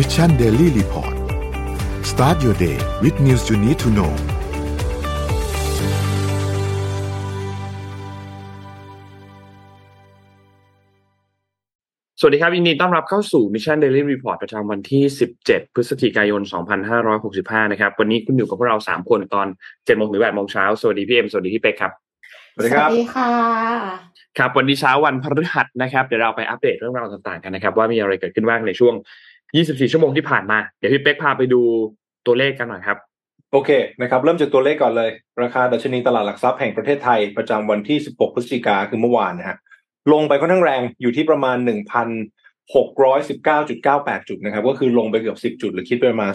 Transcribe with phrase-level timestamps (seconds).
[0.00, 1.14] Mission Daily Report
[2.10, 4.12] start your day with news you need to know
[12.20, 15.02] สวัสดีครับยินดีต้อนรับเข้าสู่ Mission Daily Report ประจำวันที่
[15.40, 16.40] 17 พฤศจิกายน
[17.06, 21.92] 2565 นะครับ วันนี้คุณอยู่กับพวกเรา 3 คนตอน7โมงถึง8โมงเช้า สวัสดีพี่เอ็ม สวัสดีพี่เป๊กครับ
[22.54, 23.30] สวัสดีครับ สวัสดีค่ะ
[24.38, 28.94] ครับ วันนี้เช้าวันพฤหัสนะครับ เดี๋ยวเราไปอัปเดตเรื่องราวต่างๆกันนะครับ ว่ามีอะไรเกิดขึ้นบ้างในช่วง
[29.56, 31.60] 24 ชั่วโมงที่ผ่านมา เดี๋ยวพี่เป๊กพาไปดู
[32.26, 32.98] ตัวเลขกันหน่อยครับ
[33.52, 33.70] โอเค
[34.02, 35.10] นะครับ เริ่มจากตัวเลขก่อนเลย
[35.42, 39.56] ราคาดัชนีตลาดหลักทรัพย์แห่งประเทศไทยประจำวันที่ 16 พฤศจิกาคือเมื่อวานนะฮะ
[40.12, 46.32] ลงไปค่อนข้างแรงอยู่ที่ประมาณ1,619.98 จุดนะครับ ก็คือลงไปเกือบ 10 จุด หรือคิดไปประมาณ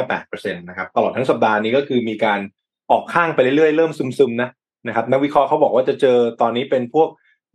[0.00, 2.40] 0.58%นะครับ ตลอดทั้งสัปดาห์นี้ก็คือมีการ
[2.90, 4.48] ออกข้างไปเรื่อยๆ เริ่มซึมๆ นะ
[4.86, 7.08] นะครับ นักวิเคราะห์เขาบอกว่าจะเจอตอนนี้เป็นพวก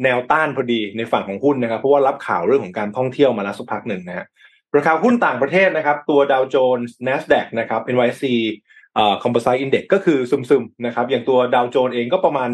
[0.04, 4.26] แนวต้านพอดีในฝั่งของหุ้นนะครับ เพราะว่ารับข่าวเรื่องของการท่องเที่ยวมาแล้วสักพักหนึ่งนะฮะ
[4.78, 8.34] ราคาหุ้นต่างประเทศนะครับ ตัวดาวโจนส์ NASDAQ นะครับ NYSE
[8.96, 12.50] เอ่อ Composite Index ก็คือซึมๆนะครับ อย่างตัวดาวโจนส์เองก็ประมาณ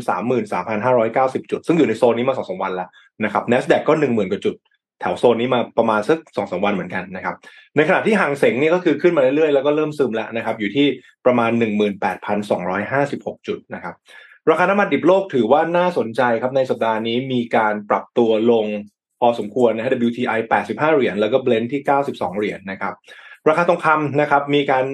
[0.74, 2.90] 33,590 จุด ซึ่งอยู่ในโซนนี้มาสองสวันแล้ว
[3.24, 4.56] นะครับ NASDAQ ก็ 10,000 กว่าจุด
[5.02, 7.36] แถวโซนนี้มาประมาณสักสองสวันเหมือนกันนะครับ
[7.76, 10.88] ในขณะที่ห่างเสงนี่ก็คือขึ้นมาเรื่อยๆ แล้วก็เริ่มซึมแล้วนะครับ อยู่ที่
[11.26, 11.52] ประมาณ
[12.30, 13.96] 18,256 จุดนะครับ
[14.50, 18.66] ราคาน้ำมันดิบโลกถือว่าน่าสนใจครับ ในสัปดาห์นี้มีการปรับตัวลง
[19.20, 22.94] พอสมควรนะฮะ WTI 85 เหรียญแล้วก็ Blend ที่ 92 เหรียญนะครับ
[23.50, 24.86] ราคาทองคำนะครับมีการ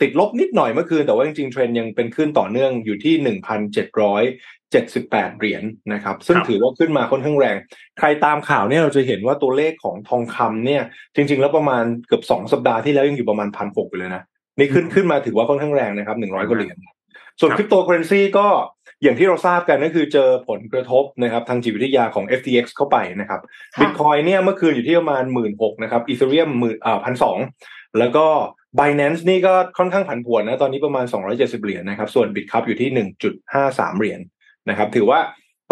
[0.00, 7.56] ติดลบนิดหน่อยเมื่อคืน แต่ว่าจริงๆเทรนยังเป็นขึ้นต่อเนื่องอยู่ที่ 1,778 เหรียญนะครับ ซึ่งถือว่าขึ้นมาค่อนข้างแรง
[7.98, 10.82] ใครตามข่าวเนี่ยเราจะเห็นว่าตัวเลขของทองคำเนี่ย
[11.16, 14.22] จริง ๆ แล้วประมาณเกือบ 2 สัปดาห์ที่แล้วยังอยู่ประมาณพันหกไปเลยนะ
[14.58, 16.76] นี่ขึ้นขึ้นมาถือว่าค่อนข้างแรงนะครับ 100กว่าเหรียญ
[17.40, 18.46] ส่วนคริปโตเคอเรนซีก็
[19.02, 23.40] อย่างที่เราทราบกันก็คือเจอผลกระทบนะครับทางจิตวิทยาของ FTX เข้าไปนะครับ
[23.80, 27.38] บิตคอยน์เนี่ยเมื่อคืนอยู่ที่ประมาณหมื่นหกนะครับอีเธเรียมหมื่นอ่าพันสอง
[27.98, 28.26] แล้วก็
[28.78, 32.90] Binance นี่ก็ค่อนข้างผันผวนนะตอนนี้ประมาณ 270 เหรียญนะครับส่วน Bitkub อยู่ที่
[33.44, 34.20] 1.53 เหรียญ
[34.68, 35.20] นะครับถือว่า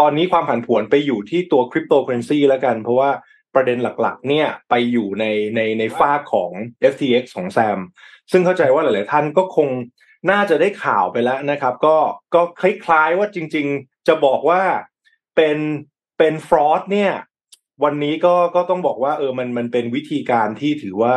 [0.00, 3.10] ตอนนี้ความผันผวนไปอยู่ที่ตัวคริปโตเคอเรนซีแล้วกัน เพราะว่า
[3.54, 5.24] ประเด็นหลักๆ เนี่ยไปอยู่ใน
[5.56, 6.50] ในในฝั่งของ
[6.92, 7.78] FTX ของแซม
[8.32, 9.68] ซึ่งเข้าใจว่าหลาย ๆ ท่านก็คง
[10.30, 11.96] น่าจะได้ข่าวไปแล้วนะครับ ก็
[12.34, 14.62] ก็คล้ายๆว่าจริง ๆ จะบอกว่า
[15.36, 15.58] เป็น
[16.18, 17.12] เป็นฟรอดเนี่ย
[17.84, 21.16] วันนี้ก็ก็ต้องบอกว่า เออมันมันเป็นวิธีการที่ถือว่า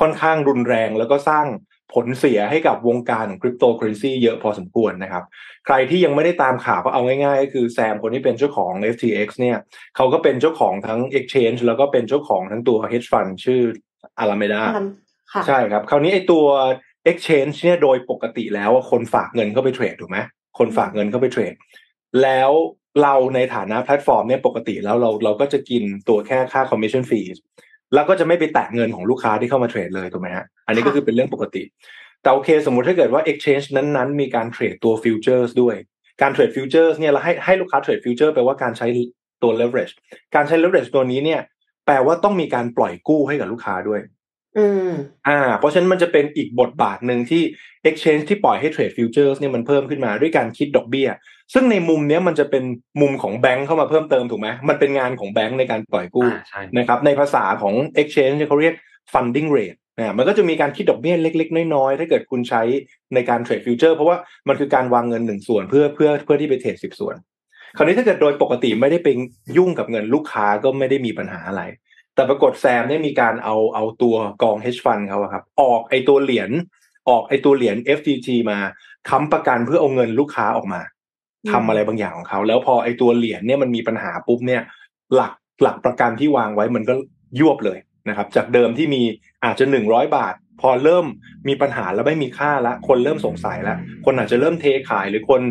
[0.00, 1.46] ค่อนข้างรุนแรงแล้วก็สร้าง
[1.94, 5.24] ผลเสียให้กับวงการของคริปโตเคอเรนซีเยอะพอสมควรนะครับ
[5.66, 9.58] ใครที่ยังไม่ได้ตามข่าวก็เอาง่ายๆ ก็คือแซมคนที่เป็นเจ้าของ FTX เนี่ย
[9.96, 13.60] เขาก็เป็นเจ้าของทั้ง Exchange แล้วก็เป็นเจ้าของทั้งตัว hedge fund ชื่อ
[14.22, 14.62] Alameda
[15.46, 16.46] ใช่ครับ คราวนี้ไอ้ตัว
[17.10, 20.18] exchange เนี่ยโดยปกติแล้วคนฝากเงินเข้าไปเทรดถูกไหม
[20.58, 21.54] คนฝากเงินเข้าไปเทรด
[22.22, 22.50] แล้ว
[23.02, 27.36] เราในฐานะแพลตฟอร์มเนี่ยปกติแล้วเราเราก็จะกินตัวแค่ค่า commission fees
[27.94, 31.62] แล้วก็จะไม่ไปแตะเงินของลูกค้าที่เข้ามาเทรดเลยถูกไหมฮะอันนี้ก็คือเป็นเรื่องปกติ
[32.22, 35.76] แต่โอเค สมมุติถ้าเกิดว่า exchange นั้นๆ มีการเทรดตัว futures ด้วย
[36.22, 38.86] การเทรด futures เนี่ยเราให้ให้ลูกค้าเทรด future แปลว่าการใช้
[39.42, 39.94] ตัว leverage
[40.34, 41.40] การใช้ leverage ตัวนี้เนี่ย
[41.86, 44.00] แปลว่าต้องมีการปล่อยกู้ให้กับลูกค้าด้วย
[44.58, 44.90] อืม
[45.28, 47.42] อ่า เพราะฉะนั้นมันจะเป็นอีกบทบาทหนึ่งที่
[47.88, 51.08] exchange ที่ปล่อยให้เทรด futures เนี่ยมันเพิ่มขึ้นมาด้วยการคิดดอกเบี้ย
[51.54, 52.64] ซึ่งในมุมเนี้ยมันจะเป็น
[53.00, 56.28] มุมของแบงค์เข้ามาเพิ่มเติมถูกไหมมันเป็นงานของแบงค์ในการปล่อยกู้
[56.78, 58.74] นะครับในภาษาของ exchange เขาเรียก
[59.12, 62.62] funding rate นะมันก็จะมีการคิดดอกเบี้ยเล็ก ๆ น้อยๆถ้าเกิดคุณใช้
[63.14, 64.16] ในการเทรดฟิวเจอร์เพราะว่า
[64.48, 67.16] มันคือการวางเงินหนึ่งส่วนเพื่อเพื่อเพื่อที่ไปเทรดสิบส่วน
[67.76, 69.08] คราวนี้ถ้าเกิดโดยปกติไม่ได้ไป
[69.56, 71.62] ยุ่งกับเงินลูกค้าก็ไม่ได้มีปัญหาอะไร
[72.16, 76.50] แต่ปรากฏแซมได้มีการเอาเอาตัวกอง hedge fund เขาครับ ออกไอตัวเหรียญ
[77.08, 78.58] ออกไอตัวเหรียญ FTT มา
[79.08, 80.80] ค้ำประกันเพื่อเอาเงินลูกค้าออกมา
[81.50, 84.62] ทำอะไรบางอย่างของเขา แล้วพอไอตัวเหรียญเนี่ยมันมีปัญหาปุ๊บเนี่ย
[85.14, 85.32] หลัก
[85.62, 86.94] หลักประกันที่วางไว้มันก็
[87.40, 87.78] ยวบเลย
[88.08, 89.02] นะครับ จากเดิมที่มี
[89.44, 91.06] อาจจะหนึ่งร้อยบาท พอเริ่ม
[91.48, 95.42] มีปัญหาแล้วไม่มีค่าละ คนเริ่มสงสัยแล้วคนอาจจะเริ่มเทขายหรือคน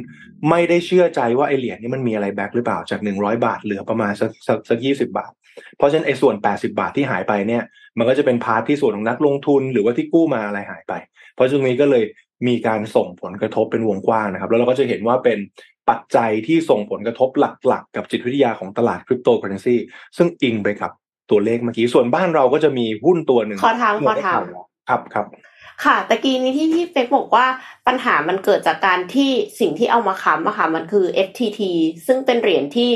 [0.49, 4.31] ไม่ได้เชื่อใจว่าไอเหรียญนี้มันมีอะไร back หรือเปล่าจากหนึ่งร้อยบาทเหลือประมาณสัก
[4.69, 5.31] สักยี่สิบบาท
[5.77, 7.63] เพราะฉะนั้นไอ้ส่วน 80 บาทที่หายไปเนี่ย
[7.97, 10.93] มันก็จะเป็น part ที่ส่วนของนักลงทุนหรือว่าที่กู้มาอะไรหายไป
[11.33, 12.03] เพราะตรงนี้ก็เลย
[12.47, 15.37] มีการส่งผลกระทบเป็นวงกว้างนะครับ แล้วเราก็จะเห็นว่าเป็น
[15.89, 19.75] ปัจจัยที่ส่งผลกระทบหลักๆ กับจิตวิทยาของตลาดคริปโตเคอเรนซี
[20.17, 20.91] ซึ่งอิงไปกับ
[21.31, 24.41] ตัวเลขเมื่อกี้ส่วนบ้านเราก็จะมีหุ้นตัวหนึ่งขอถามขอถาม
[24.89, 25.25] ครับครับ
[25.85, 27.45] ค่ะตะกี้นี้ที่พี่เป๊กบอกว่า
[27.87, 31.61] ปัญหามันเกิดจากการที่สิ่งที่เอามาค้ำอะค่ะมันคือ FTT
[32.07, 32.91] ซึ่งเป็นเหรียญที่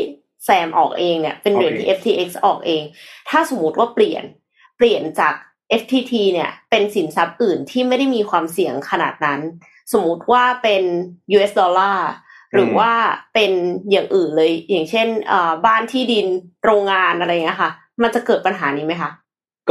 [0.45, 2.83] แซมออกเองเนี่ยเป็นเหรียญที่ FTX ออกเอง
[3.29, 4.23] ถ้าสมมติว่าเปลี่ยน
[4.77, 5.33] เปลี่ยนจาก
[5.81, 9.39] FTT เนี่ยเป็นสินทรัพย์อื่นที่ไม่ได้มีความเสี่ยงขนาดนั้น
[9.93, 10.83] สมมติว่าเป็น
[11.35, 12.09] US ดอลลาร์
[12.53, 12.91] หรือว่า
[13.33, 13.51] เป็น
[13.91, 15.07] อย่างอื่นเลย อย่างเช่น
[15.65, 16.25] บ้านที่ดิน
[16.63, 17.71] โรงงานอะไรเงี้ยค่ะ
[18.03, 19.11] มันจะเกิดปัญหานี้ไหมคะ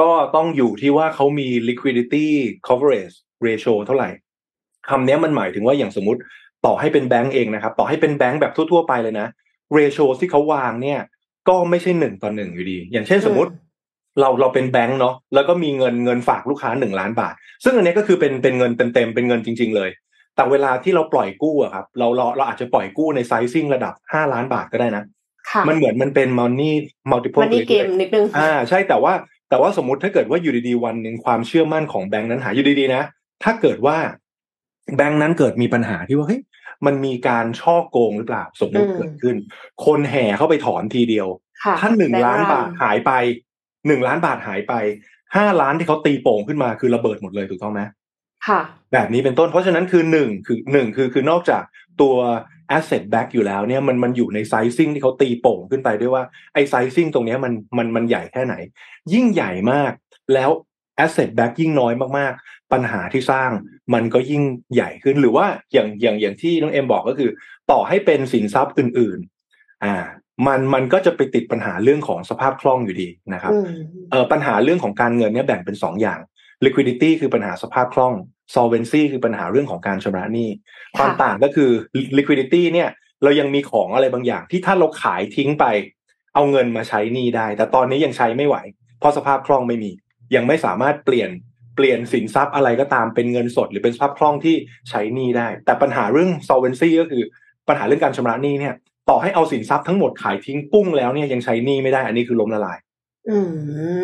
[0.00, 2.26] ก็ต้องอยู่ที่ว่าเขามี liquidity
[2.69, 3.15] coverage
[3.47, 4.09] ratio เท่าไหร่
[4.88, 6.20] คำนี้มันหมายถึงว่าอย่างสมมติ
[6.67, 9.29] ต่อให้เป็นแบงก์เองนะครับ ต่อให้เป็นแบงก์แบบทั่ว ๆ ไปเลยนะ
[9.76, 11.00] ratio ที่เขาวางเนี่ย
[11.49, 13.53] ก็ไม่ใช่หนึ่งต่อหนึ่งอยู่ดี อย่างเช่นสมมติ
[14.20, 17.35] เราเราเป็นแบงก์เนาะแล้วก็มีเงินเงินฝากลูกค้าหนึ่งล้านบาท
[17.65, 19.91] ซึ่งอันนี้ก็คือเป็นเป็นเงินเต็มๆเป็นเงินจริง ๆ เลย
[20.37, 25.05] แต่เวลาที่เราปล่อยกู้อะครับเราเราเราอาจจะปล่อยกู้ในไซซิ่งระดับห้าล้านบาทก็ได้นะ
[25.50, 26.73] ค่ะมันเหมือนมันเป็น money
[27.11, 29.12] multiple มันนี่เกมนิดนึงอ่าใช่แต่ว่า
[29.50, 33.03] แต่ว่าสมมติถ้าเกิดว่าอยู่ดีๆวันหนึ่งความเชื่อมั่นของแบงค์นั้นหายอยู่ดีๆนะ
[33.44, 33.97] ถ้าเกิดว่า
[34.97, 36.41] แบงค์นั้นเกิดมีปัญหาที่ว่าเฮ้ย
[36.87, 39.37] มันมีการช่อโกงหรือเปล่าสมมติอืมเกิดขึ้น
[39.87, 41.29] คนแห่เข้าไปถอนทีเดียว
[41.63, 43.13] ค่ะถ้าหนึ่งแบค์ล้านรับาทหายไป
[43.87, 44.75] หนึ่งล้านบาทหายไป
[45.37, 47.81] ห้าล้านที่เขาตีโป่งขึ้นมาคือระเบิดหมดเลยถูกต้องไหม
[48.47, 48.61] ค่ะ
[48.93, 51.63] แบบนี้เป็นต้นเพราะฉะนั้นคือหนึ่งคือหนึ่งคือคือนอกจาก
[52.01, 52.17] ตัว
[52.77, 58.55] asset back อยู่แล้วเนี่ยมันมันอยู่ในไซซิ่งที่เขาตีโป่งขึ้นไปด้วยว่าไอ้ไซซิ่งตรงเนี้ยมันมันมันใหญ่แค่ไหน
[59.13, 59.93] ยิ่งใหญ่มาก
[60.35, 60.51] แล้ว
[61.05, 63.50] asset back ยิ่งน้อยมากๆ ปัญหาที่สร้าง
[63.95, 64.43] มันก็ยิ่ง
[64.75, 67.31] ใหญ่ขึ้นหรือว่าอย่างอย่างอย่างที่น้องเอ็มบอกก็คือ
[67.71, 69.19] ต่อให้เป็นสินทรัพย์อื่น
[69.50, 69.95] ๆ อ่า
[70.47, 73.69] มันมันก็จะไปติดปัญหาเรื่องของสภาพคล่องอยู่ดีนะครับอืม
[74.11, 76.19] เอ่อปัญหาเรื่องของการเงินเนี่ยแบ่งเป็นสองอย่าง
[76.65, 78.15] liquidity คือปัญหาสภาพคล่อง
[78.55, 80.49] solvency คือปัญหาเรื่องของการชำระหนี้
[80.97, 81.71] ความต่างก็คือ
[82.19, 82.89] liquidity เนี่ย
[83.23, 85.65] เรายังมีของอะไรบางอย่าง ที่ถ้าเราขายทิ้งไป
[86.35, 88.56] เอาเงินมาใช้หนี้ได้ แต่ตอนนี้ยังใช้ไม่ไหว
[88.99, 89.91] เพราะสภาพคล่องไม่มี
[90.35, 91.31] ยังไม่สามารถเปลี่ยน
[91.77, 94.57] เปลี่ยนสินทรัพย์อะไรก็ตามเป็นเงินสด หรือเป็นสภาพคล่องที่
[94.89, 97.23] ใช้หนี้ได้ แต่ปัญหาเรื่อง solvency ก็คือ
[97.69, 98.75] ปัญหาเรื่องการชำระหนี้เนี่ย
[99.09, 102.79] ต่อให้เอาสินทรัพย์ทั้งหมดขายทิ้งปุ้งแล้วเนี่ยยังใช้หนี้ไม่ได้อันนี้คือล้มละลาย
[103.31, 103.49] อืม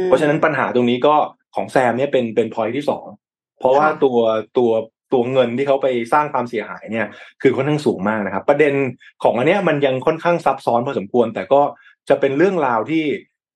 [0.04, 1.14] เพราะฉะนั้นปัญหาตรงนี้ก็
[1.54, 3.06] ของแซมเนี่ยเป็นเป็นพอยที่สอง
[3.58, 4.18] เพราะว่าค่ะตัว
[4.58, 4.70] ตัว
[5.12, 7.06] ตัวเงินที่เขาไปสร้างความเสียหายเนี่ย
[7.42, 8.74] คือค่อนข้างสูงมากนะครับ ประเด็น
[9.22, 11.62] ของอันเนี้ยมันยังค่อนข้างซับซ้อนพอสมควร แต่ก็
[12.08, 13.04] จะเป็นเรื่องราวที่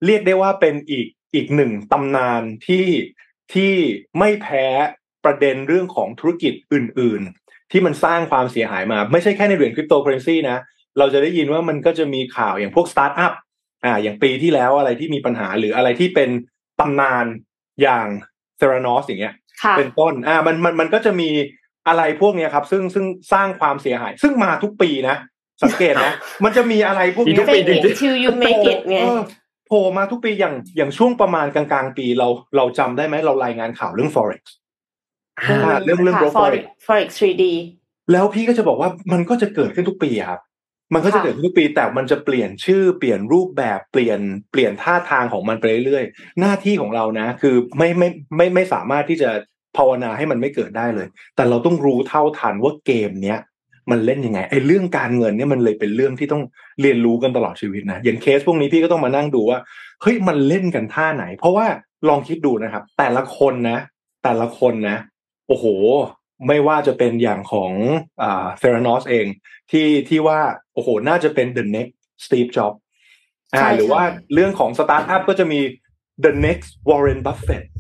[0.06, 2.86] เรียกได้ว่าเป็นอีก อีกหนึ่งตำนานที่
[3.54, 3.72] ที่
[4.18, 4.64] ไม่แพ้
[5.24, 10.58] ประเด็นเรื่องของธุรกิจอื่น ๆ ที่มันสร้างความเสียหายมา ไม่ใช่แค่ในเหรียญคริปโตเคอเรนซีนะ
[10.98, 13.32] เราจะได้ยินว่ามันก็จะมีข่าวอย่างพวกสตาร์ทอัพ
[13.84, 16.30] อ่าอย่างปีที่แล้วอะไรที่มีปัญหาหรืออะไรที่เป็น
[16.80, 17.24] ตำนาน
[17.82, 18.06] อย่าง
[18.58, 21.30] เทรานอสอย่างเงี้ยค่ะเป็นต้นอ่ามันมันมันก็จะมี
[21.88, 25.16] อะไรพวกเนี้ยครับ ซึ่งซึ่งสร้างความเสียหาย ซึ่งมาทุกปีนะ
[25.62, 26.14] สังเกตนะ
[26.44, 29.20] มันจะมีอะไรพวกมีทุเนี้กปียจริง till you make it ไงเออ
[29.68, 34.42] โผล่มาทุกปีอย่างอย่างช่วงประมาณกลางๆ ปีเราเราจำได้ไหมเรารายงานข่าวเรื่อง forex
[35.38, 37.44] อ่าอ่าเรื่องเรื่องค่ะ growth forex forex 3D
[38.12, 40.40] แล้วพี่ก็จะบอกว่ามันก็จะเกิดขึ้นทุกปีอะครับ
[40.94, 44.20] มันก็จะค่ะเกิดขึ้นทุกปีแต่มันจะเปลี่ยนชื่อเปลี่ยนรูปแบบเปลี่ยน
[44.52, 49.30] เปลี่ยนท่าทางของมันไปเรื่อยๆหน้าที่ของเรานะ คือไม่ไม่ไม่ไม่สามารถที่จะ
[49.76, 51.06] ภาวนาให้มันไม่เกิดได้เลย
[51.36, 53.38] แต่เราต้องรู้เท่าทันว่าเกมเนี้ย
[53.90, 56.42] มันเล่นยังไงไอ้เรื่องการเงินเนี่ยมันเลยเป็นเรื่องที่ต้อง
[56.80, 59.58] เรียนรู้กันตลอดชีวิตนะอย่างเคสพวกนี้พี่ก็ต้องมานั่งดูว่า
[60.02, 61.66] เฮ้ยมันเล่นกันท่าไหน เพราะว่า
[62.08, 63.78] ลองคิดดูนะครับ แต่ละคนนะ
[64.24, 64.98] แต่ละคนนะ
[65.48, 65.64] โอ้โห
[66.46, 67.72] ไม่ว่าจะเป็นอย่างของ
[68.22, 69.26] อ่าเทรานอสเอง
[69.70, 70.40] ที่ที่ว่า
[70.74, 71.94] โอ้โห น่าจะเป็น the next
[72.24, 72.78] Steve Jobs
[73.54, 75.60] อ่าใช่หรือว่าใช่เรื่องของสตาร์ทอัพก็จะมี
[76.24, 77.77] the next Warren Buffett เออ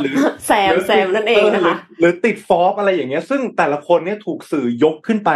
[0.00, 0.14] หรือ
[0.46, 5.30] แซมหรือแซมนั่นเองนะคะ หรือหรือติดฟอร์อะไรอย่างเงี้ย ซึ่งแต่ละคนเนี่ยถูกสื่อยกขึ้นไป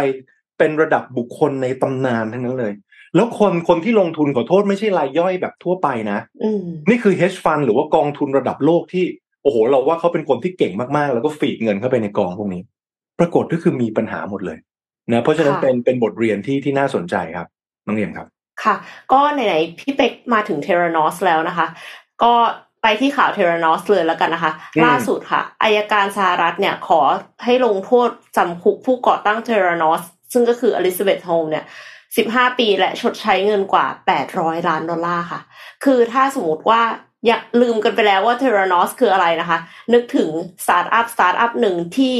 [0.57, 2.73] เป็นระดับบุคคลในตำนานทั้งนั้นเลย
[3.15, 9.05] แล้วคนคนที่ลงทุนขอโทษไม่ใช่รายย่อยแบบทั่วไปนะอืมนี่คือ hedge fund หรือว่ากองทุนระดับโลกที่
[9.43, 12.61] โอ้โห เราว่าเขาเป็นคนที่เก่งมากๆ แล้วก็ feed เงินเข้าไปในกองพวกนี้
[13.19, 14.57] ปรากฏก็คือมีปัญหาหมดเลย
[15.11, 17.47] นะเพราะฉะนั้นค่ะเป็นเป็นบทเรียนที่ที่น่าสนใจครับ
[17.85, 18.27] น้องเอ็มครับ
[18.63, 18.75] ค่ะ
[19.11, 21.67] ก็ไหนๆพี่เป็กมาถึงเทรานอสแล้วนะคะ
[22.23, 22.33] ก็
[22.87, 27.01] ไปที่ข่าวเทรานอสเลยแล้วกันนะคะอืมล่าสุดค่ะอายการสหรัฐเนี่ยขอ
[27.45, 30.01] ให้ลงโทษจำคุกผู้ก่อตั้งเทรานอส
[30.33, 31.65] ซึ่งก็คืออลิซาเบธโฮมเนี่ย
[32.11, 33.85] 15ปีและชดใช้เงินกว่า
[34.27, 35.41] 800ล้านดอลลาร์ค่ะ
[35.83, 36.81] คือถ้าสมมติว่า
[37.25, 39.57] อาจลืมกันไปแล้วว่าเทรานอสคืออะไรนะคะ
[39.93, 40.29] นึกถึง
[40.65, 42.15] สตาร์ทอัพสตาร์ทอัพหนึ่งที่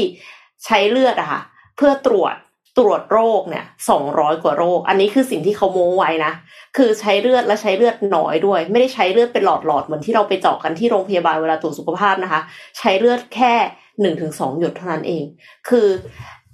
[0.64, 1.40] ใช้เลือดอะค่ะ
[1.76, 2.34] เพื่อตรวจ
[2.78, 3.64] ตรวจโรคเนี่ย
[4.02, 6.32] 200กว่าโรค อันนี้คือสิ่งที่เขาโม้ไว้นะ
[6.76, 12.40] คือใช้เลือดและใช้เลือดน้อยด้วย ไม่ได้ใช้เลือดเป็นหลอดๆเหมือนที่เราไปเจาะกันที่โรงพยาบาลเวลาตรวจสุขภาพนะคะ
[12.78, 13.54] ใช้เลือดแค่
[14.00, 15.24] หนึ่งถึงสองหยดเท่านั้นเอง
[15.68, 15.88] คือ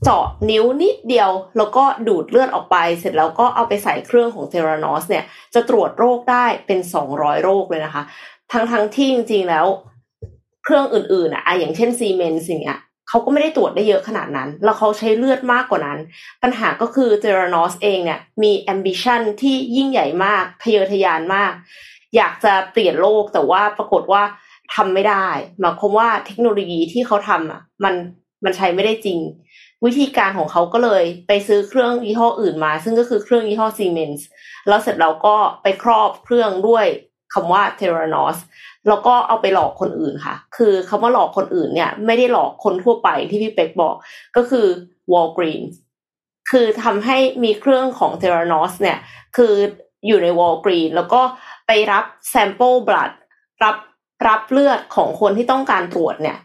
[0.04, 5.24] เจาะนิ้วนิดเดียว แล้วก็ดูดเลือดออกไป เสร็จแล้วก็เอาไปใส่เครื่องของเทรานอสเนี่ย
[5.54, 8.02] จะตรวจโรคได้เป็นสองร้อยโรคเลยนะคะ
[8.52, 9.66] ทั้งทั้งที่จริงๆแล้ว
[10.64, 12.78] เครื่องอื่นๆอะอะอย่างเช่นซีเมนต์สิ่งเนี้ย
[13.12, 15.98] เขาก็ไม่ได้ตรวจได้เยอะขนาดนั้น แล้วเขาใช้เลือดมากกว่านั้น
[16.42, 21.52] ปัญหาก็คือเทรานอสเองเนี่ยมี ambition ที่ยิ่งใหญ่มากทะเยอทะยานมาก
[22.16, 24.22] อยากจะเปลี่ยนโลกแต่ว่าปรากฏว่า
[24.74, 25.26] ทำไม่ได้
[25.60, 27.94] หมายความว่าเทคโนโลยีที่เขาทำอะมัน
[28.44, 29.18] มันใช้ไม่ได้จริง
[29.84, 34.26] วิธีการของเขาก็เลยไปซื้อเครื่องยี่ห้ออื่นมา ซึ่งก็คือเครื่องยี่ห้อซีเมนส์
[34.68, 36.86] แล้วเสร็จแล้วก็ไปครอบเครื่องด้วย
[37.34, 38.36] คำว่า t e r a n o s
[38.88, 43.96] แล้วก็เอาไปหลอกคนอื่นค่ะ คือคำว่าหลอกคนอื่นเนี่ย ไม่ได้หลอกคนทั่วไปที่พี่เป็กบอก
[44.36, 44.66] ก็คือ
[45.12, 45.74] Walgreens
[46.50, 48.98] คือทำให้มีเครื่องของ t e r a n o s เนี่ย
[49.36, 49.54] คือ
[50.06, 51.20] อยู่ใน Walgreens แล้วก็
[51.66, 53.12] ไปรับ sample blood
[53.64, 53.76] รับ
[54.28, 56.38] รับเลือดของคนที่ต้องการตรวจเนี่ย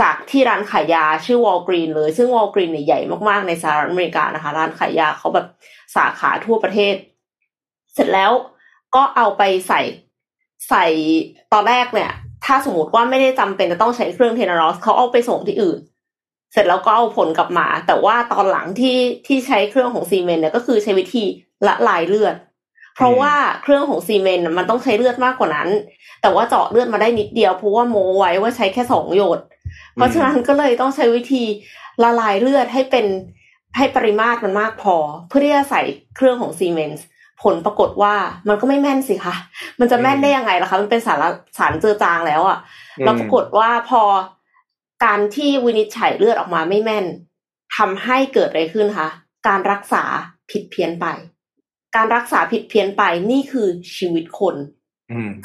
[0.00, 5.46] จากที่ร้านขายยาชื่อ Walgreens เลย ซึ่ง Walgreens เนี่ยใหญ่มากๆในสหรัฐอเมริกานะคะ ร้านขายยาเขาแบบ
[5.96, 6.94] สาขาทั่วประเทศ
[7.94, 8.32] เสร็จแล้ว
[8.94, 9.80] ก็เอาไปใส่
[10.68, 10.86] ใส่
[11.52, 12.10] ตอนแรกเนี่ย
[12.44, 15.78] ถ้าสมมติว่าไม่ได้จำเป็นจะต้องใช้เครื่องเทนารอสเขาเอาไปส่งที่อื่น
[16.52, 21.24] เสร็จแล้วก็เอาผลกลับมา แต่ว่าตอนหลังที่ที่ใช้เครื่องของซีเมนต์เนี่ยก็คือใช้วิธี
[21.66, 22.34] ละลายเลือด
[22.94, 25.68] เพราะว่าเครื่องของซีเมนต์มันต้องใช้เลือดมากกว่านั้น
[26.22, 29.40] แต่ว่าเจาะเลือดมาได้นิดเดียวเพราะว่าโมไว้ว่าใช้แค่สองหยด
[29.94, 31.44] เพราะฉะนั้นก็เลยต้องใช้วิธี
[32.02, 33.06] ละลายเลือดให้เป็น
[33.76, 34.96] ให้ปริมาตรมันมากพอ
[35.28, 35.82] เพื่อที่จะใส่
[36.16, 37.04] เครื่องของซีเมนต์
[37.42, 38.14] ผลปรากฏว่า
[38.48, 39.34] มันก็ไม่แม่นสิคะ
[39.80, 41.24] มันจะแม่นได้ยังไงล่ะคะ มันเป็นสาร
[41.58, 42.58] สารเจือจางแล้วอะ่ะ
[43.04, 44.02] แล้วปรากฏว่าพอ
[45.04, 47.04] การที่วินิจฉัยเลือดออกมาไม่แม่น
[47.76, 49.08] ทำให้เกิดอะไรขึ้นคะ
[49.48, 50.02] การรักษา
[50.50, 51.06] ผิดเพี้ยนไป
[51.96, 54.56] การรักษาผิดเพี้ยนไปนี่คือชีวิตคน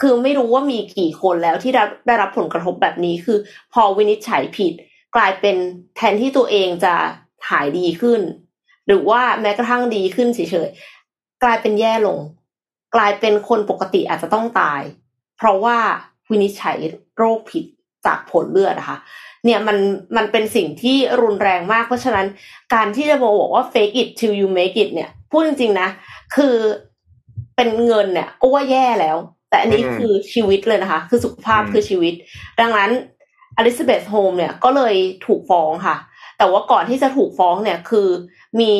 [0.01, 3.37] คือไม่รู้ว่ามีกี่คนแล้วที่ได้ได้รับผลกระทบแบบนี้คือ
[3.73, 4.73] พอวินิจฉัยผิด
[5.15, 5.55] กลายเป็น
[5.95, 6.93] แทนที่ตัวเองจะ
[7.49, 8.21] หายดีขึ้น
[8.87, 10.69] หรือว่าแม้กระทั่งดีขึ้นเฉย
[11.43, 12.19] กลายเป็นแย่ลง
[12.95, 14.81] กลายเป็นคนปกติอาจจะต้องตาย
[15.37, 15.77] เพราะว่า
[16.29, 16.77] วินิจฉัย
[17.17, 17.65] โรคผิด
[18.05, 18.97] จากผลเลือดนะคะ
[19.45, 19.77] เนี่ยมัน
[20.17, 22.25] มันเป็นสิ่งที่รุนแรงมาก เพราะฉะนั้น
[22.73, 25.89] การที่จะบอกว่า fake it till you make it เนี่ยพูดจริงๆนะ
[26.35, 26.55] คือ
[27.55, 29.17] เป็นเงินเนี่ยก็ว่าแย่แล้ว
[29.49, 32.13] แต่อันนี้คือชีวิตเลยนะคะ คือสุขภาพคือชีวิต
[32.59, 32.91] ดังนั้น
[33.57, 35.97] อลิซาเบธโฮมเนี่ยก็เลยถูกฟ้องค่ะ
[36.37, 38.07] แต่ว่าก่อนที่จะถูกฟ้องเนี่ยคือ
[38.59, 38.73] มี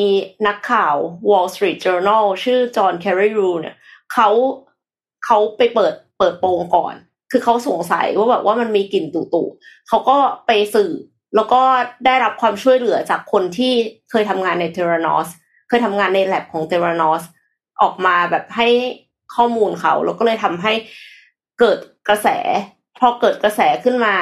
[0.46, 0.96] นักข่าว
[1.28, 3.76] Wall Street Journal ชื่อจอห์นแคร์รีรูเนี่ย
[4.12, 4.28] เขา
[5.24, 6.94] เขาไปเปิดเปิดโปงก่อน
[7.30, 10.16] คือเขาสงสัยว่าแบบว่ามันมีกลิ่นตุ่ๆเขาก็
[10.46, 10.92] ไปสื่อ
[11.36, 11.62] แล้วก็
[12.06, 13.72] ได้รับความช่วยเหลือจากคนที่
[14.10, 15.28] เคยทำงานในเทเรนอส
[15.68, 17.22] เคยทำงานในแลบของเทเรนอส
[17.82, 18.68] ออกมาแบบให้
[19.34, 20.72] ข้อมูลเขา แล้วก็เลยทำให้
[21.60, 21.78] เกิด
[22.08, 22.28] กระแส
[22.98, 24.14] พอเกิดกระแสขึ้นมา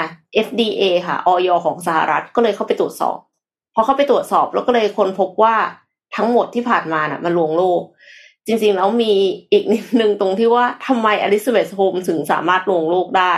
[0.46, 3.18] FDA ค่ะออยของสหรัฐก็เลยเข้าไปตรวจสอบ
[3.74, 5.56] พอเข้าไปตรวจสอบแล้วก็เลยคนพบว่า
[6.16, 7.82] ทั้งหมดที่ผ่านมาน่ะมันลวงโลก
[8.46, 9.12] จริงๆแล้วมี
[9.52, 13.34] อีกนิดนึงตรงที่ว่าทำไมอลิซาเบธโฮมถึงสามารถลวงโลกได้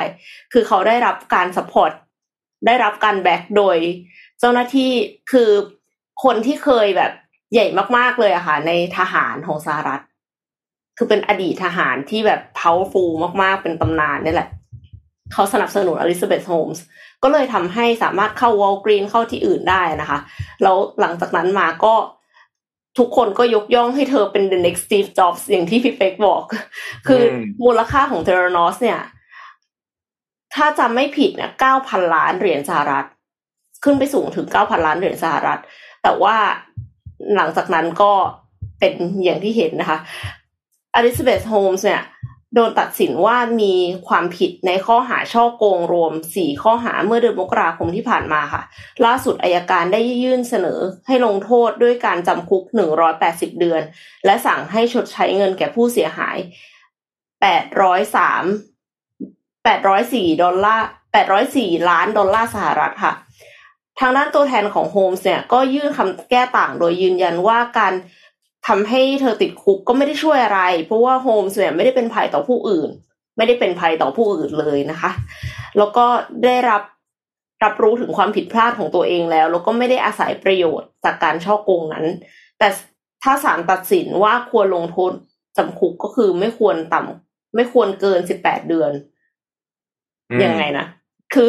[0.53, 1.93] คือเขาได้รับการ support
[2.67, 3.77] ได้รับการ back โดย
[4.41, 4.91] เจ้าหน้าที่
[5.33, 5.51] คือ
[6.25, 7.13] คนที่เคยแบบ
[7.53, 7.67] ใหญ่
[7.97, 10.03] มากๆเลยอะค่ะ ในทหารของสหรัฐ
[10.97, 13.11] คือเป็นอดีตทหารที่แบบ powerful
[13.43, 14.49] มากๆเป็นตำนานนี่แหละ
[15.33, 16.83] เขาสนับสนุนอลิซาเบธโฮมส์
[17.23, 20.19] ก็เลยทำให้สามารถเข้าวอลกรีนเข้าที่อื่นได้นะคะ
[20.63, 21.95] แล้วหลังจากนั้นมาก็
[22.99, 26.43] ทุกคนก็ยกย่องให้เธอเป็น the next Steve Jobs อย่างที่พี่เป็กบอก
[27.07, 27.23] คือ
[27.65, 29.01] มูลค่าของ t e r a n o s เนี่ย
[30.55, 33.07] ถ้าจำไม่ผิดเนี่ยเก้าพันล้านเหรียญสหรัฐ
[33.85, 35.61] ขึ้นไปสูงถึงเก้าพันล้านเหรียญสหรัฐ
[36.03, 36.37] แต่ว่า
[37.37, 38.13] หลังจากนั้นก็
[38.79, 39.99] เป็นอย่างที่เห็นนะคะ
[40.95, 42.03] อลิซาเบธโฮมส์เนี่ย
[42.59, 43.75] โดนตัดสินว่ามี
[44.09, 48.63] ความผิดในข้อหาช่อโกงรวม 4 ข้อหาเมื่อเดือนมกราคมที่ผ่านมาค่ะ
[49.05, 52.63] ล่าสุดอายการได้ยื่นเสนอให้ลงโทษด้วยการจำคุก
[53.13, 53.83] 180 เดือน
[54.25, 56.37] และสั่งให้ชดใช้เงินแก่ผู้เสียหาย
[57.55, 60.87] 803 804 ดอลลาร์
[61.37, 63.15] 804 ล้านดอลลาร์สหรัฐค่ะ
[64.01, 67.93] ทางด้านตัวแทนของโฮมส์เนี่ยก็ยื่นคำแก้ต่างโดยยืนยันว่าการ
[68.67, 72.91] ทำให้เธอติดคุกก็ไม่ได้ช่วยอะไร เพราะว่าโฮมส์เนี่ยไม่ได้เป็นภัยต่อผู้อื่น
[73.37, 75.11] ไม่ได้เป็นภัยต่อผู้อื่นเลยนะคะ
[75.79, 76.07] แล้วก็
[76.45, 76.83] ได้รับ
[77.65, 82.07] รับรู้ถึงความผิดพลาดของตัวเองแล้ว แล้วก็ไม่ได้อาศัยประโยชน์จากการช่อโกงนั้น
[82.59, 82.69] แต่
[83.23, 85.13] ถ้าศาลตัดสินว่าควรลงโทษ
[85.57, 88.93] จำคุกก็คือไม่ควรต่ำไม่ควรเกินสิบแปดเดือน
[90.45, 90.87] ยังไงนะ
[91.35, 91.49] คือ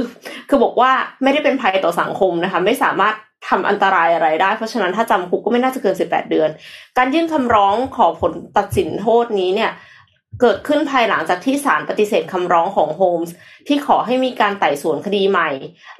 [0.50, 0.92] คือบอกว่า
[1.24, 3.16] ไม่ได้เป็นภัยต่อสังคมนะคะ ไม่สามารถ
[3.48, 6.50] ทำอันตรายอะไรได้ เพราะฉะนั้นถ้าจำคุกก็ไม่น่าจะเกิน 18 เดือน
[6.98, 9.72] การยื่นคำร้องขอผลตัดสินโทษนี้เนี่ย
[10.42, 13.34] เกิดขึ้นภายหลังจากที่ศาลปฏิเสธคำร้องของโฮมส์
[13.68, 15.50] ที่ขอให้มีการไต่สวนคดีใหม่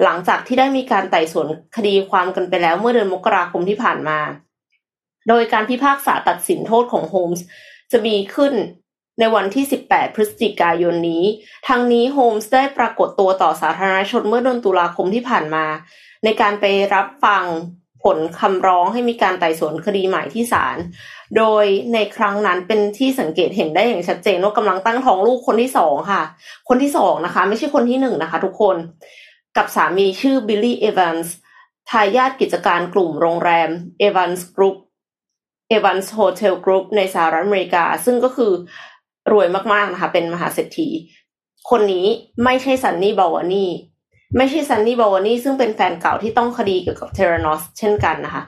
[0.04, 4.20] หลังจากที่ได้มีการไต่สวนคดีความกันไปแล้วเมื่อเดือนมกราคมที่ผ่านมา
[5.30, 7.44] โดยการพิพากษาตัดสินโทษของโฮมส์
[7.92, 8.54] จะมีขึ้น
[9.20, 11.24] ในวันที่ 18 พฤศจิกายนนี้
[11.68, 15.66] ทั้งนี้โฮมส์ได้ปรากฏตัวต่อสาธารณชนเมื่อเดือนตุลาคมที่ผ่านมา
[16.24, 17.44] ในการไปรับฟัง
[18.04, 20.78] ผลคำร้องให้มีการไต่สวนคดีใหม่ที่ศาล
[21.38, 26.24] โดยในครั้งนั้นเป็นที่สังเกตเห็นได้อย่างชัดเจนว่ากำลังตั้งท้องลูกคนที่สองค่ะ
[26.70, 28.76] คนที่สองนะคะ ไม่ใช่คนที่หนึ่งนะคะ ทุกคน
[29.58, 31.36] กับสามีชื่อบิลลี่เอวานส์
[31.90, 33.70] ทายาทกิจการกลุ่มโรงแรม
[34.00, 34.78] เอวานส์กรุ๊ป
[35.70, 38.52] เอวานส์โฮเทลกรุ๊ปในสหรัฐอเมริกา ซึ่งก็คือ
[39.32, 40.90] รวยมากๆนะคะ เป็นมหาเศรษฐี
[41.70, 42.08] คนนี้
[42.44, 43.70] ไม่ใช่ซันนี่บาวานี่
[44.38, 48.44] ไม่ใช่ซันนี่บาวานี่ซึ่งเป็นแฟนเก่าที่ต้องคดีเกี่ยวกับเทรานอสเช่นกันนะคะ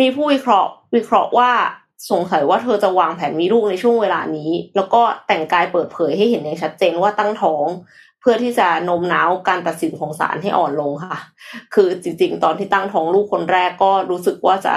[0.00, 1.50] มีผู้วิเคราะห์วิเคราะห์ว่า
[2.10, 7.66] สงสัยว่าเธอจะวางแผนมีลูกในช่วงเวลานี้ แล้วก็แต่งกายเปิดเผยให้เห็นอย่างชัดเจนว่าตั้งท้อง
[8.20, 11.18] เพื่อที่จะโน้มน้าวการตัดสินของศาลให้อ่อนลงค่ะ
[11.74, 14.74] คือจริงๆ ตอนที่ตั้งท้องลูกคนแรกก็รู้สึกว่าจะ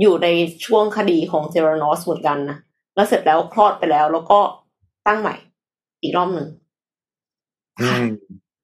[0.00, 0.28] อยู่ใน
[0.66, 2.56] ช่วงคดีของเทเรนอสเหมือนกันนะ
[2.94, 4.40] แล้วเสร็จแล้วคลอดไปแล้วแล้วก็
[5.06, 5.34] ตั้งใหม่
[6.02, 6.48] อีกรอบหนึ่ง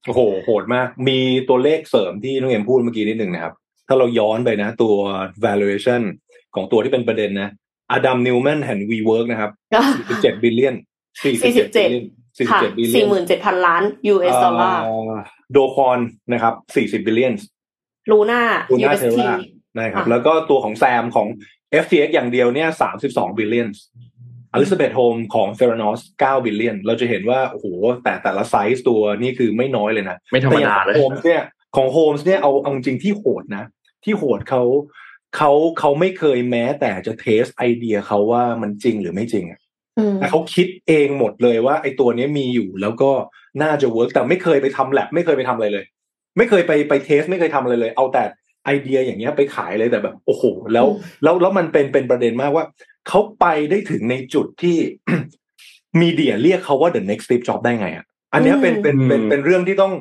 [0.06, 3.54] โอ้โหโหดมาก มีตัวเลขเสริมที่น้องเอ็มพูดเมื่อกี้นิดหนึ่งนะครับ
[3.88, 4.94] ถ้าเราย้อนไปนะ ตัว
[5.44, 6.02] valuation
[6.54, 7.48] ของตัวที่เป็นประเด็นนะ
[7.92, 9.50] อดัมนิวแมนแห่ง WeWork นะครับ
[10.02, 10.76] 47 billion
[11.22, 12.04] 47 billion
[12.50, 13.82] ค่ะ47 billion สี่นหมื่นเจ็ดพันล้าน
[14.14, 14.82] US ดอลลาร์
[15.52, 16.00] โดคอน
[16.32, 16.54] นะครับ
[17.00, 17.34] 40 billion
[18.10, 19.34] ลูน่าลูน่าเท อร์รา UST
[19.76, 21.28] นะครับค่ะแล้วก็ตัวของแซมของ
[21.84, 22.68] FTX อย่างเดียวเนี่ย
[23.02, 23.68] 32 billion
[24.56, 27.66] อลิซาเบธโฮมของเทรานอส9 billion เราจะเห็นว่า โอ้โห
[28.04, 31.42] แต่แต่ละไซส์ตัวนี่คือไม่น้อยเลยนะ ไม่ธรรมดาเลยแต่อย่างของโฮมส์เนี่ย
[31.76, 33.64] ของโฮมส์เนี่ยเอาเอาจริงที่โหดนะ
[34.04, 34.62] ที่โหดเขา
[35.36, 39.60] เขาเขาไม่เคยแม้แต่จะ test ไอเดียเขาว่ามันจริงหรือไม่จริงอะ
[39.98, 43.10] อืมแต่เขาคิดเองหมดเลยว่าไอตัวเนี้ยมีอยู่แล้วก็
[43.62, 45.84] น่าจะ work แต่ไม่เคยไปทำแลบไม่เคยไปทำอะไรเลย
[46.36, 48.24] ไม่เคยไปไป test ไม่เคยทำอะไรเลย เอาแต่
[48.64, 52.64] ไอเดียอย่างเงี้ยไปขายเลยแต่แบบโอ้โหแล้วอืมแล้วแล้วมันเป็นเป็นประเด็นมากว่า
[53.08, 54.76] เขาไปได้ถึงในจุดที่
[56.00, 59.92] มีเดียเรียกเขาว่า the next Steve Jobs ได้ไงอะอันเนี้ยเป็นเป็นเป็นเป็นเรื่องที่ต้อง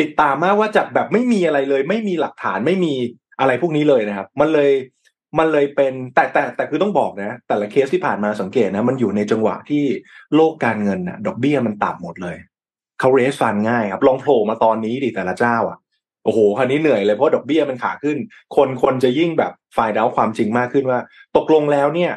[0.00, 2.92] ติดตามมากว่าจากแบบไม่มีอะไรเลย ไม่มีหลักฐานไม่มี
[3.40, 4.72] อะไรพวกนี้เลยนะครับ มันเลย
[5.38, 9.84] มันเลยเป็นแต่แต่แต่คือต้องบอกนะ แต่ละเคสที่ผ่านมาสังเกตนะ มันอยู่ในจังหวะที่
[10.34, 12.36] โลกการเงินนะดอกเบี้ยมันต่ำหมดเลย
[13.00, 15.78] เขาเรสฟันง่ายครับลองโผล่มาตอนนี้ดิแต่ละเจ้าอะ
[16.24, 18.18] โอ้โหคันนี้เหนื่อยเลยเพราะดอกเบี้ยมันขาขึ้น
[18.56, 21.00] คนคนจะยิ่งแบบฝ่ายดาวความจริงมากขึ้นว่า
[21.36, 22.12] ตกลงแล้วเนี่ย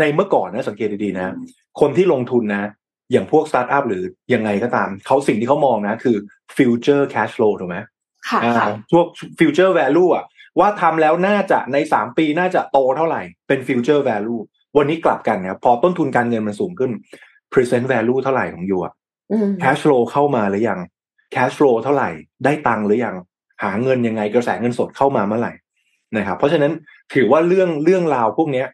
[0.00, 1.34] ในเมื่อก่อนนะสังเกตดีๆนะ
[1.80, 2.70] คนที่ลงทุนนะ
[3.12, 4.02] อย่างพวกสตาร์ทอัพหรือ
[4.34, 6.16] ยังไงก็ตาม เขาสิ่งที่เขามองนะ คือ
[6.56, 7.76] future cash flow ถูกไหม
[8.28, 9.06] ค่ะอ่าค่ะพวก
[9.38, 10.24] future value อะ
[10.58, 14.40] ว่าทำแล้วน่าจะในสามปีน่าจะโตเท่าไหร่ เป็น future value
[14.76, 16.90] วันนี้กลับกันครับพอต้นทุนการเงินมันสูงขึ้น
[17.52, 18.94] present value เท่าไหร่ของ you อะ
[19.32, 20.80] อืม cash flow เข้ามาหรือยัง
[21.34, 22.10] cash flow เท่าไหร่
[22.44, 23.16] ได้ตังค์หรือยัง
[23.62, 25.52] หาเงินยังไงกระแสเงินสดเข้ามาเมื่อไหร่
[26.16, 26.72] นะครับเพราะฉะนั้น
[27.14, 28.66] ถือว่าเรื่องเรื่องราวพวกเนี้ย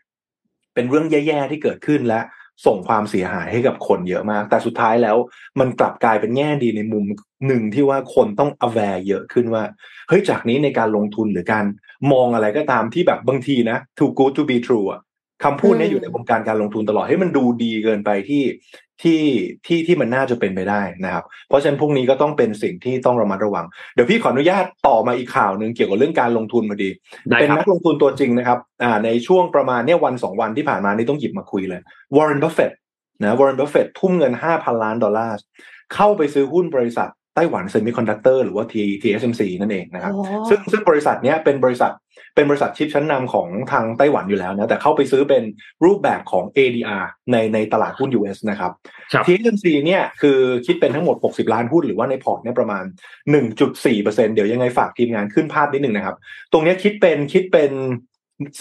[0.75, 2.21] เป็นเรื่องแย่ๆที่เกิดขึ้นและ
[2.67, 5.17] ส่งความเสียหายให้กับคนเยอะมาก แต่สุดท้ายแล้ว
[5.61, 7.05] มันกลับกลายเป็นแง่ดีในมุม
[7.47, 9.65] หนึ่งที่ว่าคนต้อง aware เยอะขึ้นว่า
[10.09, 11.65] เฮ้ยจากนี้ในการลงทุนหรือการ
[12.13, 15.01] มองอะไรก็ตามที่แบบบางทีนะ too good to be true อะ
[15.45, 18.43] คำพูดเนี้อืมอยู่ในวงการการลงทุนตลอดให้ยมันดูดีเกินไปที่
[19.03, 19.23] ที่
[19.67, 26.91] ที่ที่มันน่าจะเป็นไปได้นะครับ เพราะฉะนั้นพวกนี้ก็ต้องเป็นสิ่งที่ต้องระมัดระวัง เดี๋ยวพี่ขออนุญาตต่อมาอีกข่าวหนึ่งเกี่ยวกับเรื่องการลงทุนพอดี
[27.31, 31.81] ได้เป็นครับนักลงทุนตัวจริงนะครับอ่าในช่วงประมาณเนี่ยวันสองวันที่ผ่านมานี่ต้องหยิบมาคุยเลย
[32.17, 32.73] วอร์เรนบัฟเฟต
[33.23, 35.37] นะวอร์เรนบัฟเฟตทุ่มเงินห้าพันล้านดอลลาร์
[35.95, 41.93] เข้าไปซื้อหุ้นบริษัทไต้หวันเซมิคอนดักเตอร์หรือว่า T TSMC นั่นเองนะครับอ๋อซึ่งซึ่งบริษัทเนี้ยเป็นบริษัท
[42.35, 45.43] เป็นบริษัทชิปชั้นนำของทางไต้หวันอยู่แล้วนะแต่เข้าไปซื้อเป็น
[45.85, 48.73] รูปแบบของ ADR ในในตลาดหุ้น US นะครับ
[49.13, 52.85] ครับ TSMC เนี่ยคือคิดเป็นทั้งหมด 60 ล้านหุ้นหรือว่าในพอร์ตเนี่ยประมาณ
[53.43, 56.17] 1.4%เดี๋ยวยังไงฝากทีมงานขึ้นภาพนิดหนึ่งนะครับ
[56.53, 57.73] ตรงเนี้ยคิดเป็นคิดเป็น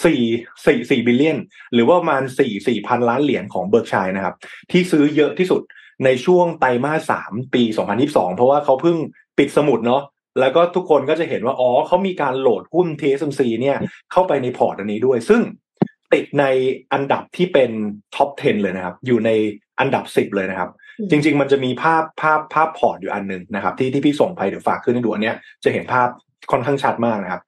[0.04, 1.38] 4 4 4 billion
[1.74, 4.36] หรือว่าประมาณ4 4พันล้านเหรียญของ Berkshire นะครับ
[4.72, 5.62] ที่ซื้อเยอะที่สุด
[6.06, 7.64] ในช่วงไตรมาส3ปี
[8.00, 8.98] 2022 เพราะว่าเขาเพิ่ง
[9.38, 10.02] ปิดสมุดเนาะ
[10.40, 13.78] แล้วก็ทุกคนก็จะเห็นว่าอ๋อเขามีการโหลดหุ้น TSMC เนี่ย
[14.12, 15.42] เข้าไปในพอร์ตอันนี้ด้วย ซึ่ง
[16.14, 16.46] ติดใน
[16.94, 17.72] อันดับที่เป็น
[18.16, 19.30] top 10 เลยนะครับ อยู่ใน
[19.80, 20.70] อันดับ 10 เลยนะครับ
[21.00, 26.08] อืมจริง ๆ มันจะมีภาพภาพภาพพอร์ตอยู่อันหนึ่งนะครับ ที่ที่พี่ส่งไปเดี๋ยวฝากขึ้นให้ดูอันเนี้ยจะเห็นภาพ
[26.52, 27.42] ค่อนข้างชัดมากนะครับ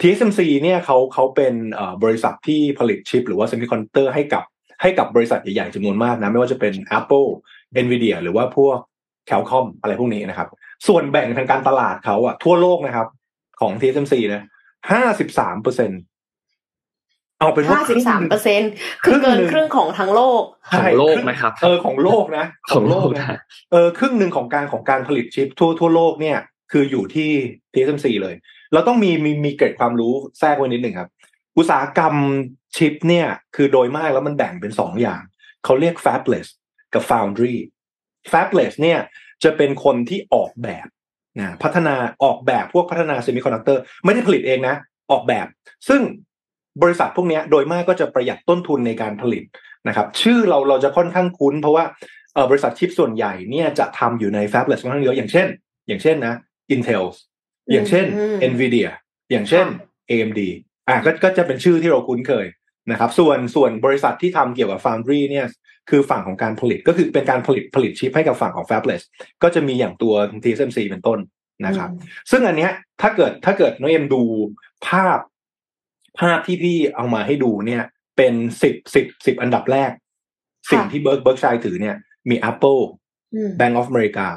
[0.00, 4.44] TSMC เนี่ยเขาเขาเป็นเอ่อบริษัทที่ผลิตชิป หรือว่าเซมิคอนดักเตอร์ให้กับ
[4.82, 7.28] ให้กับบริษัทใหญ่ๆจำนวนมากนะ ไม่ว่าจะเป็น Apple
[7.84, 8.78] Nvidia หรือว่าพวก
[9.28, 10.48] Qualcomm อะไรพวกนี้นะครับ
[10.86, 13.08] ส่วนแบ่งทางการตลาดเขาอะทั่วโลกนะครับ
[13.60, 14.42] ของ TSMC นะ
[14.90, 15.90] ห้าสิบสามเปอร์เซ็น
[17.38, 18.60] เอาเป็นว่าห้าสิบสามเปอร์เซ็น
[19.04, 23.40] ครึ่คืองหนึ่เกิงนครึ่งของทั้งโลกของโลกนะครับ เออของโลกนะ ของโลกนะนะ
[23.72, 26.38] เออครึ่งหนึ่งของการของการผลิตชิปทั่วทั่วโลกเนี่ย
[26.72, 27.30] คืออยู่ที่
[27.72, 28.34] TSMC เลย
[28.72, 31.08] เราต้องมีมีมีเกร็ดความรู้แทรกไว้นิดหนึ่งครับ
[31.56, 32.14] อุตสาหกรรม
[32.76, 35.20] ชิปเนี่ย คือโดยมากแล้วมันแบ่งเป็นสองอย่าง
[35.64, 36.46] เขาเรียก fabless
[36.94, 37.56] กับ foundry
[38.32, 39.00] fabless เนี่ย
[39.44, 40.86] จะเป็นคนที่ออกแบบ
[41.40, 41.94] นะพัฒนา
[42.24, 44.74] ออกแบบพวกพัฒนาเซมิคอนดักเตอร์ไม่ได้ผลิตเองนะ
[45.10, 45.46] ออกแบบ
[45.88, 46.00] ซึ่ง
[46.82, 49.42] บริษัทพวกเนี้ยโดยมากก็จะประหยัดต้นทุนในการผลิต
[49.88, 51.84] นะครับ ชื่อเราเราจะค่อนข้างคุ้น เพราะว่า
[52.34, 55.46] เอ่อบริษัทชิปส่วนใหญ่เนี่ยจะทำอยู่ใน fabless ค่อนข้างเยอะอย่างเช่น
[55.88, 56.34] อย่างเช่นนะ
[56.74, 57.04] Intel
[57.72, 58.88] อย่างเช่นอืม Nvidia
[59.30, 60.40] อย่างเช่นค่ะ AMD
[60.88, 62.46] อะก็ก็จะเป็นชื่อที่เราคุ้นเคย
[62.90, 65.46] นะครับ ส่วนส่วนบริษัทที่ทำเกี่ยวกับ Foundry เนี่ย
[65.90, 69.02] คือฝั่งของการผลิตก็คือเป็นการผลิตผลิตชิปให้กับฝั่งของ Fabless
[69.42, 71.18] ก็จะมีอย่างตัว TSMC เป็นต้น
[71.66, 71.90] นะครับ
[72.30, 74.22] ซึ่งอันเนี้ยถ้าเกิดถ้าเกิดน้องเอ็มดู
[74.88, 75.18] ภาพ
[76.20, 77.84] ภาพที่พี่เอามาให้ดูเนี่ย
[78.16, 79.90] เป็นสิบสิบสิบอันดับแรก
[80.70, 81.96] สิ่งที่ Berk Berkshire ถือเนี่ย
[82.28, 82.82] มี Apple
[83.34, 84.28] อืม Bank of America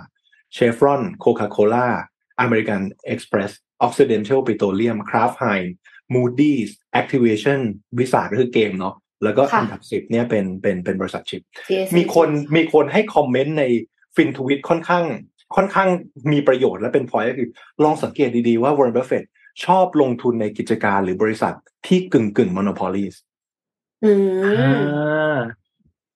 [0.55, 1.87] Chevron Coca-Cola
[2.43, 2.81] American
[3.13, 3.51] Express
[3.85, 5.71] Occidental Petroleum Kraft Heinz
[6.13, 7.59] Moody's Activation
[7.99, 13.63] วิสาก็คือเกมเนาะ แล้วก็ค่ะอันดับสิบเนี่ยเป็นเป็นเป็นบริษัทชิป TSMC มีคนมีคนให้คอมเมนต์ใน
[14.15, 15.05] ฟินทวิตค่อนข้าง
[15.55, 15.89] ค่อนข้าง
[16.31, 17.49] มีประโยชน์และเป็นพอยก็คือ
[17.83, 19.27] ลองสังเกตดีๆว่า Warren Buffett
[19.65, 21.53] ชอบลงทุนในกิจการหรือบริษัท
[21.87, 23.15] ที่กึ่งกึ่ง monopolies
[24.05, 24.13] อื
[25.33, 25.35] ม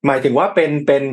[0.05, 1.03] หมายถึงว่าเป็นเป็น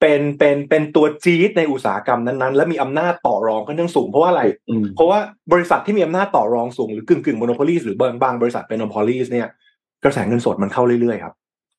[0.00, 5.18] เป็นเป็นเป็นตัวจี๊ดในอุตสาหกรรมนั้นๆ และมีอำนาจต่อรองค่อนข้างสูงเพราะว่าอะไรอืมเพราะว่า
[5.52, 9.48] บริษัทที่มีอำนาจต่อรองสูงหรือกึ่งกึ่ง monopolies หรือบางบางบริษัทเป็น monopolies เนี่ย
[10.04, 11.34] กระแสเงินสดมันเข้าเรื่อยๆครับ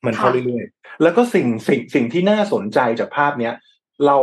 [0.06, 3.54] มันเข้าค่ะเรื่อยๆ แล้วก็สิ่งสิ่งสิ่งที่น่าสนใจจากภาพเนี้ย
[4.06, 4.18] เรา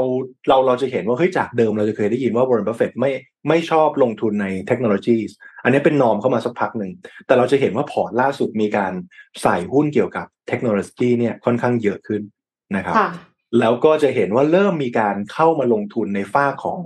[0.49, 3.11] เราเราจะเห็นว่าเฮ้ยจากเดิมเราจะเคยได้ยินว่า Warren Buffett ไม่
[3.49, 5.19] ไม่ชอบลงทุนในเทคโนโลยี
[5.65, 6.93] อันนี้เป็นนอมเข้ามาสักพักหนึ่ง
[7.27, 8.93] แต่เราจะเห็นว่าพอร์ตล่าสุดมีการ
[9.43, 12.23] ใส่หุ้นเกี่ยวกับเทคโนโลยีเนี่ยค่อนข้างเยอะขึ้น
[12.77, 13.11] นะครับค่ะ
[13.61, 16.81] แล้วก็จะเห็นว่าเริ่มมีการเข้ามาลงทุนในฝ้ากของ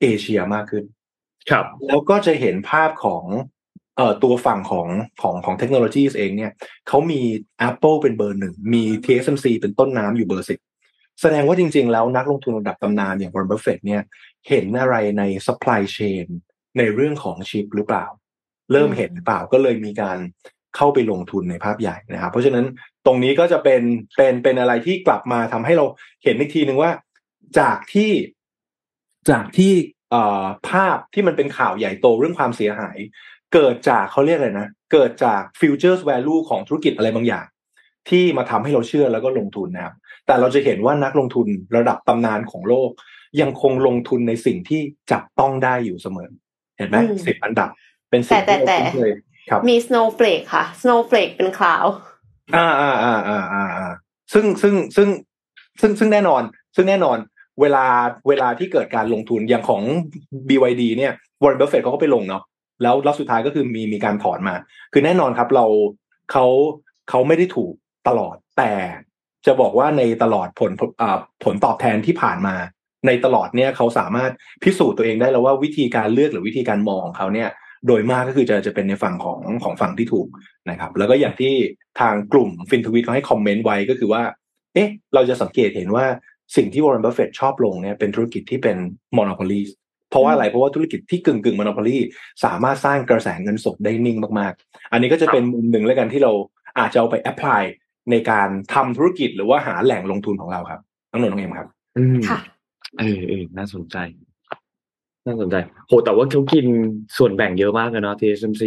[0.00, 0.84] เอเชียมากขึ้น
[1.50, 3.24] ครับ แล้วก็จะเห็นภาพของ
[3.96, 4.88] เอ่อตัวฝั่งของ
[5.22, 6.52] ของของเทคโนโลยีเองเนี่ย
[6.88, 7.20] เขามี
[7.68, 10.58] Apple เป็นเบอร์หนึ่งมี TSMC เป็นต้นน้ำอยู่เบอร์สิบ
[11.20, 14.02] แสดงว่าจริง ๆ แล้วนักลงทุนระดับตำนานอย่าง Warren Buffett เนี่ย
[14.48, 16.26] เห็นอะไรใน supply chain
[16.78, 18.06] ในเรื่องของชิปหรือเปล่า
[18.72, 20.18] เริ่มเห็นหรือเปล่าก็เลยมีการ
[20.76, 22.66] เข้าไปลงทุนในภาพใหญ่นะครับ เพราะฉะนั้น
[23.06, 23.82] ตรงนี้ก็จะเป็น
[24.16, 25.84] เป็นเป็นอะไรที่กลับมาทำให้เรา
[26.24, 26.90] เห็นอีกทีหนึ่งว่า
[27.58, 28.10] จากที่
[29.30, 29.72] จากที่
[30.10, 32.98] เอ่อภาพที่มันเป็นข่าวใหญ่โตเรื่องความเสียหาย
[33.54, 37.44] เกิดจากเขาเรียกอะไรนะ เกิดจาก futures value ของธุรกิจอะไรบางอย่าง
[38.08, 39.94] ที่มาทำให้เราเชื่อแล้วก็ลงทุนนะครับ
[40.26, 42.90] แต่เราจะเห็นว่านักลงทุนระดับตำนานของโลก
[43.40, 46.28] ยังคงลงทุนในสิ่งที่จับต้องได้อยู่เสมอ
[46.78, 47.70] เห็นไหมอืมสิบอันดับ
[48.10, 49.10] เป็นสิ่งแต่ที่เราแต่คุ้นเคย
[49.50, 51.86] ครับมี snowflake ค่ะ snowflake เป็นคลาว
[52.56, 53.88] อ่าอ่าอ่าอ่าอ่าอ่า
[54.32, 55.08] ซึ่งซึ่งซึ่ง
[55.80, 56.42] ซึ่งซึ่งแน่นอน
[56.76, 57.18] ซึ่งแน่นอน
[57.60, 57.84] เวลา
[58.28, 59.82] เวลาที่เกิดการลงทุนอย่างของ
[60.48, 61.12] BYD เนี่ย
[61.42, 62.42] Warren Buffett เขาก็ไปลงเนาะ
[62.82, 64.56] แล้วรอบสุดท้ายก็คือมีมีการถอนมา
[64.92, 65.66] คือแน่นอนครับเรา
[66.32, 66.46] เขา
[67.10, 67.72] เขาไม่ได้ถูก
[68.08, 68.72] ตลอด แต่
[69.46, 70.72] จะบอกว่าในตลอดผล
[71.44, 72.56] ผลตอบแทนที่ผ่านมา
[73.06, 74.30] ในตลอดเนี่ยเขาสามารถ
[74.62, 77.48] พิสูจน์ตัวเองได้แล้วว่าวิธีการเลือกหรือวิธีการมองของเขาเนี่ย
[77.86, 80.28] โดยมากก็คือจะจะเป็นในฝั่งของของฝั่งที่ถูก
[80.70, 81.54] นะครับ แล้วก็อย่างที่
[82.00, 84.22] ทางกลุ่ม FinTwit เขาให้คอมเมนต์ไว้ก็คือว่า
[84.74, 86.04] เอ๊ะ เราจะสังเกตเห็นว่า
[86.56, 88.76] สิ่งที่วอร์เรนบัฟเฟตชอบลงเนี่ยเป็นธุรกิจที่เป็น
[89.16, 89.60] มอน o พ o ลี
[90.12, 91.98] เพราะว่าอะไรเพราะว่าธุรกิจที่กึ่งกึ่งมอน o พ o ลี
[92.44, 96.32] สามารถสร้างกระแสเงินสดได้นิ่งมากๆ อันนี้ก็จะเป็นมุมหนึ่งแล้วกันที่เรา
[96.78, 97.62] อาจจะเอาไป apply
[98.10, 102.38] ในการทำธุรกิจหรือว่หาแหล่งลงทุนของเราครับน้องนนท์น้องเอ็มครับอืมค่ะ
[102.98, 103.96] เออเออน่าสนใจ
[105.26, 105.56] น่าสนใจ
[105.88, 106.66] โหแต่ว่าเขากิน
[107.16, 108.64] ส่วนแบ่งเยอะมากเลยเนาะ TSMC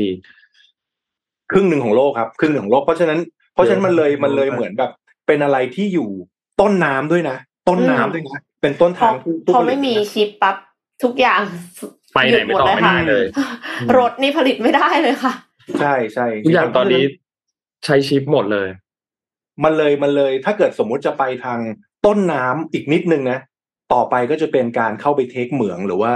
[1.52, 3.20] ครึ่งหนึ่งของโลกครับครึ่งหนึ่งของโลกเพราะฉะนั้น
[3.54, 4.92] เพราะฉะนั้นมันเลยเยอะมากมันเลยเหมือนแบบ
[5.28, 6.10] เป็นอะไรที่อยู่
[6.62, 7.38] ต้นน้ำด้วยนะ
[7.70, 10.56] ต้นน้ำด้วยนะเป็นต้นพอทางผู้ผู้พอผลิตไม่มีนะชิปปั๊บ
[11.04, 11.42] ทุกอย่าง
[12.14, 13.26] ไปไหนไม่ต่อไม่ได้เลย
[13.98, 15.34] รถนี่ผลิตไม่ได้เลยค่ะ
[15.80, 17.04] ใช่ใช่ทุกอย่างตอนนี้
[17.86, 18.68] ใช้ชิปหมดเลย
[19.64, 21.60] มันเลยมันเลย ถ้าเกิดสมมุติจะไปทาง
[22.06, 23.40] ต้นน้ำอีกนิดนึงนะ
[23.94, 26.14] ต่อไปก็จะเป็นการเข้าไปเทคเหมืองหรือว่า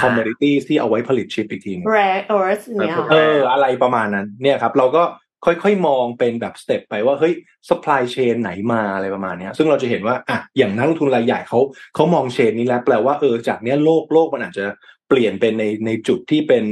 [0.00, 5.02] คอมม o ดิตี้ที่เอาไว้ผลิตชิปอีกทีนึง rare earth เนี่ยเอออะไรประมาณนั้น เนี่ยครับ เราก็
[5.44, 7.34] ค่อยๆ มองเป็นแบบสเต็ปไปว่าเฮ้ย
[7.68, 11.60] supply chain ไหนมาอะไรประมาณเนี้ยซึ่งเราจะเห็นว่าอะอย่างนักลงทุนรายใหญ่เขา
[11.94, 14.66] เขามองเชนนี้แล้วแปลว่าเออจากเนี้ยโลกโลกมันอาจจะ
[15.08, 16.64] เปลี่ยนเป็นในในจุดที่เป็น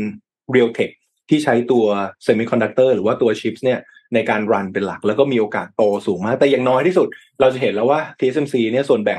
[0.55, 0.93] real tech
[1.29, 1.85] ที่ใช้ตัว
[2.27, 3.81] semiconductor หรือว่าตัว chips เนี่ย
[4.15, 7.09] ในการรันเป็นหลักแล้วก็มีโอกาสโตสูงมาก แต่อย่างน้อยที่สุด
[7.41, 9.19] เราจะเห็นแล้วว่า TSMC เนี่ยส่วนแบ่ง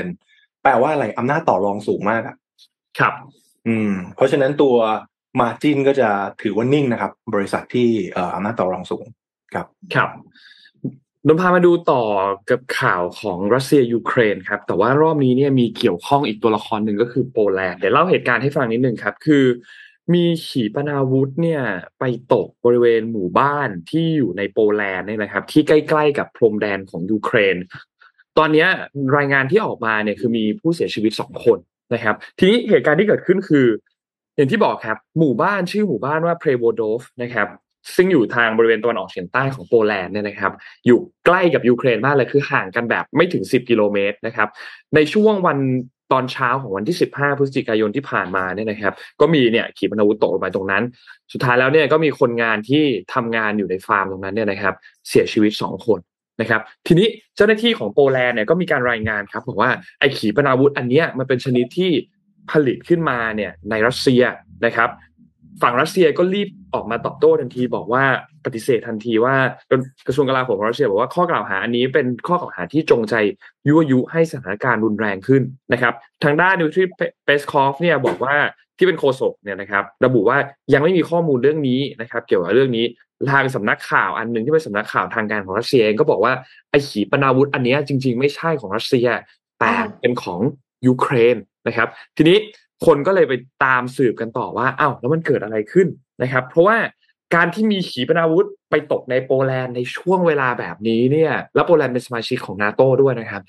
[0.00, 2.36] 53%แปลว่าอะไรอำนาจต่อรองสูงมากอะ
[2.98, 3.14] ครับ
[3.66, 4.76] อืม เพราะฉะนั้นตัว
[5.40, 6.08] มาจินก็จะ
[6.42, 9.06] ถือว่านิ่งนะครับ บริษัทที่เอ่ออำนาจต่อรองสูง
[9.54, 10.10] ครับครับ
[11.26, 12.02] นนพามาดูต่อ
[12.50, 19.44] กับข่าวของรัสเซียยูเครนครับ แต่ว่ารอบนี้เนี่ยมีเกี่ยวข้องอีกตัวละครหนึ่งก็คือโปแลนด์เดี๋ยวเล่าเหตุการณ์ให้ฟังนิดนึงครับ คือ
[20.14, 21.62] มีขีปนาวุธเนี่ย
[21.98, 27.56] ไปตกบริเวณหมู่บ้านที่อยู่ในโปแลนด์เนี่ยนะครับ ที่ใกล้ ๆ กับพรมแดนของยูเครน
[28.38, 28.66] ตอนนี้
[29.16, 31.58] รายงานที่ออกมาเนี่ยคือมีผู้เสียชีวิตสองคน
[31.94, 33.66] นะครับ ทีนี้เหตุการณ์ที่เกิดขึ้นคือ
[34.36, 37.48] อย่างที่บอกครับหมู่บ้านชื่อหมู่บ้านว่าเพรโวโดฟนะครับ
[37.96, 40.52] ซึ่งอยู่ทางบริเวณตะวันออกเฉียงใต้ของโปแลนด์เนี่ยนะครับ
[40.86, 44.48] อยู่ใกล้กับยูเครนมากเลยคือห่างกันแบบไม่ถึง 10 กิโลเมตรนะครับ
[44.94, 45.58] ในช่วงวัน
[46.12, 50.82] ตอนเช้าของวันที่ 15 พฤศจิกายนที่ผ่านมาเนี่ยนะครับ ก็มีเนี่ยขีปนาวุธตกลงไปตรงนั้น
[51.32, 52.82] สุดท้ายแล้วเนี่ยก็มีคนงานที่
[53.14, 54.74] ทำงานอยู่ในฟาร์มตรงนั้นเนี่ยนะครับ
[55.08, 55.98] เสียชีวิต 2 คน
[56.40, 59.70] นะครับ ทีนี้เจ้าหน้าที่ของโปแลนด์เนี่ยก็มีการรายงานครับบอกว่า
[60.00, 61.92] ไอ้ขีปนาวุธอันเนี้ยมันเป็นชนิดที่
[62.50, 64.22] ผลิตขึ้นมาเนี่ยในรัสเซีย
[64.66, 64.90] นะครับ
[65.62, 68.04] ฝั่งรัสเซียก็รีบออกมาตอบโต้ทันที บอกว่า
[68.44, 69.34] ปฏิเสธทันทีว่า
[70.06, 73.14] กระทรวงกลาโหมของรัสเซียบอกว่าข้อกล่าวหาอันนี้เป็นข้อกล่าวหาที่จงใจ
[73.68, 76.84] ยั่วยุให้สถานการณ์รุนแรงขึ้นนะครับ ทางด้านดิมิทรี
[77.24, 78.34] เปสคอฟเนี่ยบอกว่า
[78.78, 80.38] ที่เป็นโฆษกเนี่ยนะครับ ระบุว่า
[80.72, 82.86] ยังไม่มีข้อมูลเรื่องนี้นะครับ เกี่ยวกับเรื่องนี้
[83.32, 86.32] ทางสำนักข่าวอันหนึ่งที่เป็นสำนักข่าวทางการของรัสเซียเองก็บอกว่า
[86.70, 89.08] ไอ้ขีปนาวุธอันนี้จริง ๆ ไม่ใช่ของรัสเซีย
[89.60, 90.40] แต่เป็นของ
[90.86, 91.36] ยูเครน
[91.66, 92.36] นะครับ ทีนี้
[92.86, 93.34] คนก็เลยไป
[93.64, 95.88] ตามสืบกันต่อว่าอ้าวแล้วมันเกิดอะไรขึ้น
[96.22, 96.76] นะครับ เพราะว่า
[97.34, 103.42] การที่มีขีปนาวุธไปตกในโปแลนด์ในช่วงเวลาแบบนี้เนี่ย แล้วโปแลนด์เป็นสมาชิกของนาโต้ด้วยนะครับ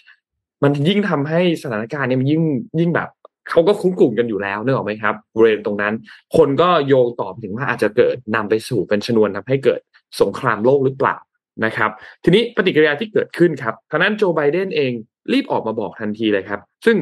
[0.64, 2.44] มันยิ่งทำให้สถานการณ์เนี่ยมันยิ่ง
[2.80, 3.10] ยิ่งแบบ
[3.50, 5.94] เขาก็คุ้มกลุ่มกันอยู่แล้วเนออไหมครับบริเวณตรงนั้น
[6.38, 9.80] คนก็โยงต่อถึงว่าอาจจะเกิดนำไปสู่เป็นชนวนทำให้เกิด
[10.22, 11.18] สงครามโลกหรือเปล่า
[11.66, 11.90] นะครับ
[12.24, 14.92] ทีนี้ปฏิกิริยาที่เกิดขึ้นครับทางนั้นโจไบเดนเอง
[15.34, 16.98] รีบออกมาบอกทันทีเลยครับ ซึ่ง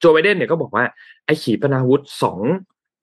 [0.00, 0.84] โจไบเดนเนี่ยก็บอกว่า
[1.26, 2.38] ไอ้ขีปนาวุธสอง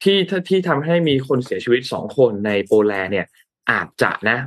[0.03, 0.17] ที่
[0.49, 3.27] ที่ทำให้มีคนเสียชีวิตสองคนในโปแลนด์เนี่ย
[3.71, 4.37] อาจจะนะ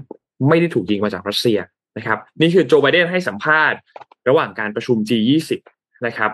[0.49, 1.59] ไม่ได้ถูกยิงมาจากรัสเซีย
[1.97, 3.79] นะครับ นี่คือโจไบเดนให้สัมภาษณ์
[4.29, 5.51] ระหว่างการประชุม G20
[6.07, 6.31] นะครับ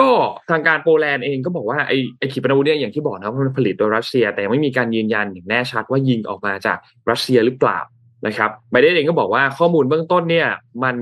[0.00, 0.10] ก็
[0.50, 6.78] ทางการโปแลนด์เองก็บอกว่าไอ้ไอ้ขีปนาวุธเนี่ยอย่างที่บอกนะว่ามันผลิตโดยรัสเซีย แต่ไม่มีการยืนยันอย่างแน่ชัดว่ายิงออกมาจาก
[7.10, 7.78] รัสเซียหรือเปล่า
[8.26, 10.48] นะครับไบเดนเองก็บอกว่าข้อมูลเบื้องต้นเนี่ย
[10.84, 10.96] มัน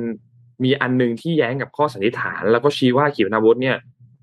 [0.64, 3.76] มีอันนึงที่แย้งกับข้อสันนิษฐาน แล้วก็ชี้ว่าขีปนาวุธเนี่ย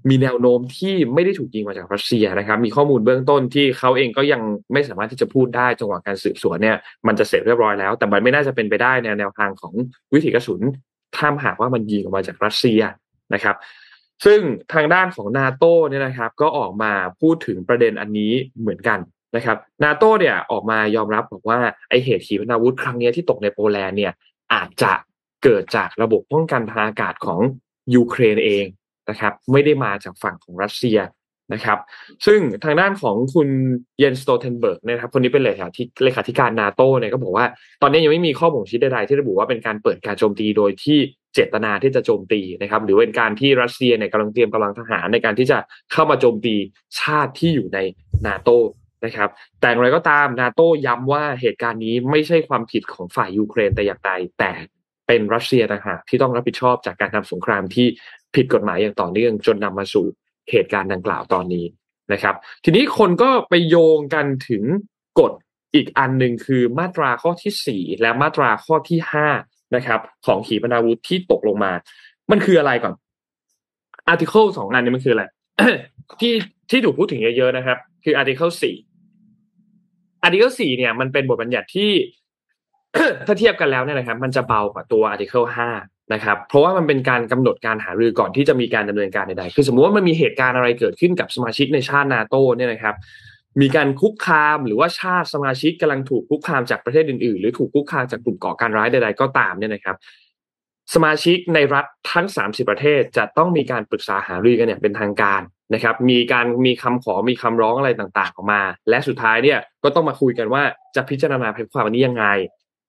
[0.10, 4.42] มีแนวโน้มที่ไม่ได้ถูกยิงมาจากรัสเซียนะครับ มีข้อมูลเบื้องต้นที่เขาเองก็ยัง
[4.74, 9.74] ไม่สามารถที่จะพูดได้จังหวะการสืบสวนเนี่ยมันจะเสร็จเรียบร้อยแล้ว แต่มันไม่น่าจะเป็นไปได้ในแนวทางของ
[10.14, 10.62] วิถีกระสุน
[11.16, 12.82] ถ้าหากว่ามันยิงออกมาจากรัสเซีย
[13.34, 13.56] นะครับ
[14.26, 14.40] ซึ่ง
[14.74, 16.92] ทางด้านของนาโต้เนี่ยนะครับ ก็ออกมา
[17.22, 19.00] พูดถึงประเด็นอันนี้เหมือนกัน
[19.36, 24.14] นะครับนาโต้เนี่ยออกมายอมรับบอกว่าไอเหตุขีปนาวุธครั้งนี้ที่ตกในโปแลนด์เนี่ย
[24.54, 24.94] อาจจะ
[25.44, 27.40] เกิดจากระบบป้องกันทางอากาศของ
[27.96, 28.66] ยูเครนเอง
[29.10, 31.00] นะครับไม่ได้มาจากฝั่งของรัสเซีย
[31.54, 31.80] นะครับ
[32.26, 33.50] ซึ่งทางด้านของคุณ
[33.98, 37.46] เยนส์ สโตลเทนเบิร์กนะครับคนนี้เป็นเลขาธิเลขาธิการนาโต้เนี่ยก็บอกว่า
[37.82, 41.00] ตอนนี้ยังไม่มีข้อบ่งชี้ใดๆที่ระบุว่าเป็นการเปิดการโจมตีโดยที่
[41.34, 45.58] เจตนาที่จะโจมตีนะครับหรือเป็นการที่รัสเซียเนี่ยกำลังเตรียมกำลังทหารในการที่จะ
[45.92, 46.56] เข้ามาโจมตี
[47.00, 47.80] ชาติที่อยู่ใน
[48.28, 48.58] นาโต้
[49.06, 54.52] นะครับแต่อย่างไรก็ตามนาโต้ย้ำว่าเหตุการณ์นี้ไม่ใช่ความผิดของฝ่ายยูเครนแต่อย่างใดแต่
[55.08, 57.88] เป็นรัสเซียต่างหากที่ต้องรับผิดชอบจากการทำสงครามที่
[58.36, 60.06] ผิดกฎหมายอย่างต่อเนื่อง จนนำมาสู่
[60.52, 61.66] เหตุการณ์ดังกล่าวตอนนี้
[62.14, 64.64] นะครับ ทีนี้คนก็ไปโยงกันถึง
[65.20, 65.32] กฎ
[65.76, 69.28] อีกอันหนึ่งคือมาตราข้อที่สี่และมาตราข้อที่ห้า
[69.76, 71.72] นะครับของขีปนาวุธที่ตกลงมา
[72.32, 72.94] มันคืออะไรก่อน
[74.08, 75.24] article สองอันนี้มันคืออะไร
[76.22, 76.34] ที่
[76.70, 78.76] ที่ถูกพูดถึงเยอะๆนะครับ คือ article สี่
[80.24, 81.92] article สี่เนี่ยมันเป็นบทบัญญัติที่
[83.28, 85.70] ถ้าเทียบกันแล้วเนี่ยนะครับ มันจะเบากว่าตัว article ห้า
[86.14, 92.96] นะครับ เพราะว่ามันเป็นการกำหนดการหารือก่อนที่จะมีการดำเนินการใดๆ คือสมมติว่ามันมีเหตุการณ์อะไรเกิดขึ้นกับสมาชิกในชาตินาโตเนี่ยนะครับ
[93.62, 99.96] มีการคุกคามหรือว่าชาติสมาชิกกำลังถูกคุกคามจากประเทศอื่นๆ หรือถูกคุกคามจากกลุ่มก่อการร้ายใดๆก็ตามเนี่ยนะครับ
[100.94, 105.42] สมาชิกในรัฐทั้ง 30 ประเทศจะต้องมีการปรึกษาหารือกันเนี่ยเป็นทางการ
[105.74, 110.64] นะครับ มีการมีคำขอมีคำร้องอะไรต่างๆออกมา และสุดท้ายเนี่ยก็ต้องมาคุยกันว่า
[110.96, 112.26] จะพิจารณาเพความนี้ยังไง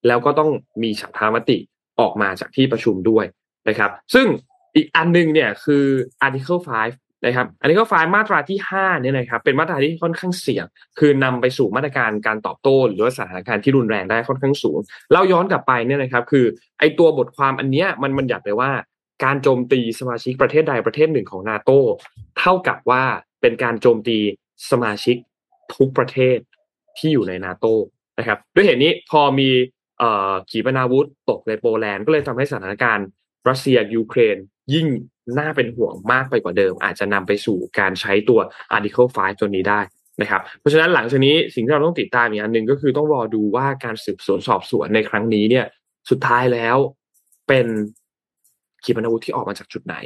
[0.06, 0.50] แล้วก็ต้อง
[0.82, 1.58] มีฉันทามติ
[2.00, 3.24] ออกมาจากที่ประชุมด้วย
[3.68, 4.26] นะครับ ซึ่ง
[4.76, 5.84] อีกอันนึงเนี่ยคือ
[6.26, 10.64] Article 5 นะครับ Article 5 มาตราที่5เนี่ยนะครับเป็นมาตราที่ค่อนข้างเสี่ยง
[10.98, 14.78] คือนำไปสู่มาตรการการตอบโต้ หรือว่าสถานการณ์ที่รุนแรงได้ค่อนข้างสูง
[15.12, 16.44] เราย้อนกลับไปเนี่ยนะครับ คือ
[16.78, 18.70] ไอตัวบทความอันเนี้ยมันมันหยัดไปว่า
[19.24, 21.70] การโจมตีสมาชิกประเทศใดประเทศหนึ่งของนาโต
[22.38, 23.04] เท่ากับว่า
[23.40, 24.18] เป็นการโจมตี
[24.70, 25.16] สมาชิก
[25.76, 26.38] ทุกประเทศ
[26.98, 27.66] ที่อยู่ในนาโต
[28.18, 29.50] นะครับ ด้วยเหตุนี้พอมี
[30.50, 33.06] ขีปนาวุธตกในโปแลนด์ก็เลยทำให้สถานการณ์
[33.48, 34.36] รัสเซียยูเครน
[34.74, 34.86] ยิ่ง
[35.38, 38.40] น่าเป็นห่วงมากไปกว่าเดิม อาจจะนำไปสู่การใช้ตัว
[38.76, 39.80] Article 5 ตัวนี้ได้
[40.20, 45.66] นะครับเพราะฉะนั้นหลังจากนี้สิ่งที่เราต้องติดตามอีกอันหนึ่งก็คือต้องรอดูว่าการสืบสวนสอบสวนในครั้งนี้เนี่ย
[46.10, 46.76] สุดท้ายแล้ว
[47.48, 47.66] เป็น
[48.84, 49.96] ขีปนาวุธที่ออกมาจากจุดไหน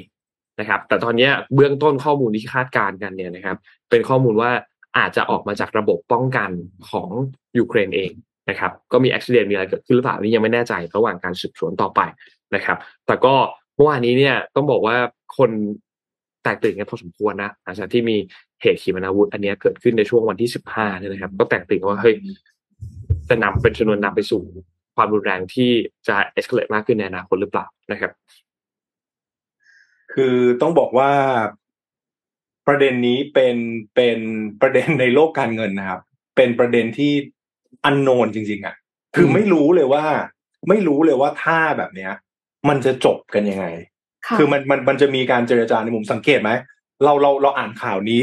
[0.61, 3.57] นะครับ แต่ตอนนี้เบื้องต้นข้อมูลที่คาดการณ์กันเนี่ยนะครับ
[3.90, 4.50] เป็นข้อมูลว่า
[4.98, 6.50] อาจจะออกมาจากระบบป้องกัน
[6.90, 7.11] ของ
[7.59, 8.12] ยูเครนเอง
[8.50, 12.00] นะครับก็มีอุบิเหตุมีอะไรเกิดขึ้นหรือเปล่านี่ยังไม่แน่ใจระหว่างการสืบสวนต่อไป
[12.54, 13.35] นะครับ แต่ก็
[13.76, 14.96] เมื่อวานนี้เนี่ยต้องบอกว่า
[15.37, 15.50] คน
[16.42, 18.16] แตกตื่นกันพอสมควรนะหลังจากที่มี
[18.62, 22.14] เหตุขีปนาวุธ อันนี้เกิดขึ้นในช่วงวันที่สิบห้าเนี่ยนะครับ ก็แตกตื่นว่าเฮ้ย
[23.28, 24.42] จะนำเป็นชนวนนำไปสู่
[24.96, 25.70] ความรุนแรงที่
[26.09, 28.12] จะเอ็กซ์เคลตมากขึ้นในอนาคตหรือเปล่านะครับ
[30.14, 31.11] คือต้องบอกว่า
[32.66, 33.57] ประเด็นนี้เป็น
[33.94, 34.18] เป็น
[34.61, 36.00] ประเด็นในโลกการเงินนะครับ
[36.37, 37.12] เป็นประเด็นที่
[37.85, 38.75] อันโนนจริง ๆ อะ
[39.14, 40.05] คือไม่รู้เลยว่า
[40.68, 42.12] ไม่รู้เลยว่าท่าแบบเนี้ย
[42.68, 43.66] มันจะจบกันยังไง
[44.27, 46.51] ค่ะคือมันมันมันจะมีการเจรจาในมุมสังเกตไหม
[47.05, 48.20] เราเราเราอ่านข่าวนี้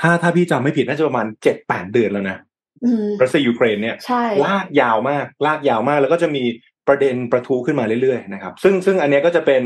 [0.00, 2.38] ถ้าถ้าพี่จำไม่ผิดน่าจะประมาณเจ็ดแปดเดือนแล้วนะ
[2.84, 6.42] อืมรัสเซียยูเครนเนี่ยใช่ลากยาวมากลากยาวมากแล้วก็จะมี
[6.88, 9.62] ประเด็นประทุขึ้นมาเรื่อยๆนะครับ ซึ่งซึ่งอันเนี้ยก็จะเป็น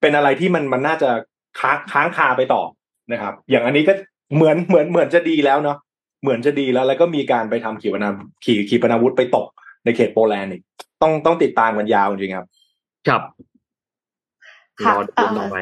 [0.00, 1.10] เป็นอะไรที่มันมันน่าจะ
[1.60, 2.62] ค้างค้างคาไปต่อ
[3.12, 3.92] นะครับ อย่างอันนี้ก็
[4.34, 5.78] เหมือนเหมือนเหมือนจะดีแล้วเนาะ
[6.22, 8.08] เหมือนจะดีแล้ว แล้วก็มีการไปทำขีปนา
[8.44, 9.46] ขี่ขีปนาวุธไปตก
[9.84, 10.62] ในเขตโปแลนด์อีก
[11.02, 12.46] ต้องต้องติดตามกันยาวจริงๆครับ
[13.08, 13.22] ครับ
[14.82, 15.56] รค่ะอดูเอ่อต่อไป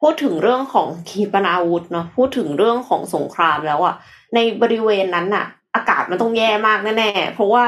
[0.00, 3.94] พูดถึงเรื่องของขีปนาวุธเนาะพูดถึงเรื่องของสงครามแล้วอะ
[4.34, 7.64] ในบริเวณนั้นน่ะอากาศมันต้องแย่มากแน่ๆเพราะว่า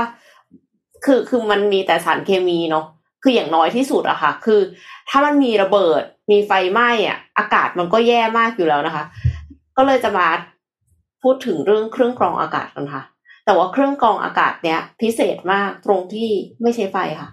[1.05, 2.85] คือคือมันมีแต่สารเคมีเนาะ
[3.22, 4.61] คืออย่างน้อยที่สุดอะค่ะ คือ
[5.09, 9.05] ถ้ามันมีระเบิดมีไฟไหม้อะอากาศมันก็แย่มากอยู่แล้วนะคะ
[9.77, 10.27] ก็เลยจะมา
[11.22, 13.02] พูดถึงเรื่องเครื่องกรองอากาศกันค่ะ
[13.44, 16.31] แต่ว่าเครื่องกรองอากาศเนี้ยพิเศษมากตรงที่
[16.62, 17.28] ไม่ใช้ไฟค่ะ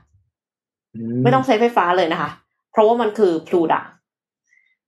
[1.23, 2.29] ไม่ต้องใช้ไฟฟ้าเลยนะคะ
[2.71, 3.87] เพราะว่ามันคือพลูด่าง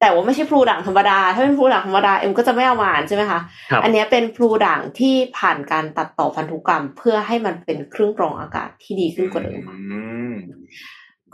[0.02, 3.40] แต่ว่าไม่ใช่พลูด่างธรรมดา ถ้าเป็นพลูด่างธรรมดาเอ็มก็จะไม่เอามาอ่านใช่ไหมคะ
[3.72, 10.34] ครับอันเนี้ยเป็นพลูด่างที่ผ่านการตัดต่อพันธุกรรม เพื่อให้มันเป็นเครื่องกรองอากาศที่ดีขึ้นกว่าเดิมค่ะอืม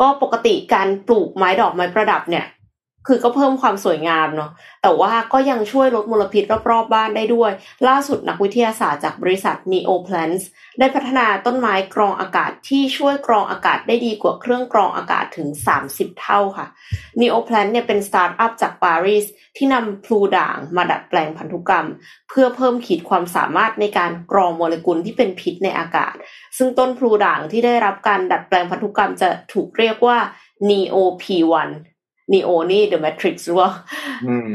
[0.02, 2.46] ก็ปกติการปลูกไม้ดอกไม้ประดับเนี่ย
[3.08, 4.52] คือก็เพิ่มความสวยงามเนาะ
[4.84, 7.52] แต่ว่าก็ยังช่วยลดมลพิษรอบๆบ้านได้ด้วย
[7.88, 10.44] ล่าสุดนักวิทยาศาสตร์จากบริษัท Neoplants
[10.80, 15.48] ได้พัฒนาต้นไม้กรองอากาศที่ช่วยกรองอากาศได้ดีกว่าเครื่องกรองอากาศถึง
[15.86, 16.68] 30 เท่าค่ะ
[17.20, 19.26] Neoplant เนี่ยเป็นสตาร์ทอัพจากปารีส
[19.58, 21.88] ที่นำพลูด่างมาดัดแปลงพันธุกรรม
[22.30, 26.16] เพื่อเพิ่มขีดความสามารถในการกรองโมเลกุลที่เป็นพิษในอากาศ
[26.58, 30.18] ซึ่งต้นพลูด่างที่ได้รับการดัดแปลงพันธุกรรมจะถูกเรียกว่า
[30.70, 31.70] Neo P1
[32.32, 33.70] Neo P1 Neo นี่ The Matrix หรือว่า
[34.28, 34.54] อืม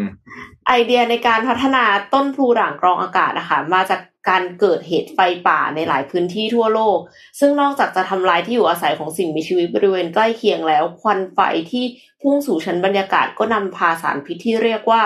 [0.66, 6.98] ไอเดียในการพัฒนาต้นพลูด่างกรองอากาศนะคะมาจากการเกิดเหตุไฟป่าในหลายพื้นที่ทั่วโลก
[7.40, 11.38] ซึ่งนอกจากจะทำลายที่อยู่อาศัยของสิ่งมีชีวิตบริเวณใกล้เคียงแล้ว ควันไฟ
[11.72, 11.84] ที่
[12.22, 15.02] พุ่งสู่ชั้นบรรยากาศก็นำพาสารพิษที่เรียกว่า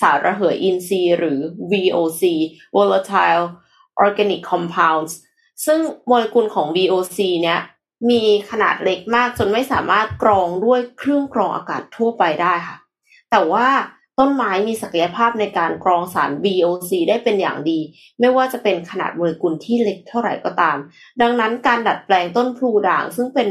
[0.00, 1.40] สารระเหยอินทรีย์หรือ
[1.72, 2.22] VOC
[2.76, 3.44] volatile
[4.04, 5.12] organic compounds
[5.66, 7.60] ซึ่งโมเลกุลของ VOC เนี้ย
[8.10, 12.76] มีขนาดเล็กมากจนไม่สามารถกรองด้วยเครื่องกรองอากาศทั่วไปได้ค่ะ
[13.30, 13.68] แต่ว่า
[14.18, 17.80] ต้นไม้มีศักยภาพในการกรองสาร VOC ได้เป็นอย่างดี
[18.20, 20.76] ไม่ว่าจะเป็นขนาดโมเลกุลที่เล็กเท่าไหร่ก็ตาม
[21.20, 23.48] ดังนั้นการดัดแปลงต้นพลูด่าง ซึ่งเป็น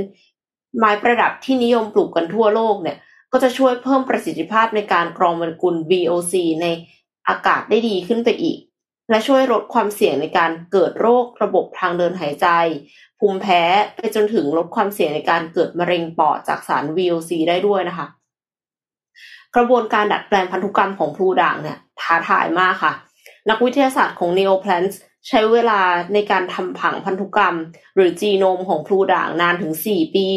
[0.77, 2.97] ไม้ประดับที่นิยมปลูกกันทั่วโลกเนี่ย
[3.31, 6.67] ก็จะช่วยเพิ่มประสิทธิภาพในการกรองโมเลกุล VOC ใน
[7.27, 8.59] อากาศได้ดีขึ้นไปอีก
[9.09, 12.47] และช่วยลดความเสี่ยงในการเกิดโรคระบบทางเดินหายใจ
[13.25, 13.63] ภูมิแพ้
[13.95, 18.07] ไปจนถึงลดความเสี่ยงในการเกิดมะเร็งปอดจากสาร VOC ได้ด้วยนะคะ
[19.55, 22.93] กระบวนการดัดแปลงพันธุกรรมของพลูด่างเนี่ยท้าทายมากค่ะ
[23.49, 24.95] นักวิทยาศาสตร์ของ Neoplants
[25.27, 25.81] ใช้เวลา
[26.13, 27.55] ในการทำผังพันธุกรรม
[27.95, 30.27] หรือจีโนมของพลูด่างนานถึง 4 ปี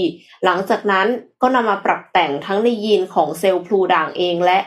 [0.44, 1.06] หลังจากนั้น
[1.42, 4.58] ก็นำมาปรับแต่งทั้งในยีนของเซลล์พลูด่างเองและ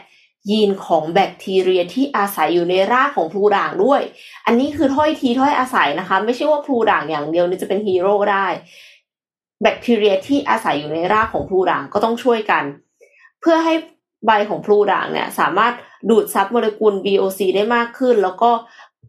[0.50, 4.02] ยีนของแบคทีเรียที่อาศัยอยู่ในรากของพลูด่างด้วย
[4.46, 8.48] อันนี้คือถ้อยทีถ้อยอาศัยนะคะ ไม่ใช่ว่าพลูด่างอย่างเดียวนี่จะเป็นฮีโร่ได้
[9.62, 12.64] แบคทีเรียที่อาศัยอยู่ในรากของพลูด่างก็ต้องช่วยกัน
[13.42, 13.74] เพื่อให้
[14.26, 15.74] ใบของพลูด่างเนี่ยสามารถ
[16.10, 18.52] ดูดซับโมเลกุล VOC ได้มากขึ้น แล้วก็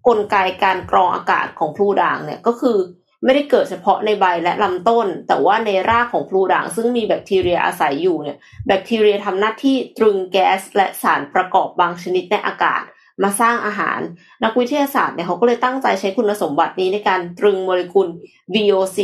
[0.06, 2.76] กลไกการกรองอากาศของพลูด่างเนี่ยก็คือ
[3.24, 12.82] ไม่ได้เกิดเฉพาะในใบและลำต้น แต่ว่าในรากของพลูด่างซึ่งมีแบคทีเรียอาศัยอยู่เนี่ยแบคทีเรียทำหน้าที่ตรึงแก๊สและสารประกอบบางชนิดในอากาศ
[13.22, 14.00] มาสร้างอาหาร
[14.44, 18.08] นักวิทยาศาสตร์เนี่ยเขาก็เลยตั้งใจใช้คุณสมบัตินี้ในการตรึงโมเลกุล
[18.54, 18.98] VOC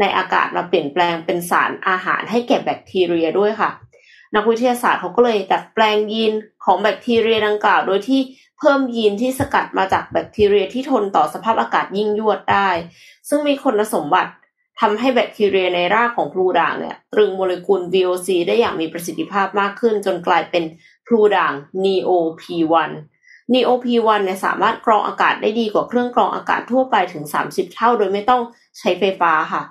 [0.00, 3.70] ในอากาศมาเปลี่ยนแปลงเป็นสารอาหารให้แก่แบคทีเรียด้วยค่ะ
[4.36, 6.32] นักวิทยาศาสตร์เขาก็เลยดัดแปลงยีน
[6.64, 8.20] ของแบคทีเรียดังกล่าว โดยที่
[8.60, 12.68] เพิ่มยีนที่สกัดมาจากแบคทีเรียที่ทนต่อสภาพอากาศยิ่งยวดได้
[13.28, 14.32] ซึ่งมีคุณสมบัติ
[14.80, 20.64] ทำให้แบคทีเรียในรากของพลูด่างเนี่ยตรึงโมเลกุล VOC ได้อย่างมีประสิทธิภาพมากขึ้น จนกลายเป็น
[21.06, 21.52] พลูด่าง
[21.84, 22.90] NEOP1
[23.52, 28.42] NEOP1 เนี่ยสามารถกรองอากาศได้ดีกว่าเครื่องกรองอากาศทั่วไปถึง 30 เท่า โดยไม่ต้อง
[28.78, 29.62] ใช้ไฟฟ้าค่ะ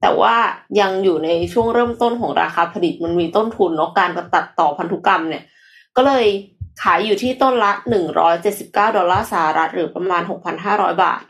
[0.00, 0.36] แต่ว่า
[0.80, 5.44] ยังอยู่ในช่วงเริ่มต้นของราคาผลิตมันมีต้นทุนเนาะการตัดต่อพันธุกรรมเนี่ย
[5.96, 6.26] ก็เลย
[6.82, 7.72] ขายอยู่ที่ต้นละ
[8.34, 10.22] 179 ดอลลาร์สหรัฐหรือประมาณ
[10.62, 11.22] 6,500 บาท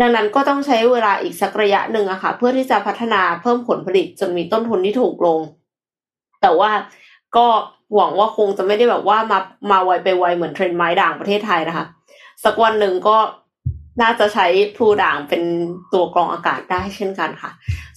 [0.00, 5.40] ดังนั้นก็ต้องใช้เวลาอีกสักระยะหนึ่งอะค่ะ เพื่อที่จะพัฒนาเพิ่มผลผลิตจนมีต้นทุนที่ถูกลง
[6.42, 6.70] แต่ว่า
[7.36, 7.46] ก็
[7.94, 9.38] หวังว่าคงจะไม่ได้แบบว่ามา
[9.70, 11.86] มาไวไปไวเหมือนเทรนด์ไม้ด่างประเทศไทยนะคะ
[12.44, 13.16] สักวันหนึ่งก็
[14.00, 15.42] น่าจะใช้พลูด่างเป็น
[15.92, 17.50] ตัวกรองอากาศได้เช่นกันค่ะ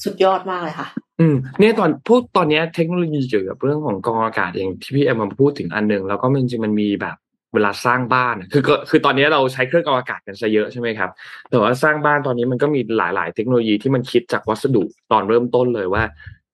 [0.04, 0.88] สุดยอดมากเลยค่ะ
[1.20, 7.16] อืมเนี่ยตอนพูดตอนนี้เทคโนโลยีเกี่ยวกับเรื่องของกรองอากาศเองที่พี่แอมมาพูดถึงอันหนึ่งแล้วก็จริงๆมันมีแบบ
[7.54, 11.10] เวลาสร้างบ้านคือก็คือตอนนี้เราใช้เครื่องกรองอากาศกันซะเยอะใช่ไหมครับ
[11.50, 16.04] แต่ว่าสร้างบ้านตอนนี้มันก็มีหลาย ๆ เทคโนโลยีที่มันคิดจากวัสดุตอนเริ่มต้นเลยว่า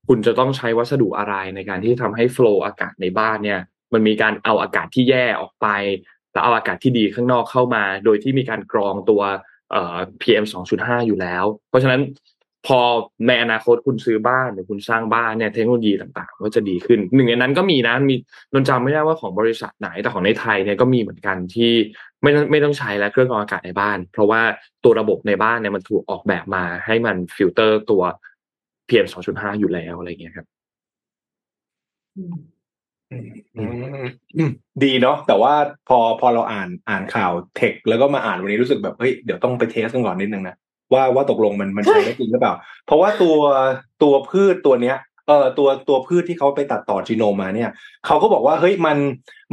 [0.08, 3.60] คุณจะต้องใช้วัสดุอะไรในการที่ทำให้โฟล์อากาศในบ้านเนี่ย
[3.94, 5.68] มันมีการเอาอากาศที่แย่ออกไป
[6.34, 9.22] แล้วเอาอากาศที่ดีข้างนอกเข้ามา โดยที่มีการกรองตัว
[9.72, 12.02] เอ่อ PM 2.5 อยู่แล้ว เพราะฉะนั้น
[12.68, 12.80] พอ
[13.28, 18.16] ในอนาคตคุณซื้อบ้านหรือคุณสร้างบ้านเนี่ยเทคโนโลยีต่างๆ ก็จะดีขึ้น หนึ่งในนั้นก็มีนะมี
[18.54, 21.72] นนจำไม่ได้ว่าของบริษัทไหนแต่ของในไทยเนี่ยก็มีเหมือนกันที่
[22.24, 24.42] ไม่ต้องไม่ต้องใช้แล้วเครื่องกรองอากาศในบ้าน เพราะว่า
[24.84, 28.04] ตัวระบบในบ้านเนี่ยมันถูกออกแบบมาให้มันฟิลเตอร์ตัว
[28.88, 30.48] PM 2.5 อยู่แล้วอะไรเงี้ยครับ
[34.84, 35.54] ดีเนาะแต่ว่า
[35.90, 40.56] พอพอเราอ่านอ่านข่าวเทคแล้วก็มาอ่านวันนี้รู้สึกแบบเฮ้ยเดี๋ยวต้องไปเทสกันก่อนนิดนึงนะ
[40.94, 42.54] ว่าว่าตกลงมันมันใช้ได้จริงหรือเปล่า
[42.86, 43.38] เพราะว่าตัว
[44.04, 44.98] ตัวพืชตัวเนี้ย
[45.28, 47.70] เอ่อตัวตัวพืชที่เขาไปตัดต่อจีโนมมาเนี่ย
[48.06, 48.98] เขาก็บอกว่าเฮ้ยมัน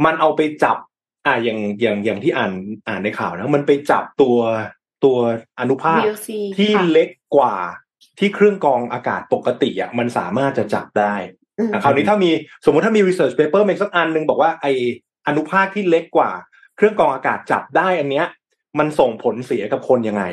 [0.05, 0.77] มันเอาไปจับ
[1.25, 2.53] อ่าอย่างอย่างอย่างที่อ่าน
[2.87, 4.37] อ่านในข่าวนะมันไปจับตัว
[5.03, 5.17] ตัว
[5.59, 7.55] อนุภาค VOC ที่ค่ะเล็กกว่า
[8.19, 11.40] ที่เครื่องกรองอากาศปกติอะมันสามารถจะจับได้อืมอะ
[11.83, 12.31] คราวนี้ถ้ามี
[12.65, 14.65] สมมติถ้ามี research paper มาอีกสักอันหนึ่งบอกว่าไอ
[15.27, 16.31] อนุภาคที่เล็กกว่า
[16.75, 18.25] เครื่องกรองอากาศจับได้อันเนี้ย
[18.79, 20.23] มันส่งผลเสียกับคนยังไง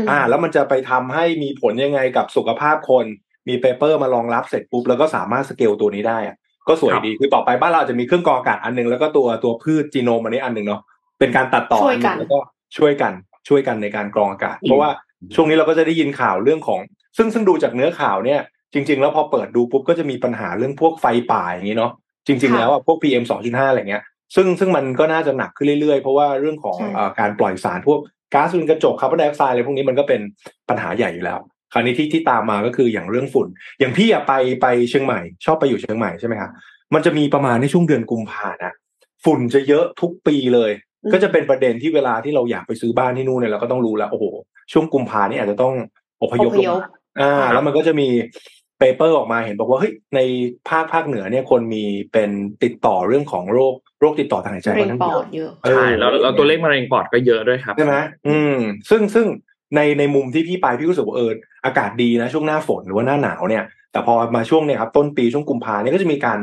[0.00, 3.04] มอ่า แล้วมันจะไปทำให้มีผลยังไงกับสุขภาพคน
[3.48, 6.36] มี paper มารองรับเสร็จปุ๊บแล้วก็สามารถสเกลตัวนี้ได้อะ
[6.68, 10.80] ก็สวยครับดีคือต่อไปบ้านเราอาจจะมีเครื่องกรองอากาศอันหนึ่งแล้วก็ตัวตัวพืช genome อันนี้อันหนึ่งเนาะ
[11.18, 12.38] เป็นการตัดต่อช่วยกันอันหงแล้วก็
[12.76, 13.12] ช่วยกัน
[13.48, 14.90] ช่วยกันในการกรองอากาศ เพราะว่า
[15.34, 16.80] ช่วงนี้เราก็จะได้ยินข่าวเรื่องของ
[17.16, 18.40] ซึ่งซึ่งดูจากเนื้อข่าวเนี่ย
[18.72, 21.92] จริง ๆ แล้วพอเปิดดูปุ๊บก็จะมีปัญหาเรื่องพวกไฟป่าอย่างนี้เนาะ
[22.26, 24.02] จริง ๆ แล้วอะพวก PM 2.5อะไรเงี้ย
[24.34, 27.98] ซึ่งซึ่งมันก็น่าจะหนักขึ้นเรื่อยๆ เพราะว่าเรื่องของใช่เอ่อการปล่อยสารพวก
[28.34, 30.20] ก๊าซเรือนกระจกคาร์บอนไดออกไซด์อะไรพวกนี้มันก็เป็น
[30.68, 31.38] ปัญหาใหญ่อยู่แล้ว
[31.72, 33.46] คราวนี้ที่ที่ตามมาก็คืออย่างเรื่องฝุ่น
[33.78, 36.50] อย่างพี่อะไปไปเชียงใหม่ ชอบไปอยู่เชียงใหม่ใช่ไหมครับ
[36.94, 38.72] มันจะมีประมาณในช่วงเดือนกุมภานะ
[39.24, 40.70] ฝุ่นจะเยอะทุกปีเลย
[41.04, 44.24] อืมก็จะเป็นประเด็นที่เวลาที่เราอยากไปซื้อบ้านที่นู่นเนี่ยเราก็ต้องรู้แล้วโอ้โห
[44.72, 45.74] ช่วงกุมภานี่อาจจะต้อง
[46.22, 46.88] อพยพอพลยงพมา
[47.20, 48.08] อ่า แล้วมันก็จะมี
[48.78, 50.20] เปเปอร์ออกมาเห็นบอกว่าเฮ้ยใน
[50.68, 52.30] ภาคภาคเหนือเนี่ยคนมีเป็น
[52.62, 57.96] ติดต่อเรื่องของโรคโรคติดต่อทางหายใจเร่ค่องนข้างปเยออะดเยอะเออใช่แล้วแล้วตัวเลขมะเร็งปอดก็เยอะด้วยครับใช่ไหม
[58.28, 58.56] อืม
[58.90, 59.26] ซึ่งซึ่ง
[59.76, 61.30] ในในมุมที่พี่ไปพี่รู้สึกว่าเออ
[61.64, 66.38] อากาศดีนะช่วงหน้าฝนหรือว่าหน้าหนาวเนี่ย แต่พอมาช่วงเนี่ยครับต้นปีช่วงกุมภาเนี่ยก็จะมีการ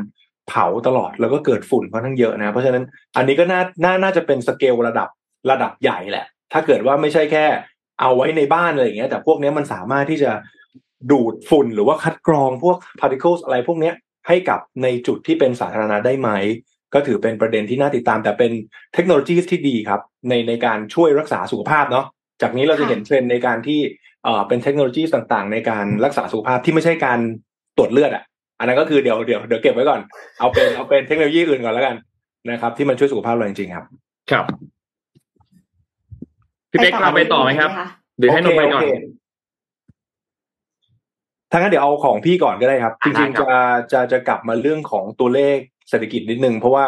[0.48, 2.84] เผาตลอดแล้วก็เกิดฝุ่นค่อนข้างเยอะนะ เพราะฉะนั้น
[3.18, 5.10] อันนี้ก็น่าน่าน่าจะเป็นสเกลระดับ
[5.52, 7.46] ระดับใหญ่แหละ ถ้าเกิดว่าไม่ใช่แค่
[8.02, 10.32] เอาไว้ในบ้านอะไรอย่างเงี้ยแต่พวกเนี้ยมันสามารถที่จะ
[11.12, 13.96] ดูดฝุ่นหรือว่าคัดกรองพวก particles อะไรพวกเนี้ย
[14.28, 16.30] ให้กับในจุดที่เป็นสาธารณะได้ไหม
[16.94, 18.52] ก็ถือเป็นประเด็นที่น่าติดตาม แต่เป็น
[18.94, 22.06] เทคโนโลยีที่ดีครับ ในในการช่วยรักษาสุขภาพเนาะ
[22.42, 23.80] จากนี้เราจะค่ะเห็นเทรนด์ในการที่
[24.24, 27.20] เอ่อเป็นเทคโนโลยีต่างๆ ในการรักษาสุขภาพที่ไม่ใช่การ
[27.78, 28.24] ตรวจเลือดอะ
[28.60, 30.00] อันนั้นก็คือเดี๋ยวเดี๋ยวเดี๋ยวเก็บไว้ก่อน
[30.40, 31.96] เอาเป็นเอาเป็นเทคโนโลยีอื่นก่อนแล้วกัน
[32.50, 33.86] นะครับ ที่มันช่วยสุขภาพเราจริงๆครับ
[34.32, 34.46] ครับ
[36.72, 37.88] พี่เป๊กพาไปต่อไหมครับคะ
[38.18, 39.23] หรือให้นนท์ไปก่อนโเคโเค
[41.54, 45.58] ถ้างั้นเดี๋ยวเอาของพี่ก่อนก็ได้ครับจได้ริงครัๆบจะจะจะกลับมาเรื่องของตัวเลข
[45.90, 46.86] เศรษฐกิจนิดนึง เพราะว่า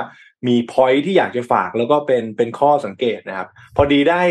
[0.47, 4.21] มีพอยที่อยากจะฝากแล้วก็เป็นเป็นข้อสังเกตนะครับ พอดีได้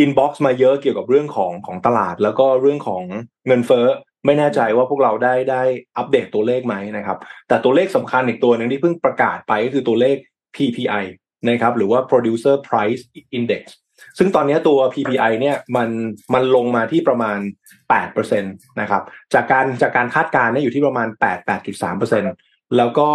[0.00, 3.02] อินบ็อกซ์มาเยอะเกี่ยวกับเรื่องของของตลาด แล้วก็เรื่องของ
[3.46, 3.86] เงินเฟ้อ
[4.26, 5.62] ไม่แน่ใจว่าพวกเราได้ได้
[5.96, 7.18] อัปเดตตัวเลขไหมนะครับ
[7.48, 10.16] แต่ตัวเลขสำคัญอีกตัวหนึ่งที่เพิ่งประกาศไปก็คือตัวเลข
[10.56, 11.04] PPI
[11.48, 13.02] นะครับหรือว่า Producer Price
[13.38, 13.62] Index
[14.18, 15.88] ซึ่งตอนนี้ตัว PPI เนี่ยมัน
[16.34, 17.38] มันลงมาที่ประมาณ
[17.90, 19.02] 8%นะครับ
[19.34, 23.08] จากการจากการคาดการณ์เนี่ยอยู่ที่ประมาณ 8 8.3%แล้วก็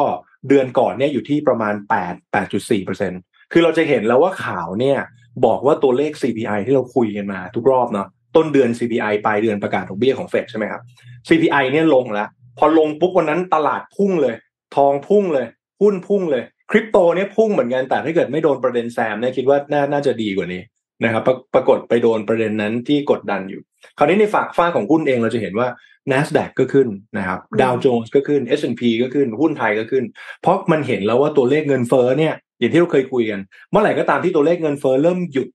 [0.47, 4.97] เดือนก่อนเนี่ยอยู่ที่ประมาณ 8 8.4%คือเราจะเห็นแล้วว่าข่าวเนี่ย
[5.45, 10.82] บอกว่าตัวเลข CPI ที่เราคุยกันมาทุกรอบเนาะต้นเดือน CPI ปลายเดือนประกาศดอกเบี้ยของเฟดใช่ไหมครับ
[11.28, 12.28] CPI เนี่ยลงแล้ว
[12.58, 14.36] พอลงปุ๊บวันนั้นตลาดพุ่งเลย
[14.76, 15.45] ทองพุ่งเลย
[15.82, 20.62] หุ้นพุ่งเลยคริปโตเนี่ยพุ่งเหมือนกันแต่ถ้าเกิดไม่โดนประเด็นแซมเนี่ยคิดว่าน่าน่าจะดีกว่านี้
[21.04, 23.62] นะครับปรปรากฏไปโดนประเด็นนั้นที่กดดันอยู่
[23.97, 25.68] คราวนี้ในฝั่งฝ้ากของหุ้นเองเราจะเห็นว่า
[26.12, 26.88] NASDAQ ก็ขึ้น
[27.18, 30.04] นะครับอืมดาวโจนส์ก็ขึ้น S&P ก็ขึ้นหุ้นไทยก็ขึ้น
[30.41, 33.39] เพราะมันเห็นแล้วว่าตัวเลขเงินเฟ้อเนี่ยอย่างที่เราเคยคุยกัน
[33.72, 35.47] เมื่อไหร่ก็ตามที่ตัวเลขเงินเฟ้อเริ่มหยุด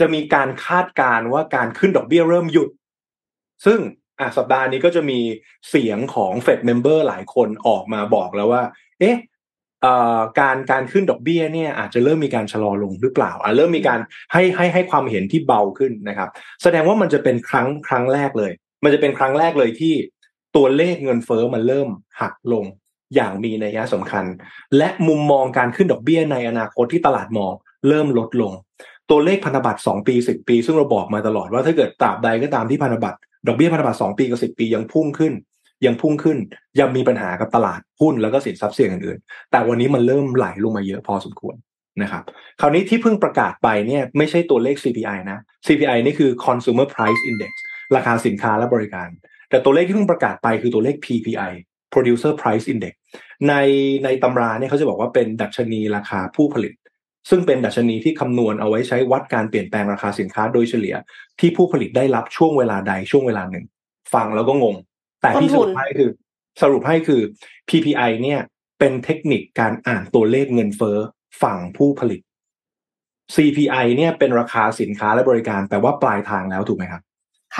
[0.00, 2.68] จะมีการคาดการณ์ว่าการขึ้นดอกเบี้ยเริ่มหยุด
[3.66, 3.78] ซึ่ง
[4.20, 5.18] อะสัปดาห์นี้ก็จะมี
[5.68, 8.62] เสียงของเฟดเมมเบอร์หลายคนออกมาบอกแล้วว่า
[9.00, 9.33] เอ๊ะเอ่อ
[10.40, 14.00] การการขึ้นดอกเบี้ยเนี่ยอาจจะเริ่มมีการชะลอลงหรือเปล่าอะเริ่มมีการ
[14.32, 16.28] ให้ให้ให้ความเห็นที่เบาขึ้นนะครับ
[16.62, 18.52] แสดงว่ามันจะเป็นครั้งครั้งแรกเลย
[18.84, 19.94] มันจะเป็นครั้งแรกเลยที่
[20.56, 21.88] ตัวเลขเงินเฟ้อมันเริ่ม
[22.20, 22.64] หักลง
[23.14, 24.24] อย่างมีนัยสำคัญ
[24.76, 27.52] และมุมมองการขึ้นดอกเบี้ยในอนาคตที่ตลาดมอง
[27.88, 28.52] เริ่มลดลง
[29.10, 35.32] ตัวเลขพันธบัตร2ปี10 ปี ซึ่งเราบอกมาตลอดว่าถ้าเกิดตราบใดก็ตามที่พันธบัตรดอกเบี้ยพันธบัตร2ปีกับ10 ปียังพุ่งขึ้น
[35.86, 36.38] ยังพุ่งขึ้น
[36.80, 41.56] ยังมีปัญหากับตลาดหุ้นแล้วก็สินทรัพย์เสี่ยงอื่นๆ แต่วันนี้มันเริ่มไหลลงมาเยอะพอสมควร
[42.02, 42.24] นะครับ
[42.60, 47.52] คราวนี้ที่เพิ่งประกาศไปเนี่ยไม่ใช่ตัวเลข CPI นะ CPI นี่คือ Consumer Price Index
[47.96, 49.08] ราคาสินค้าและบริการ
[49.50, 51.52] แต่ตัวเลขที่เพิ่งประกาศไปคือตัวเลข PPI
[51.92, 52.94] Producer Price Index
[53.48, 53.54] ใน
[54.04, 56.74] ในตำราเนี่ยเขาจะบอกว่าเป็นดัชนีราคาผู้ผลิต
[57.30, 60.96] ซึ่งเป็นดัชนีที่คำนวณเอาไว้ใช้วัดการเปลี่ยนแปลงราคาสินค้าโดยเฉลี่ย
[61.40, 63.64] ที่ผู้ผลิตได้รับช่วงเวลาใดช่วงเวลาหนึ่ง
[64.14, 64.76] ฟังแล้วก็งง
[65.24, 66.10] แต่ที่สรุปให้คือ
[66.62, 67.20] สรุปให้คือ
[67.68, 68.40] PPI เนี่ย
[68.78, 70.98] เป็นเทคนิคการอ่านตัวเลขเงินเฟ้อ
[71.42, 72.20] ฝั่งผู้ผลิต
[73.34, 77.02] CPI เนี่ยเป็นราคาสินค้าและบริการ แต่ว่าปลายทางแล้วถูกไหมครับ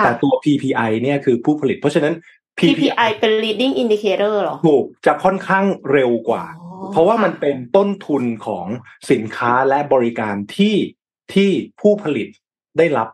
[0.03, 2.13] แต่ตัว PPI เนี่ยคือผู้ผลิต เพราะฉะนั้น
[2.59, 6.45] PPI เป็น leading indicator หรอ ถูก จะค่อนข้างเร็วกว่า
[6.91, 8.67] เพราะว่ามันเป็นต้นทุนของ
[9.11, 10.75] สินค้าและบริการที่
[11.33, 11.51] ที่
[11.81, 12.27] ผู้ผลิต
[12.77, 13.07] ได้รับ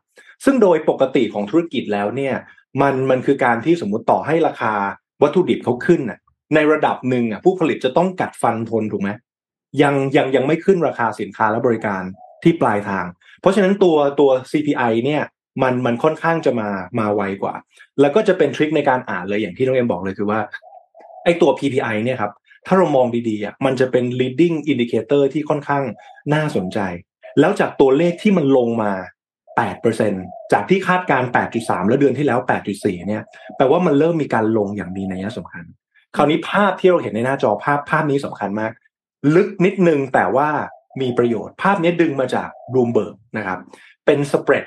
[0.46, 2.36] ซึ่งโดยปกติของธุรกิจแล้วเนี่ย
[2.82, 4.74] มันมันคือการที่สมมุติต่อให้ราคา
[5.24, 6.20] วัตถุดิบเขาขึ้นน่ะ
[6.56, 9.10] ในระดับหนึ่งอะผู้ผลิตจะต้องกัดฟันทนถูกไหม
[9.82, 12.04] ยังยังยังไม่ขึ้นราคาสินค้าและบริการ
[12.44, 13.06] ที่ปลายทาง
[13.42, 15.24] เพราะฉะนั้นตัวตัว CPI เนี่ย
[15.64, 16.70] มันมันค่อนข้างจะมา
[17.00, 17.56] มาไวกว่า
[18.00, 20.40] แล้วก็จะเป็นทริคในการอ่านเลยอย่างที่น้องเอ็มบอกเลยคือว่า
[21.24, 22.32] ไอ้ตัว PPI เนี่ยครับ
[22.68, 25.84] ถ้าเรามองดีๆอะมันจะเป็น leading indicator ที่ค่อนข้าง
[26.34, 26.80] น่าสนใจ
[27.40, 28.94] แล้วจากตัวเลขที่มันลงมา
[29.60, 31.24] 8%จากที่คาดการ
[31.56, 32.40] 8.3 แล้วเดือนที่แล้ว
[32.74, 33.24] 8.4 เนี่ย
[33.58, 35.64] แปลว่ามันเริ่มมีการลงอย่างมีนัยสำคัญ
[36.16, 38.72] คราวนี้ภาพที่เราเห็นในหน้าจอภาพภาพนี้สำคัญมาก
[39.36, 40.50] ลึกนิดนึงแต่ว่า
[41.02, 43.60] มีประโยชน์ ภาพนี้ดึงมาจาก Bloomberg นะครับ
[44.06, 44.66] เป็นสเปรด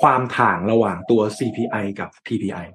[0.00, 2.66] ความถ่างระหว่างตัว CPI กับ PPI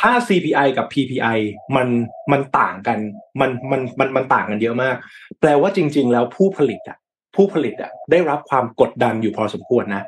[0.00, 1.38] ถ้า CPI กับ PPI
[1.76, 1.88] มัน
[2.32, 2.98] มันต่างกัน
[3.40, 4.96] มันมันมันมันต่างกันเยอะมาก
[5.40, 6.98] แปลว่าจริง ๆ แล้วผู้ผลิตอะ
[7.36, 10.02] ผู้ผลิตอะได้รับความกดดันอยู่พอสมควรนะ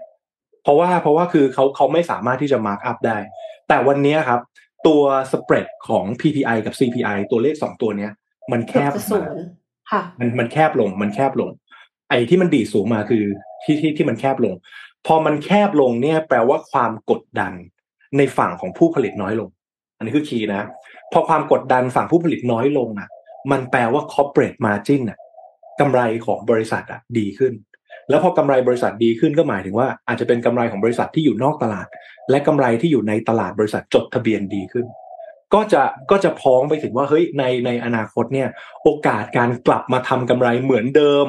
[0.67, 3.19] เพราะว่าเพราะว่าคือเขาเขาไม่สามารถที่จะมาร์กอัพได้
[3.69, 4.41] แต่วันนี้ครับ
[4.87, 5.03] ตัว
[5.33, 8.13] สเปรดของ PPI กับ CPI ตัวเลขสองตัวเนี้ย
[8.53, 9.23] มันแคบมา
[10.19, 11.51] มันมันแคบลง มันแคบลง
[12.09, 13.25] ไอ้ที่มันดีสูงมาคือ
[13.65, 14.55] ที่ที่ที่มันแคบลง
[15.07, 17.53] พอมันแคบลงเนี่ย แปลว่าความกดดัน
[18.17, 19.49] ในฝั่งของผู้ผลิตน้อยลง
[19.97, 20.63] อันนี้คือคีย์นะ
[21.13, 23.09] พอความกดดันฝั่งผู้ผลิตน้อยลงอะ
[23.51, 25.19] มันแปลว่า corporate margin อะ
[25.81, 27.53] กำไรของบริษัทอะดีขึ้น
[28.09, 31.87] แล้วพอกำไรบริษัทดีขึ้นก็หมายถึงว่าอาจจะเป็นกำไรของบริษัทที่อยู่นอกตลาด
[32.31, 34.87] และกำไรที่อยู่ในตลาดบริษัทจดทะเบียนดีขึ้น
[35.55, 38.49] ก็จะก็จะพ้องไปถึงว่าเฮ้ยในในอนาคตเนี่ย
[38.83, 41.27] โอกาสการกลับมาทำกำไรเหมือนเดิม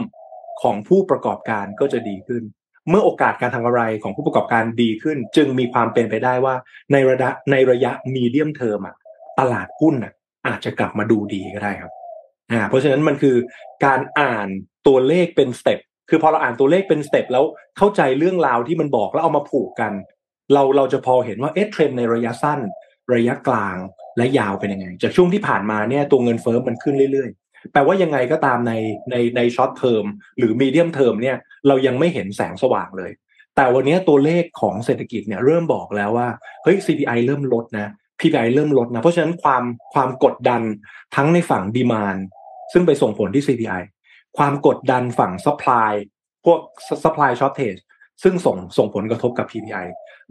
[0.61, 2.43] ของผู้ประกอบการก็จะดีขึ้น
[2.89, 6.55] เมื่อโอกาสการทำกำไรของผู้ประกอบการดีขึ้น จึงมีความเป็นไปได้ว่า
[6.91, 8.95] ในระยะในระยะ medium term อะ
[9.39, 10.13] ตลาดหุ้นอะ
[10.47, 11.91] อาจจะกลับมาดูดีก็ได้ครับ
[12.51, 13.35] อ่าเพราะฉะนั้นมันคือ
[13.85, 14.47] การอ่าน
[14.87, 15.79] ตัวเลขเป็น step
[16.09, 17.43] คือพอเราอ่านตัวเลขเป็น step แล้ว
[17.77, 19.93] เข้าใจเรื่องราวที่มันบอกแล้วเอามาผูกกัน
[20.53, 22.59] เราเราจะพอเห็นว่าเอ๊ะเทรนในระยะสั้น
[23.15, 23.77] ระยะกลาง
[24.17, 28.73] และยาวเป็นยังไง จากช่วงที่ผ่านมาเนี่ยตัวเงินเฟ้อมันขึ้นเรื่อยๆแปลว่ายังไงก็ตามใน
[29.11, 30.05] ในใน short term
[30.37, 31.37] หรือ medium term เนี่ย
[31.67, 33.11] เรายังไม่เห็นแสงสว่างเลย
[33.55, 36.29] แต่วันนี้ตัวเลขของเศรษฐกิจเนี่ยเริ่มบอกแล้วว่า
[36.63, 37.87] เฮ้ย CPI เริ่มลดนะ
[38.19, 40.61] PPI เริ่มลดนะ เพราะฉะนั้นความความกดดัน
[41.15, 42.15] ทั้งในฝั่ง demand
[42.73, 43.81] ซึ่งไปส่งผลที่ CPI
[44.37, 45.93] ความกดดันฝั่ง supply
[46.45, 46.59] พวก
[47.03, 47.81] supply shortage
[48.23, 49.87] ซึ่งส่งส่งผลกระทบกับ PPI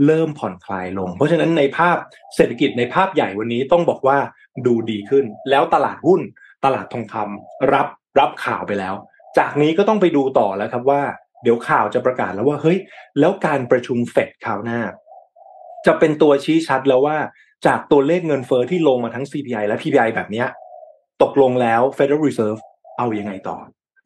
[0.06, 1.96] เริ่มผ่อนคลายลง เพราะฉะนั้นในภาพ
[2.36, 4.18] เศรษฐกิจในภาพใหญ่วันนี้ต้องบอกว่า
[4.66, 6.20] ดูดีขึ้น แล้วตลาดหุ้น
[6.64, 7.86] ตลาดทองคำรับ
[8.18, 8.94] รับข่าวไปแล้ว
[9.38, 11.02] จากนี้ก็ต้องไปดูต่อแล้วครับว่า
[11.42, 12.78] เดี๋ยวข่าวจะประกาศแล้วว่าเฮ้ย
[13.18, 14.80] แล้วการประชุมเฟดข่าวหน้า
[15.86, 17.16] จะเป็นตัวชี้ชัดแล้วว่า
[17.66, 20.44] จากตัวเลขเงินเฟอ้อที่ลงมาทั้ง CPI และ PPI แบบนี้
[21.22, 22.60] ตกลงแล้ว Federal Reserve
[22.98, 23.56] เอาอยัางไงต่อ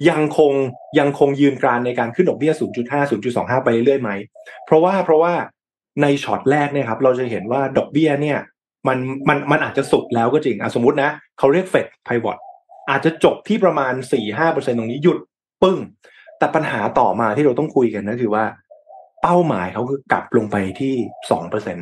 [0.09, 0.53] ยังคง
[0.99, 2.53] ยังคงยืนกรานในการขึ้นดอกเบี้ย
[2.87, 4.11] 0.5 0.25 ไปเรื่อยไหม
[4.67, 5.35] เพราะว่าเพราะว่า
[6.03, 8.39] ในช็อตแรกเนี่ยครับเราจะเห็นว่าดอกเบี้ยเนี่ย
[8.89, 8.99] มัน
[9.29, 12.39] มันมันอาจจะสุดแล้วก็จริงอะสมมตินะเขาเรียกเฟดไพวอต
[12.91, 15.19] อาจจะจบที่ประมาณสี่ห้าเปอร์เซ็นตรงนี้หยุด
[15.63, 15.79] ปึ้ง
[16.39, 18.45] แต่ปัญหาต่อมาที่เราต้องคุยกันก็คือว่า
[19.23, 20.95] เป้าหมายเขาคือกลับลงไปที่
[21.31, 21.79] สองเปอร์เซ็น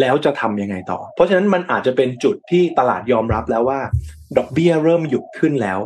[0.00, 3.80] แล้วจะทำยังไงต่อ เพราะฉะนั้นมันอาจจะเป็นจุดที่ตลาดยอมรับแล้วว่า
[4.36, 5.78] ดอกเบี้ยเริ่มหยุดขึ้นแล้ว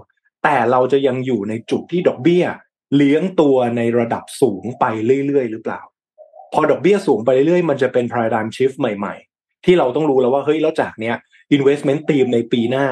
[0.44, 2.44] แต่เราจะยังอยู่ในจุดที่ดอกเบี้ย
[2.96, 4.84] เลี้ยงตัวในระดับสูงไป
[5.26, 5.80] เรื่อยๆ หรือเปล่า
[6.52, 11.16] พอดอกเบี้ยสูงไปเรื่อยๆ มันจะเป็น paradigm shift ใหม่ๆ ที่เราต้องรู้แล้วว่าเฮ้ยแล้วจากเนี้ย
[11.56, 12.86] investment team ในปีหน้า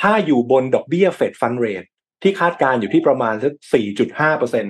[0.00, 1.84] ถ้าอยู่บนดอกเบี้ยเฟดฟันเรท
[2.22, 3.52] ที่คาดการอยู่ที่ประมาณสัก
[3.96, 4.66] 4.5เปอร์เซ็น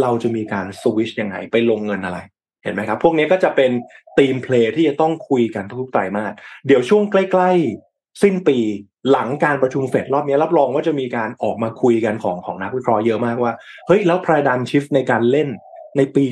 [0.00, 2.18] เราจะมีการสวิชยังไงไปลงเงินอะไร
[2.62, 3.70] เห็นไหมครับ พวกนี้ก็จะเป็น
[4.18, 6.32] ทีมเพลย์ที่จะต้องคุยกันทุกๆไตรมาส
[6.66, 7.52] เดี๋ยวช่วงใกล้
[7.86, 8.58] ๆ สิ้นปี
[9.10, 13.52] หลังการประชุมเฟดรอบนี้รับรองว่าจะมีการออกมาคุยกันของของนักวิเคราะห์เยอะมากว่า
[13.86, 15.48] เฮ้ย แล้วพราดันชิฟในการเล่น
[15.96, 16.24] ในปี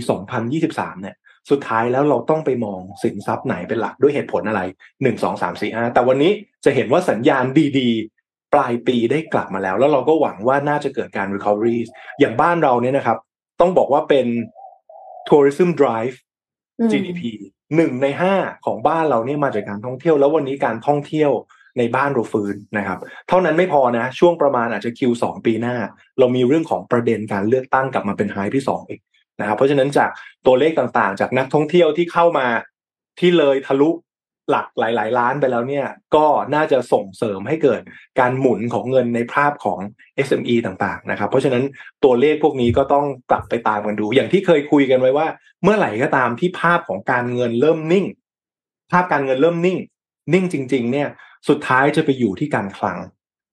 [0.48, 1.16] 2023 เนี่ย
[1.50, 4.60] สุดท้ายแล้วเราต้องไปมองสินทรัพย์ไหนเป็นหลักด้วยเหตุผลอะไร
[4.90, 6.32] 1 2 3 4 5 แต่วันนี้
[6.64, 7.44] จะเห็นว่าสัญญาณ
[7.80, 7.90] ดี
[8.54, 11.78] ปลายปีได้กลับมาแล้ว แล้วเราก็หวังว่าน่าจะเกิดการ recovery
[12.20, 13.18] อย่างบ้านเราเนี่ยนะครับ
[13.60, 14.26] ต้องบอกว่าเป็น
[15.28, 16.16] tourism drive
[16.92, 17.22] GDP
[17.76, 18.34] หนึ่งในห้า
[18.66, 21.30] ของบ้านเราเนี่ยมาจากการท่องเที่ยว แล้ววันนี้การท่องเที่ยว
[21.78, 22.98] ในบ้านเราฟื้นนะครับ
[23.28, 25.76] เท่านั้นไม่พอนะ ช่วงประมาณอาจจะ Q2 ปีหน้า
[26.18, 29.00] เรามีเรื่องของประเด็นการเลือกตั้งกลับมาเป็นไฮที่สองอีก
[29.40, 30.10] นะครับ เพราะฉะนั้นจาก
[30.46, 32.46] ตัวเลขต่างๆ จากนักท่องเที่ยวที่เข้ามา
[33.18, 33.90] ที่เลยทะลุ
[34.50, 37.80] หลักหลาย ๆ ล้านไปแล้วเนี่ยก็น่าจะส่งเสริมให้เกิด
[38.20, 39.78] การหมุนของเงินในภาพของ
[40.26, 41.64] SME ต่างๆนะครับ เพราะฉะนั้น
[42.04, 45.26] ตัวเลขพวกนี้ก็ต้องกลับไปตามกันดู อย่างที่เคยคุยกันไว้ว่า
[45.62, 48.06] เมื่อไหร่ก็ตามที่ภาพของการเงินเริ่มนิ่ง
[48.92, 49.78] ภาพการเงินเริ่มนิ่ง
[50.32, 51.08] นิ่งจริง ๆ เนี่ย
[51.49, 52.99] สุดท้ายจะไปอยู่ที่การคลัง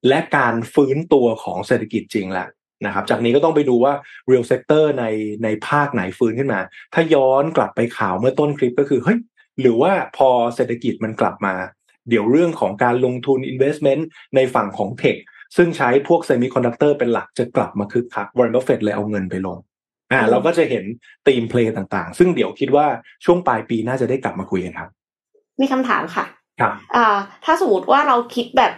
[0.08, 2.48] และการฟื้นตัวของเศรษฐกิจจริงแหละ
[2.86, 3.94] นะครับ จากนี้ก็ต้องไปดูว่า
[4.30, 5.06] real sector ใน
[5.44, 6.60] ในภาคไหนฟื้นขึ้นมา
[6.94, 9.20] ถ้าย้อนกลับไปข่าวเมื่อต้นคลิปก็คือเฮ้ย
[9.62, 11.56] หรือว่าพอเศรษฐกิจมันกลับมา
[12.10, 14.04] เดี๋ยวเรื่องของการลงทุน investment
[14.36, 15.18] ในฝั่งของ tech
[15.58, 19.58] ซึ่งใช้พวก semiconductor เป็นหลักจะกลับมาคึกคัก Warren Buffett เลยเอาเงินไปลง
[20.12, 20.84] อ่าเราก็จะเห็น
[21.28, 22.86] theme play ต่างๆ ซึ่งเดี๋ยวคิดว่า
[23.26, 24.90] ช่วงปลายปีน่าจะได้กลับมาคุยกันครับ
[25.62, 26.26] มีคำถามค่ะ
[26.60, 28.72] ครับอ่า ถ้าสมมติว่าเราคิดแบบ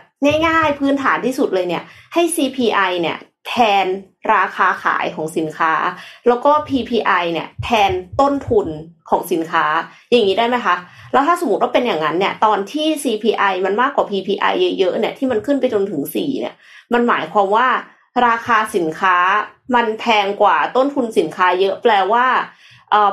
[0.48, 3.18] ง่ายๆพื้นฐานที่สุดเลยเนี่ย ให้ CPI เนี่ย
[3.48, 3.54] แท
[3.84, 3.86] น
[4.34, 5.74] ราคาขายของสินค้า
[6.28, 8.68] แล้วก็ PPI เนี่ยแทนต้นทุน
[9.10, 9.66] ของสินค้า
[10.12, 10.76] อย่างนี้ได้ไหมคะ
[11.14, 16.56] แล้วถ้าสมมติว่าเป็นอย่างนั้นเนี่ยตอนที่ CPI มันมากกว่า PPI เยอะๆเนี่ยที่มันขึ้นไปจนถึงสี่เนี่ย
[16.94, 17.68] มันหมายความว่า
[18.28, 19.18] ราคาสินค้า
[19.76, 22.26] มันแพงกว่าต้นทุนสินค้าเยอะแปลว่า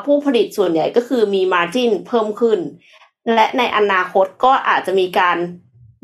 [0.04, 2.58] ผู้ผลิตส่วนใหญ่ก็คือมี margin เพิ่มขึ้น
[3.34, 5.36] และในอนาคตก็อาจจะมีการ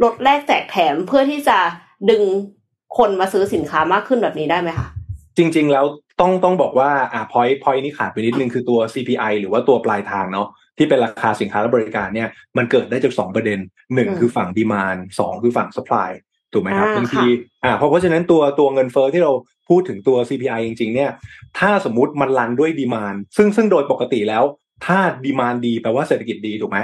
[0.03, 1.59] ลดแลกแจกแถมเพื่อที่จะ
[2.11, 2.22] ดึง
[2.99, 4.89] คนมาซื้อสินค้ามากขึ้นแบบนี้ได้ไหมคะ
[5.37, 5.85] จริง ๆ แล้ว
[6.20, 10.49] ต้องต้องบอกว่าอ่าพอยพอยนี้ขาดไปนิดนึงคือตัว CPI หรือว่าตัวปลายทางเนาะ
[10.79, 13.59] ที่เป็นราคาสินค้าและบริการเนี่ยมันเกิดได้จากสองประเด็น
[13.95, 16.11] หนึ่งคือฝั่งดีมานสองคือฝั่ง supply
[16.53, 17.25] ถูกไหมครับบางที
[17.64, 19.33] อ่าเพราะเพราะฉะนั้นตัวตัวเงินเฟอ้อที่เรา
[19.68, 21.11] พูดถึงตัว CPI จริงๆเนี่ย
[21.59, 24.45] ถ้าสมมติมันรันด้วยดีมานซึ่งซึ่งโดยปกติแล้ว
[24.87, 26.79] ถ้าดีมานดีแปลว่าเศรษฐกิจดีถูกไหม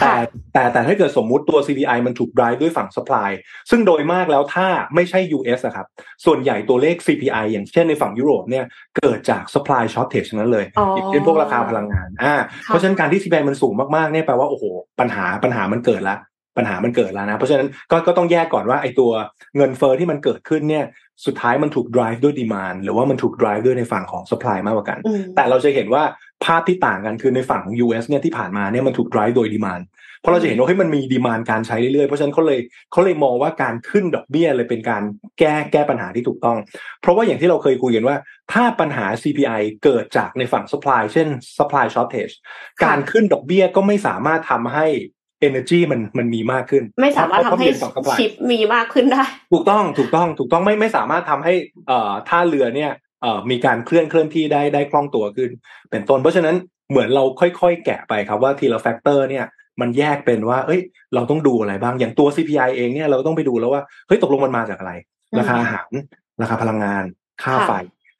[0.00, 0.12] แต่
[0.52, 3.30] แต่แต่ถ้าเกิดสมมุติตัว CPI มันถูก drive ด้วยฝั่ง supply
[3.70, 5.86] ซึ่งโดยมากแล้วถ้าไม่ใช่ US อะครับ
[6.24, 8.64] ส่วนใหญ่ตัวเลข CPI อย่างเช่นในฝั่งยุโรปเนี่ย
[8.98, 10.64] เกิดจาก supply shortage นั้นเลย
[10.96, 12.34] อย่างเช่นพวกราคาพลังงานอ่า
[12.66, 14.64] เพราะฉะนั้นการที่ CPI มันสูงมากๆเนี่ยแปลว่าโอ้โห
[15.00, 16.18] ปัญหาปัญหามันเกิดแล้ว
[16.56, 19.10] ปัญหามันเกิดแล้วนะ เพราะฉะนั้นก็ก็ต้องแยกก่อนว่าไอ้ตัว
[19.56, 20.84] เงินเฟอ้อที่มันเกิดขึ้นเนี่ย
[21.26, 24.98] สุดท้ายมันถูก drive ด้วยดีมานหรือว่ามันถูก drive ด้วยในฝั่งของ supply มากกว่ากัน
[25.36, 26.02] แต่เราจะเห็นว่า
[26.44, 29.80] ภาพที่ต่างกันคือในฝั่งของ US เนี่ยที่ผ่านมาเนี่ยมันถูก drive โดยดีมาน
[30.20, 32.60] เพราะเราจะเห็นว่าให้มันมีดีมานการใช้เรื่อยๆ เพราะฉะนั้นเขาเลย
[32.92, 35.02] เขาเลยมองว่าการขึ้นดอกเบี้ยเลยเป็นการ
[35.38, 36.58] แก้แก้ปัญหาที่ถูกต้อง
[37.00, 38.16] เพราะว่าอย่างที่เราเคยคุยกันว่า
[38.52, 41.28] ถ้าปัญหา CPI เกิดจากในฝั่ง supply เช่น
[41.58, 42.34] supply shortage
[42.84, 44.86] การขึ้นดอกเบี้ยก็ไม่สามารถทำให้
[45.48, 47.68] energy มันมันมีมากขึ้น ไม่สามารถทำให้
[48.18, 51.54] ชิปมีมากขึ้นได้ ถูกต้องถูกต้องถูกต้องไม่ไม่สามารถทำให้
[51.88, 53.10] เอ่อท่าเรือเนี่ยเอ่อ
[53.50, 55.50] มีการเคลื่อนเคลื่อนที่ได้ได้คล่องตัวขึ้น
[55.90, 56.54] เป็นต้น เพราะฉะนั้น
[56.90, 59.44] เหมือนเราค่อยๆ แกะไปครับว่าทีละ factor เนี่ย
[59.80, 60.80] มันแยกเป็นว่า เอ้ย
[61.14, 64.92] เราต้องดูอะไรบ้าง อย่างตัว CPI เองเนี่ยเราต้องไปดูแล้วว่า เฮ้ย ตกลงมันมาจากอะไร
[65.38, 65.90] ราคาอาหาร
[66.42, 67.04] ราคาพลังงาน
[67.42, 67.72] ค่าไฟ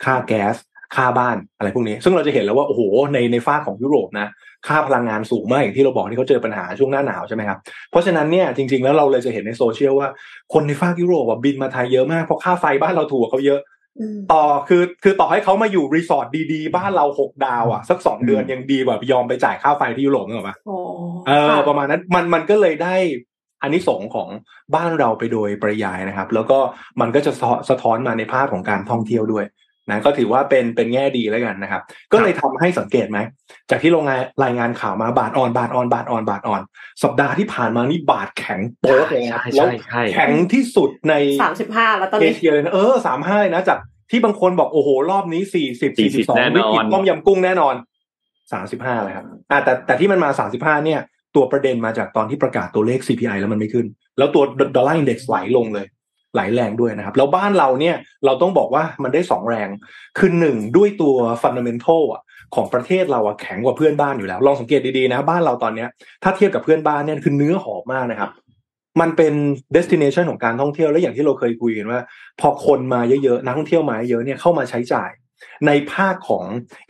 [0.05, 0.57] ค่าแก๊ส
[0.96, 2.82] ค่าบ้าน อะไรพวกนี้ ซึ่งเราจะเห็นแล้วว่า โอ้โห
[3.12, 4.28] ในในฝั่งของยุโรปนะ
[4.68, 7.59] ค่าพลังงานสูงมากอย่างที่เราบอกที่เขาเจอปัญหาช่วงหน้าหนาวใช่ไหมครับ
[7.90, 10.09] เพราะฉะนั้นเนี่ยจริงๆ แล้วเราเลยจะเห็นในโซเชียลว่า
[10.53, 13.61] คนในฝั่งยุโรปบินมาไทยเยอะมาก เพราะค่าไฟบ้านเราถูกเขาเยอะ
[14.32, 20.57] ต่อคือคือต่อให้เขามาอยู่รีสอร์ทดีๆ บ้านเราหกดาวอะ สักสองเดือนยังดีกว่ายอมไปจ่ายค่าไฟที่ยุโรปนึกออกปะ
[21.28, 22.97] เออ ประมาณนั้นมันมันก็เลยได้
[23.62, 24.28] อันนี้สงของ
[24.74, 26.59] บ้านเราไปโดยปริยายนะครับ แล้วก็
[27.01, 27.32] มันก็จะ
[27.70, 29.45] สะท้อนมาในภาพของการท่องเที่ยวด้วย
[29.93, 31.82] นะก็ถือว่าเป็นเป็นแง่ดีแล้วกันนะครับ
[32.12, 33.18] ก็เลยทำให้สังเกตไหม
[33.70, 36.62] จากที่โรงงานรายงานข่าวมาบาทออนบาทออนบาทออนบาทออน
[37.03, 39.68] สัปดาห์ที่ผ่านมานี่บาทแข็งโป๊ะเลยนะแล้ว
[40.14, 43.78] แข็งที่สุดในสามสิบห้าแล้วตอนเอนี้เชียเลยนะเออสามห้าเลยนะจาก
[44.11, 47.74] ที่บางคนบอกโอ้โหรอบนี้สี่สิบสี่สิบสองแน่นวิอนกฤตต้มยำกุ้งแน่นอน
[48.53, 51.01] สามสิบห้าเลยครับอ่าแต่แต่ที่มันมาสามสิบห้าเนี่ย
[51.36, 53.86] ตัวประเด็นมาจากตอนที่ประกาศตัวเลข CPI แล้วมันไม่ขึ้น
[54.18, 54.45] แล้วตัว
[54.76, 59.68] ดอลลาร์อินเด็กซ์ไหลลงเลยไหลายแรงด้วยนะครับ แล้วบ้านเราเนี่ยเราต้องบอกว่ามันได้สองแรง
[60.18, 62.22] คือหนึ่งด้วยตัวฟันเดเมนทัลอะ
[62.54, 65.88] ของประเทศเราอะแข็งกว่าเพื่อนบ้านอยู่แล้ว ลองสังเกตดีๆนะ บ้านเราตอนเนี้ย
[66.22, 68.30] ถ้าเทียบกับเพื่อนบ้านเนี่ยคือเนื้อหอมมากนะครับ
[69.00, 69.34] มันเป็น
[69.76, 72.00] destination ของการท่องเที่ยวแล้วอย่างที่เราเคยคุยกันว่า
[72.40, 75.10] พอคนมาเยอะๆนักท่องเที่ยวมาเยอะเนี่ยเข้ามาใช้จ่าย
[75.66, 76.44] ในภาคของ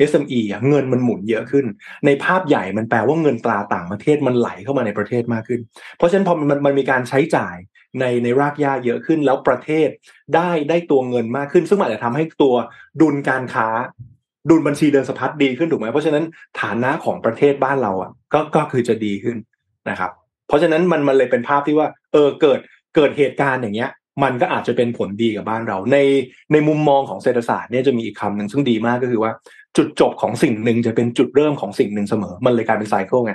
[0.08, 1.66] SME อะเงินมันหมุนเยอะขึ้น
[2.06, 5.60] ในภาพใหญ่มันแปลว่าเงินตราต่างประเทศมันไหลเข้ามาในประเทศมากขึ้น
[5.96, 7.56] เพราะฉะนั้นพอมันมันมีการใช้จ่าย
[8.00, 9.88] ในในรากหญ้าเยอะขึ้นแล้วประเทศ
[10.34, 12.54] ได้ได้ตัวเงินมากขึ้น ซึ่งมันอาจจะทำให้ตัว
[13.00, 13.68] ดุลการค้า
[14.50, 16.24] ดุลบัญชีเดินสะพัดดีขึ้นถูกไหมเพราะฉะนั้น
[16.60, 19.36] ฐานะของประเทศบ้านเราอะ ก็ก็คือจะดีขึ้น
[19.90, 20.10] นะครับ
[20.48, 22.60] เพราะฉะนั้นมันมันเลยเป็นภาพที่ว่า เออเกิด
[22.96, 23.90] เกิดเหตุการณ์อย่างเงี้ย
[24.22, 25.98] มันก็อาจจะเป็นผลดีกับบ้านเรา ใน
[26.52, 29.32] ในมุมมองของเศรษฐศาสตร์เนี่ยจะมีอีกคำหนึ่งซึ่งดีมากก็คือว่า
[29.76, 33.34] จุดจบของสิ่งหนึ่งจะเป็นจุดเริ่มของสิ่งหนึ่งเสมอ มันเลยกลายเป็นไซเคิลไง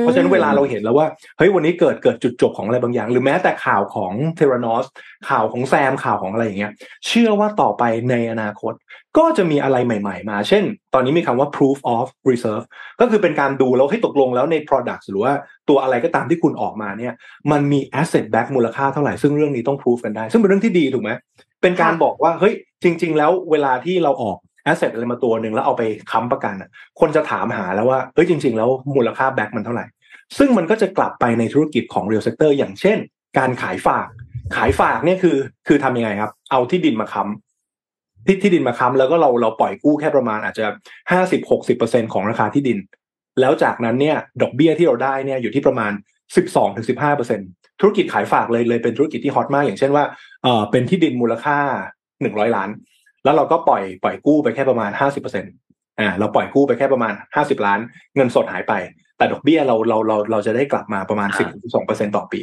[0.00, 1.06] เพราะฉะนั้นเวลาเราเห็นแล้วว่า
[1.38, 4.84] เฮ้ยวันนี้เกิดเกิดจุดจบของอะไรบางอย่าง หรือแม้แต่ข่าวของเทเรนอส
[5.28, 6.72] ข่าวของแซมข่าวของอะไรอย่างเงี้ย
[7.06, 8.72] เชื่อว่าต่อไปในอนาคต
[9.18, 10.64] ก็จะมีอะไรใหม่ๆ มา เช่น
[10.94, 12.64] ตอนนี้มีคำว่า proof of reserve
[13.00, 15.32] ก็คือเป็นการดูแล้วให้ตกลงแล้วใน product หรือว่า
[15.68, 17.12] ตัวอะไรก็ตามที่คุณออกมาเนี่ย
[17.50, 21.10] มันมี asset back มูลค่าเท่าไหร่ซึ่งเรื่องนี้ต้อง proof กันได้ ซึ่งเป็นเรื่องที่ดีถูกไหม
[21.62, 26.68] เป็นการบอกว่าเฮ้ยจริง ๆ แล้วเวลาที่เราออก asset อะไรมาตัวหนึ่งแล้วเอาไปค้ำประกันอะ
[27.00, 29.86] คนจะถามหาแล้วว่าเอ้ยจริง ๆ แล้วมูลค่า back มันเท่าไหร่
[30.38, 32.98] ซึ่งมันก็จะกลับไปในธุรกิจของ real sector อย่างเช่น
[33.38, 34.08] การขายฝาก
[34.56, 35.36] ขายฝากเนี่ยคือ
[35.68, 40.64] คือทำยังไงครับ เอาที่ดินมาค้ำที่ที่ดินมาค้ำแล้วก็เราเราปล่อยกู้แค่ประมาณอาจจะ
[41.10, 42.78] ห้าสิบหกสิบเปอร์เซ็นของราคาที่ดิน
[43.40, 45.92] แล้วจากนั้นเนี่ยดอกเบี้ยที่เราได้เนี่ยอยู่ที่ประมาณ
[46.36, 47.40] สิบสองถึงสิบห้าเปอร์เซ็น
[47.80, 50.04] ธุรกิจขายฝากเลยเลยเป็นธุรกิจที่ฮอตมาก อย่างเช่นว่า
[50.42, 51.58] เออเป็นที่ดินมูลค่า
[52.22, 52.68] หนึ่งร้อยล้าน
[53.24, 55.52] แล้วเราก็ปล่อยปล่อยกู้ไปแค่ประมาณห้าสิบเปอร์เซ็นต์
[56.00, 57.80] อ่าเราปล่อยกู้ไปแค่ประมาณห้าสิบล้าน
[58.16, 58.72] เงินสดหายไป
[59.18, 62.40] แต่ดอกเบี้ยเราเราเราเราจะได้กลับมาประมาณสิบสองเปอร์เซ็นต่อปี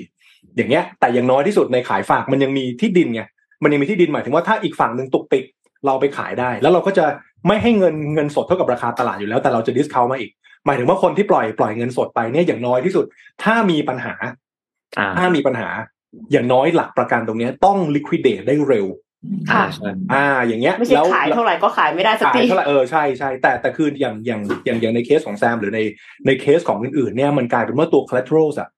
[0.55, 3.21] อย่างเงี้ย แต่อย่างน้อยที่สุดในขายฝากมันยังมีที่ดินไง
[3.63, 5.43] มันยังมีที่ดินหมายถึงว่าถ้าอีกฝั่งหนึ่งตุกติก
[5.85, 7.05] เราไปขายได้ แล้วเราก็จะ
[7.47, 10.31] ไม่ให้เงินเงินสดเท่ากับราคาตลาดอยู่แล้วแต่เราจะดิสคาวมาอีก
[10.65, 13.05] หมายถึงว่าคนที่ปล่อยปล่อยเงินสดไปเนี่ยอย่างน้อยที่สุด
[13.43, 14.13] ถ้ามีปัญหา
[15.17, 15.69] ถ้ามีปัญหา
[16.31, 18.87] อย่างน้อยหลักประกันตรงนี้ต้อง liquidate ได้เร็ว
[19.51, 19.63] ค่ะ
[20.13, 25.79] อ่า อย่างเงี้ยไม่ใช่ขายเท่าไหร่ก็ขายไม่ได้สักทีขายเท่าไหร่เออใช่ใช่แต่แต่คืออย่างอย่างอย่างอย่างในเคสของแซมหรือใน
[26.25, 28.69] ในเคสของอื่นๆ เนี่ยมันกลายเป็นว่าตัว collateral อะ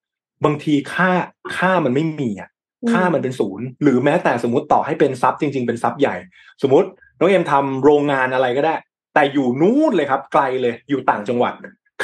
[0.45, 1.11] บางทีค่า
[1.57, 2.49] ค่ามันไม่มีอะ
[2.91, 6.15] ค่ามันเป็นศูนย์หรือแม้แต่สมมติต่อให้เป็นซับจริง ๆ เป็นซับใหญ่
[6.61, 6.87] สมมติ
[7.19, 8.75] น้องเอ็มทำโรงงานอะไรก็ได้
[9.13, 11.53] แต่อยู่นู้นเลยครับ ไกลเลยอยู่ต่างจังหวัด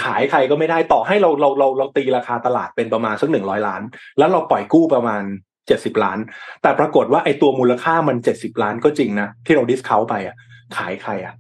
[0.02, 3.82] ขายใครก็ไม่ได้ต่อให้เราเราเราเราตีราคาตลาดเป็นประมาณสักหนึ่งร้อยล้าน
[4.18, 5.24] แล้วเราปล่อยกู้ประมาณ
[5.70, 6.20] เจ็ดสิบล้าน
[6.62, 10.36] แต่ปรากฏว่าไอ้ตัวมูลค่ามันเจ็ดสิบล้านก็จริงนะที่เราดิสคาวไปอะ
[10.78, 11.34] ขายใครอะ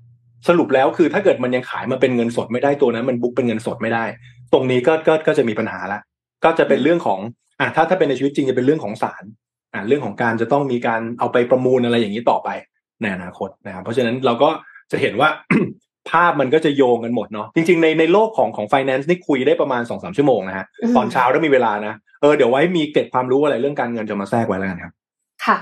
[0.47, 4.03] สรุปแล้วคือถ้าเกิดมันยังขายมาเป็นเงินสดไม่ได้ตัวนั้น มันบุ๊กเป็นเงินสดไม่ได้
[4.53, 5.99] ตรงนี้ก็ก็ก็จะมีปัญหาละ
[6.43, 7.19] ก็จะเป็นเรื่องของ
[7.59, 9.23] อะถ้าถ้าเป็นในชีวิตจริงจะเป็นเรื่องของศาล
[9.73, 12.49] อะเรื่องของการจะต้องมีการเอาไปประมูลอะไรอย่างนี้ต่อไป
[13.01, 14.49] ในอนาคตนะครับเพราะฉะนั้นเราก็
[14.91, 15.29] จะเห็นว่า
[16.11, 24.93] ภาพมันก็จะโยงกันหมดเนาะจริงๆในในโลกของของ finance นี่คุยได้ประมาณสองสามชั่วโมงนะฮะตอนเช้าถ้ามีเวลานะเออเดี๋ยวไว้มีเก็บความรู้อะไรเรื่องการเงินจะมาแทรกไว้แล้วกันครับ
[25.45, 25.57] ค่ะ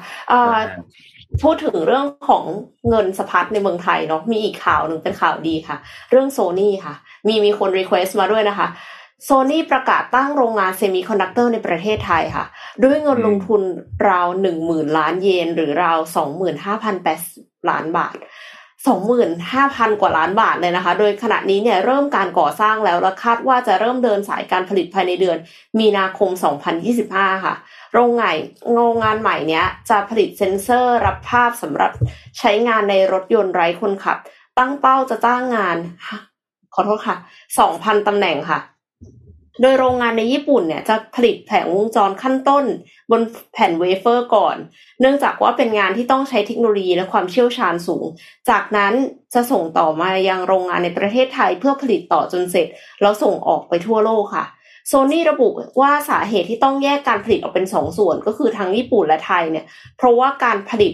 [1.44, 2.46] พูดถึงเรื่องของ
[2.90, 5.78] เงินสะพัดในเมืองไทยเนาะมีอีกข่าวหนึ่งเป็นข่าวดีค่ะ
[6.12, 6.94] เรื่องโซนี่ค่ะ
[7.28, 8.68] มีมีคน request มาด้วยนะคะ
[9.26, 12.46] โซนี่ประกาศตั้งโรงงาน semiconductor ในประเทศไทยค่ะ
[12.84, 13.62] ด้วยเงินลงทุน
[14.10, 17.20] ราวหนึ่งหมื่นล้านเยน หรือราวสองหมื่นห้าพันแปด
[17.70, 18.16] ล้านบาท
[18.86, 25.38] สองหมื่นห้าพันกว่าล้านบาทเลยนะคะ โดยขณะนี้เนี่ยเริ่มการก่อสร้างแล้วและคาดว่าจะเริ่มเดินสายการผลิตภายในเดือน
[25.80, 26.30] มีนาคม
[26.88, 27.56] 2025 ค่ะ
[27.94, 28.36] โรงงาน
[28.74, 31.92] โรงงานใหม่เนี้ยจะผลิตเซ็นเซอร์รับภาพสำหรับ
[32.40, 34.18] ใช้งานในรถยนต์ไร้คนขับ
[34.58, 35.78] ตั้งเป้าจะจ้างงาน
[36.74, 37.18] ขอโทษค่ะ
[37.62, 38.60] 2,000ตำแหน่งค่ะ
[39.62, 42.66] โดยโรงงานในญี่ปุ่นเนี่ยจะผลิตแผงวงจรขั้นต้น
[43.12, 43.22] บน
[43.54, 44.56] แผ่นเวเฟอร์ก่อน
[45.00, 48.06] เนื่องจากว่าเป็นงานที่ต้องใช้เทคโนโลยีและความเชี่ยวชาญสูง
[48.50, 48.94] จากนั้น
[49.34, 52.68] จะส่งต่อมายังโรงงานในประเทศไทยเพื่อผลิตต่อจนเสร็จ
[53.02, 54.46] แล้วส่งออกไปทั่วโลกค่ะ
[54.88, 55.50] โซนี่ระบุ
[55.82, 59.66] ว่าสาเหตุที่ต้องแยกการผลิตออกเป็นสองส่วนก็คือทั้งญี่ปุ่นและไทยเนี่ย
[59.98, 60.94] เพราะว่าการผลิต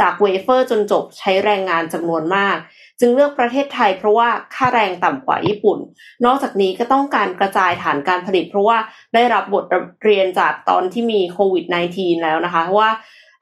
[0.00, 2.56] จากเวเฟอร์จนจบใช้แรงงานจำนวนมาก
[3.00, 5.78] จึงเลือกประเทศไทยเพราะว่าค่าแรงต่ำกว่าญี่ปุ่น
[6.24, 8.78] นอกจากนี้ก็ต้องการกระจายฐานการผลิต เพราะว่า
[9.14, 9.64] ได้รับบท
[10.04, 11.64] เรียนจากตอนที่มีโควิด
[11.94, 12.90] -19 แล้วนะคะว่า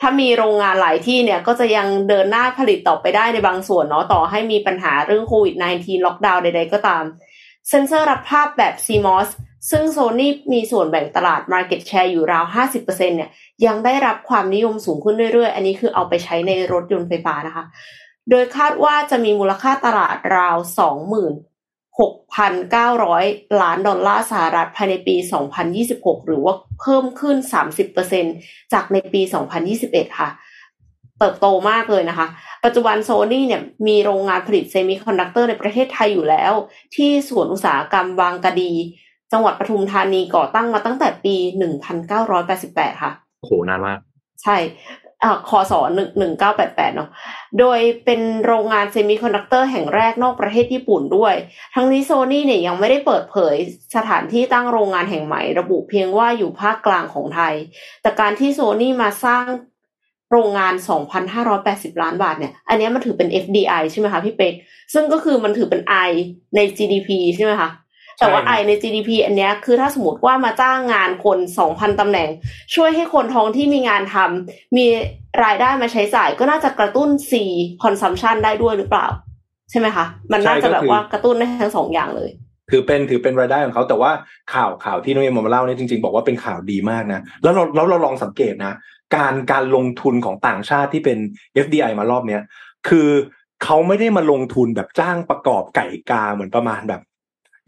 [0.00, 7.04] ถ้ามีโรงงานหลายที่เนี่ยก็จะยังเดินหน้าผลิตต่อไปได้ในบางส่วนเนาะต่อให้มีปัญหาเรื่องโควิด -19 ล็อกดาวน์ใดๆก็ตาม
[7.68, 9.28] เซนเซอร์รับภาพแบบ CMOS
[9.70, 12.44] ซึ่งโซนี่มีส่วนแบ่งตลาด Market Share อยู่ราว
[12.76, 13.30] 50%เนี่ย
[13.66, 17.64] ยังได้รับความนิยมสูงขึ้นเรื่อยๆ อันนี้คือเอาไปใช้ในรถยนต์ไฟฟ้านะคะ
[18.30, 20.56] โดยคาดว่าจะมีมูลค่าตลาดราว
[21.88, 25.16] 26,900 ล้านดอลลาร์สหรัฐภายในปี
[25.72, 27.36] 2026 หรือว่าเพิ่มขึ้น
[28.04, 29.20] 30%จากในปี
[29.68, 30.28] 2021 ค่ะ
[31.18, 32.26] เติบโตมากเลยนะคะ
[32.64, 36.52] ปัจจุบันโซนี่เนี่ยมีโรงงานผลิต semiconductor ในประเทศไทยอยู่แล้ว
[36.94, 38.72] ที่สวนอุตสาหกรรมบางกะดี
[39.32, 41.36] จังหวัดปทุมธานีก่อตั้งมาตั้งแต่ปี
[42.18, 43.98] 1988 ค่ะโหนานมาก
[44.42, 44.56] ใช่
[45.48, 47.10] คอสอหนึ่งหนึ่งเก้าแปดแปดเนาะ
[47.58, 51.34] โดยเป็นโรงงาน semiconductor แห่งแรกนอกประเทศญี่ปุ่นด้วย
[51.74, 53.56] ทั้งนี้โซนี่เนี่ยยังไม่ได้เปิดเผย
[53.96, 57.54] สถานที่ตั้งโรงงานแห่งใหม่ ระบุเพียงว่าอยู่ภาคกลางของไทย
[58.02, 59.44] แต่การที่โซนี่มาสร้าง
[60.30, 60.74] โรงงาน
[61.38, 64.54] 2,580 ล้านบาทเนี่ย อันนี้มันถือเป็น FDI ใช่ไหมคะพี่เป็ก
[64.94, 66.10] ซึ่งก็คือมันถือเป็น I
[66.54, 67.68] ใน GDP ใช่ไหมคะ
[68.22, 72.28] แต่ว่าไอใน GDP อันเนี้ยคือถ้าสมมติว่ามาจ้างงานคนสองพันตำแหน่ง
[72.74, 74.86] ช่วยให้คนท้องที่มีงานทำมี
[75.44, 77.32] รายได้มาใช้จ่ายก็น่าจะกระตุ้น C
[77.84, 79.06] consumption ได้ด้วยหรือเปล่า
[79.70, 82.30] ใช่ไหมคะ มันน่าจะแบบว่ากระตุ้นได้ทั้งสองอย่างเลย
[82.70, 84.10] ถือเป็นถือเป็นรายได้ของเขาแต่ว่า
[84.54, 88.72] ข่าวข่าวที่น้องเอ็มมาเล่าเนี่ยจริงๆ บอกว่าเป็นข่าวดีมากนะ แล้วเราแล้วเราลองสังเกตนะ
[89.16, 91.18] การการลงทุนของต่างชาติที่เป็น
[91.64, 92.42] FDI มารอบเนี้ย
[92.88, 93.08] คือ
[93.64, 97.00] เขาไม่ได้มาลงทุนแบบจ้างประกอบไก่กาเหมือนประมาณแบบ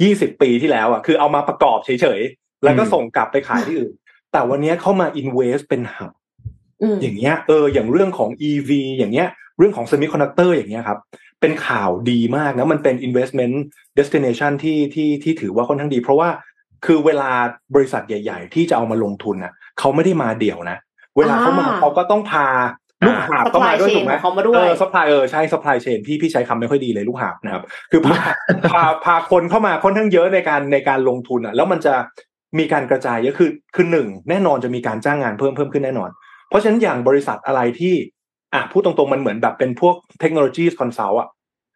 [0.02, 3.92] ยี่สิบปีที่แล้วอะคือเอามาประกอบเฉยๆ แล้วก็ส่งกลับไปขายที่อื่น
[4.32, 6.12] แต่วันนี้เข้ามา invest เป็นหับ
[6.82, 9.28] อืมอย่างเงี้ยเอออย่างเรื่องของ EV อย่างเงี้ย
[9.58, 10.98] เรื่องของ semiconductor อย่างเงี้ยครับ
[11.40, 13.56] เป็นข่าวดีมากนะมันเป็น investment
[13.98, 16.28] destination ที่ที่ที่ถือว่าค่อนข้างดี เพราะว่า
[16.86, 17.30] คือเวลา
[17.74, 20.78] บริษัทใหญ่ ๆ ที่จะเอามาลงทุนน่ะเขาไม่ได้มาเดี่ยวนะ
[21.16, 22.46] เวลาเขามาอ่าเขาก็ต้องพา
[23.06, 28.16] ลูกหาบเข้ามาด้วย supply chain ถูกไหมของเขามาด้วยเออ supply เออใช่ supply chain พี่พี่ใช้คำไม่ค่อยดีเลยลูกหาบนะครับ คือพา
[28.72, 31.94] พาพาคนเข้ามาค่อนข้างเยอะในการในการลงทุนอะ แล้วมันจะ
[32.58, 36.10] มีการกระจายเยอะคือคือหนึ่งแน่นอนจะมีการจ้างงานเพิ่มเพิ่มขึ้นแน่นอน
[36.48, 37.94] เพราะฉะนั้นอย่างบริษัทอะไรที่
[38.54, 41.28] อะพูดตรงๆมันเหมือนแบบเป็นพวก technology consult อะ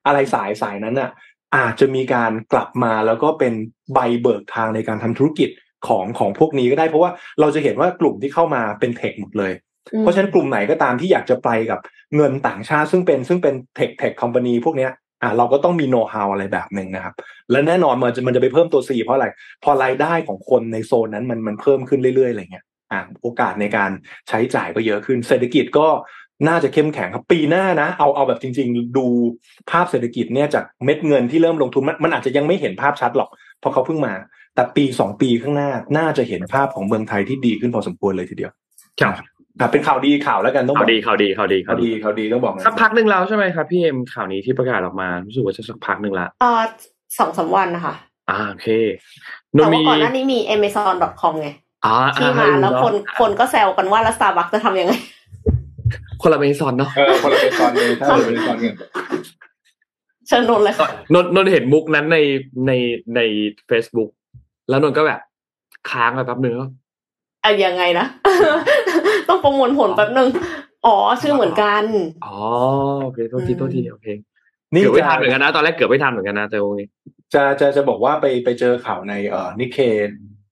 [0.07, 1.11] อะไรสายสายนั้นอะ
[1.57, 3.53] อาจจะมีการกลับมาแล้วก็เป็น
[3.95, 5.51] ใบเบิกทางในการทำธุรกิจ
[5.89, 7.11] ของของพวกนี้ก็ได้เพราะว่า
[7.41, 9.53] เราจะเห็นว่ากลุ่มที่เข้ามาเป็นเทคหมดเลย
[10.01, 11.80] เพราะฉะนั้นกลุ่มไหนก็ตามที่อยากจะไปกับ
[12.16, 14.91] เงินต่างชาติ ซึ่งเป็นซึ่งเป็นเทคเทคคอมพานีพวกเนี้ย
[15.22, 17.14] อะเราก็ต้องมีโน้ตฮาวอะไรแบบหนึ่งนะครับ
[17.51, 19.26] และแน่นอนมันจะมันจะไปเพิ่มตัว C เพราะอะไร
[19.64, 23.91] พอรายได้ของคนในโซนนั้นมันมันเพิ่มขึ้นเรื่อยๆอะไรเงี้ยอะโอกาสในการ
[24.28, 25.89] ใช้จ่ายก็เยอะขึ้น เศรษฐกิจก็
[26.49, 29.07] น่าจะเข้มแข็งครับปีหน้านะ เอาเอาแบบจริง ๆ ดู
[29.70, 33.30] ภาพเศรษฐกิจเนี่ยจากเม็ดเงินที่เริ่มลงทุนมันมันอาจจะยังไม่เห็นภาพชัดหรอก
[33.61, 34.14] เพราะเขาเพิ่งมา
[34.55, 38.53] แต่ปีสองปีข้างหน้าน่าจะเห็นภาพของเมืองไทยที่ดีขึ้นพอสมควรเลยทีเดียว
[39.01, 39.14] ครับ
[39.61, 46.63] ครับเป็นข่าวดีข่าวแล้วกันต้องบข่าอวกดีข่าวดีข่าวดีข่าวดีข่าวดีต้องบอกนะสักพักหนึ่งแล้วใช่ไหมครับพี่เอ็มข่าวนี้ที่ประกาศออกมารู้สึกว่าจะสักพักหนึ่งละเอ่อ
[47.19, 47.95] สองสามวันนะคะ
[48.31, 48.69] อ่าโอเค
[49.53, 51.49] แต่นว่ามีก่อนหน้านี้มี amazon.com ไง
[51.87, 54.93] อ่าที่มาแล้วคนคนก็แซวกันว่าแล้ว Starbucks จะทำยังไง
[56.23, 58.75] คนละเมซอนเนาะเออคนละเป็นตอนเลยถ้าเราเป็นตอนเงิน
[60.29, 62.19] เชิญนนท์เลยค่ะนนท์นนท์เห็นมุกนั้นใน
[62.67, 62.73] ใน
[63.17, 63.21] ใน
[63.71, 64.11] Facebook
[64.69, 65.21] แล้วนนท์ก็แบบ
[65.91, 66.71] ค้างไปแป๊บนึงแล้ว
[67.45, 68.07] อะยังไงนะ
[69.29, 70.29] ต้องประมวลผลแป๊บนึง
[70.87, 71.83] อ๋อ ชื่อเหมือนกัน
[72.27, 72.37] อ๋อ
[73.03, 74.07] โอเค โทษทีอืมโทษที โอเค
[74.75, 76.89] นี่เกือบไม่จะทันเหมือนกันนะ ตอนแรกเกือบไม่ทันเหมือนกันนะแต่วงนี้
[77.35, 79.79] จะจะจะบอกว่าไปไปเจอข่าวในเอ่อ Nikkei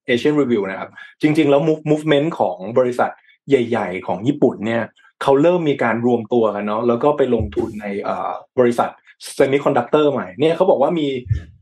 [0.06, 0.90] Asian Review นะครับ
[1.22, 3.10] จริง ๆ แล้ว move movement ของบริษัท
[3.48, 4.82] ใหญ่ ๆ ของญี่ปุ่นเนี่ย
[5.22, 8.90] เขาเริ่มมีการรวมตัวกันเนาะแล้วก็ไปลงทุนในเอ่อบริษัท
[9.34, 11.08] เซมิคอนดักเตอร์ใหม่เนี่ยเขาบอกว่ามี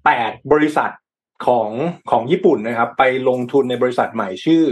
[0.05, 0.91] แปดบริษัท
[1.47, 1.70] ของ
[2.11, 4.62] ของญี่ปุ่นนะครับ ไปลงทุนในบริษัทใหม่ชื่อ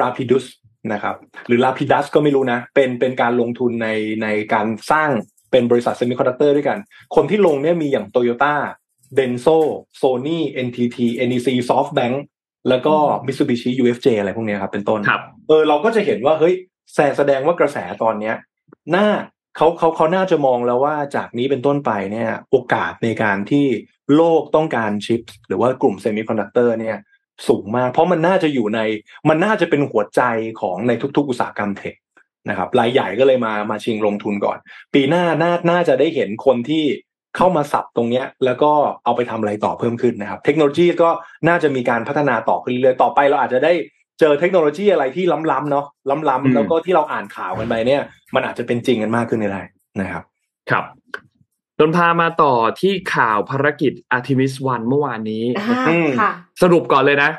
[0.00, 0.44] Rapidus
[0.92, 1.16] นะครับ
[1.46, 3.88] หรือ Lapidus ก็ไม่รู้นะ เป็นเป็นการลงทุนใน
[4.22, 5.10] ในการสร้าง
[5.50, 6.78] เป็นบริษัทเซมิคอนดักเตอร์ด้วยกัน
[7.14, 8.54] คนที่ลงเนี่ยมีอย่าง Toyota
[9.18, 9.56] d e n s o
[10.00, 12.14] Sony NTT NEC SoftBank
[12.68, 12.94] แล้วก็
[13.26, 16.54] Mitsubishi UFJ อะไรพวกเนี้ยครับเป็นต้นครับเออเราก็จะเห็นว่าเฮ้ย
[16.94, 18.34] แสแสดงว่ากระแสตอนเนี้ย
[18.94, 19.06] น่า
[19.56, 23.66] เขาเขาเขาน่าจะมองแล้วว่าจากนี้เป็นต้นไปเนี่ย โอกาสในการที่
[24.16, 26.96] โลกต้องการชิป หรือว่ากลุ่มเซมิคอนดักเตอร์เนี่ย
[27.48, 28.80] สูงมาก เพราะมันน่าจะอยู่ใน
[29.28, 30.22] มันน่าจะเป็นหัวใจ
[30.60, 31.94] ของในทุก ๆ อุตสาหกรรมเทค
[32.48, 34.58] นะครับรายใหญ่ก็เลยมามาชิงลงทุนก่อน
[34.94, 36.84] ปีหน้าน่าน่าจะได้เห็นคนที่
[37.36, 38.72] เข้ามาสับตรงเนี้ย แล้วก็
[39.04, 41.10] เอาไปทำอะไรต่อเพิ่มขึ้นนะครับ เทคโนโลยีก็
[41.48, 43.72] น่าจะมีการพัฒนาต่อขึ้นเรื่อยๆต่อไปเราอาจจะได้
[44.20, 48.02] เจอเทคโนโลยีอะไรที่ล้ำๆเนาะล้ำอืมๆแล้วก็ที่เราอ่านข่าวกันไปเนี่ย
[48.34, 49.62] มันอาจจะเป็นจริงกันมากขึ้นได้
[50.00, 50.24] นะครับ
[50.70, 50.84] ครับ
[51.82, 56.30] นนท์พามาต่อที่ข่าวภารกิจ Artemis 1เมื่อวานนี้อ่าอืมค่ะ
[56.62, 57.30] สรุปก่อนเลยนะ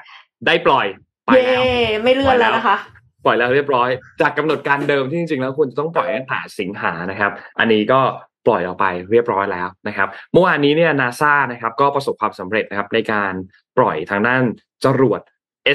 [0.48, 0.88] ได้ปล่อย
[1.26, 1.64] ไปเย่แล้ว
[2.04, 2.78] ไม่เลื่อนแล้วนะคะ
[3.26, 3.90] ปล่อยแล้วเรียบร้อย
[4.22, 8.00] จากกำหนดการเดิมที่จริงๆแล้วควรจะต้องปล่อยตั้งแต่สิงหานะครับ อันนี้ก็
[8.48, 13.34] ปล่อยออกไปเรียบร้อยแล้วนะครับ เมื่อวานนี้เนี่ยนาซานะครับก็ประสบความสำเร็จนะครับในการ
[13.78, 14.44] ปล่อยทางด้าน
[14.84, 15.22] จรวด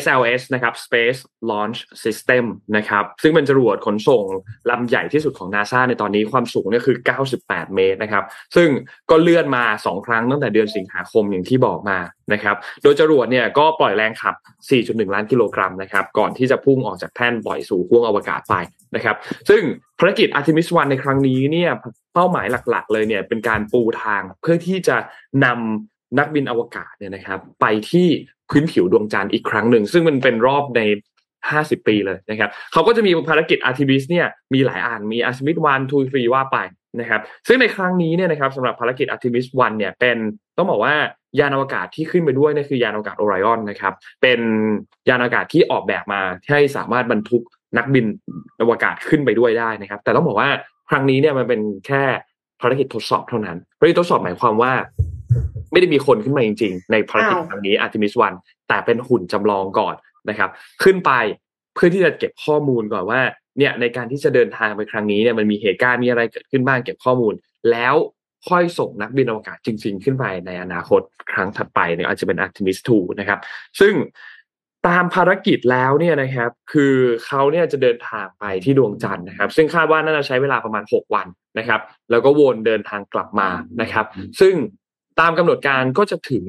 [0.03, 1.21] SLS นะครับ Space
[1.51, 2.45] Launch System
[2.77, 4.25] นะครับ ซึ่งเป็นจรวดขนส่ง
[4.71, 6.97] ลำใหญ่ที่สุดของ NASA ในตอนนี้ความสูงเนี่ยคือ
[7.37, 8.25] 98 เมตรนะครับ
[8.57, 8.69] ซึ่ง
[9.11, 11.99] ก็เลื่อนมา 2 ครั้งตั้งแต่เดือนสิงหาคมอย่างที่บอกมา
[12.33, 14.35] นะครับ โดยจรวดเนี่ยก็ปล่อยแรงขับ
[14.75, 18.55] 4.1 ล้านกิโลกรัมนะครับ ก่อนที่จะพุ่งออกจากแท่นปล่อยสู่ห้วงอวกาศไป
[18.95, 19.17] นะครับ
[19.49, 19.63] ซึ่ง
[19.99, 21.71] ภารกิจ Artemis 1 ในครั้งนี้เนี่ย
[22.15, 24.97] เป้าหมายหลักๆ เลยเนี่ยเป็นการปูทางเพื่อที่จะ
[25.45, 28.07] นำ นักบินอวกาศเนี่ยนะครับ ไปที่
[28.51, 30.81] พื้นผิวดวงจันทร์อีกครั้งหนึ่ง ซึ่งมันเป็นรอบใน
[31.35, 36.59] 50 ปีเลยนะครับเขาก็จะมีภารกิจ Artemis เนี่ยมีหลายอันมี Artemis 1 2 3ว่าไป
[37.01, 40.17] นะครับ ซึ่งในครั้งนี้เนี่ยนะครับสำหรับภารกิจ Artemis 1เนี่ยเป็น
[40.57, 40.95] ต้องบอกว่า
[41.39, 44.41] ยานอวกาศที่ขึ้นไปด้วยนี่คือยานอวกาศ Orion นะครับ เป็น
[45.09, 47.43] ยานอวกาศที่ออกแบบมาให้สามารถบรรทุก
[47.77, 48.07] นักบิน
[48.61, 50.51] อวกาศขึ้นไปด้วยได้นะครับ แต่ต้องบอกว่า
[50.91, 52.05] ครั้งนี้เนี่ยมันเป็นแค่
[52.61, 54.73] ภารกิจทดสอบเท่านั้นภารกิจทดสอบหมายความว่า
[55.73, 59.95] ไม่ได้มีคนขึ้นมาจริง ๆ ในภารกิจอ้าวครั้งนี้ Artemis 1แต่เป็นหุ่นจำลองก่อน
[60.29, 60.51] นะครับ
[60.83, 61.13] ขึ้นไป
[61.75, 63.21] เพื่อที่จะเก็บข้อมูลก่อนว่า
[63.59, 67.35] เนี่ยในการที่จะเดินทางไปครั้งนี้เนี่ยมันมีเหตุการณ์มีอะไรเกิดขึ้นบ้างเก็บข้อมูล
[67.71, 67.95] แล้ว
[68.49, 71.01] ค่อยส่งนักบินอวกาศจริง ๆ ขึ้นไปในอนาคต
[71.33, 73.39] ครั้งถัดไปเนี่ยอาจจะเป็น Artemis 2นะครับ
[73.81, 73.95] ซึ่ง
[74.89, 76.95] ตามภารกิจแล้วเนี่ยนะครับ คือ
[77.27, 81.27] เขาเนี่ยจะเดินทางไปที่ดวงจันทร์นะครับ ซึ่งคาดว่าน่าจะใช้เวลาประมาณ 6 วัน
[81.59, 83.49] นะครับ แล้วก็วนเดินทางกลับมา
[83.81, 84.07] นะครับ
[84.41, 84.55] ซึ่ง
[85.21, 86.47] ตามกำหนดการก็จะถึง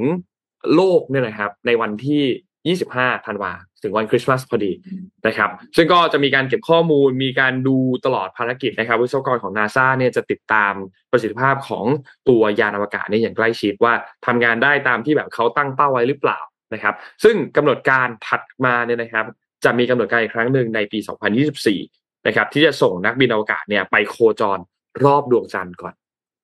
[0.75, 3.51] โลกเนี่ยนะครับ ในวันที่ 25ธันวา
[3.83, 4.71] ถึงวันคริสต์มาสพอดี
[5.27, 10.73] นะครับ ซึ่งก็จะมีการเก็บข้อมูล มีการดูตลอดภารกิจนะครับ วิศวกรของนาซาเนี่ยจะติดตาม
[11.11, 11.85] ประสิทธิภาพของ
[12.29, 13.93] ตัวยานอวกาศเนี่ยอย่างใกล้ชิดว่า
[14.25, 16.39] ทำงานได้ตามที่แบบเขาตั้งเป้าไว้หรือเปล่า
[16.73, 19.25] นะครับ ซึ่งกำหนดการถัดมาเนี่ยนะครับ
[19.63, 20.99] จะมีกำหนดการอีกครั้งหนึ่งในปี
[21.63, 24.59] 2024 นะครับ ที่จะส่งนักบินอวกาศเนี่ยไปโคจร
[25.03, 25.93] รอบดวงจันทร์ก่อน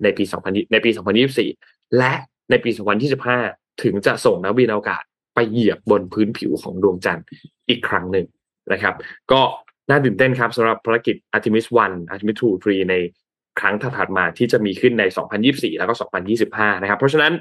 [0.03, 2.13] ในปี 2000ในปี 2024 และ
[2.49, 2.69] ในปี
[3.25, 5.03] 2025 ถึงจะส่งนักบินอวกาศ
[5.35, 7.25] ไปเหยียบบนพื้นผิวของดวงจันทร์
[7.69, 8.25] อีกครั้งหนึ่ง
[8.71, 8.95] นะครับ
[9.31, 9.41] ก็
[9.89, 12.95] น่าตื่นเต้นครับสำหรับภารกิจ Artemis 1 Artemis 2 3 ใน
[13.59, 15.03] ครั้งถัดมาที่จะมีขึ้นใน
[15.41, 15.93] 2024 แล้วก็
[16.37, 17.33] 2025 นะครับ เพราะฉะนั้น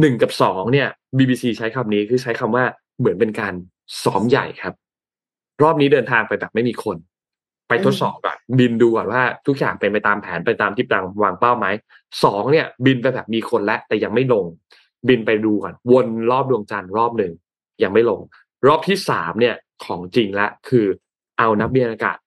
[0.00, 0.88] หนึ่งกับสองเนี่ย
[1.18, 2.64] BBC ใช้คำนี้คือใช้คำว่า
[2.98, 3.54] เหมือนเป็นการ
[4.02, 4.74] ซ้อมใหญ่ครับ
[5.62, 6.96] รอบนี้เดินทางไปแบบไม่มีคน
[7.68, 11.66] ไปทดสอบก่อนบินดูก่อนว่าทุกอย่างเป็นไปตามแผนไปตามที่วางวางเป้าไหม
[12.24, 14.44] สองเนี่ย บินไปแบบมีคนแล้วแต่ยังไม่ลง
[15.08, 17.32] บินไปดูก่อนวนรอบดวงจันทร์รอบหนึ่ง
[17.82, 18.20] ยังไม่ลง
[18.68, 20.86] รอบที่สามเนี่ยของจริงละคือ
[21.38, 22.18] เอานักบินอากาศ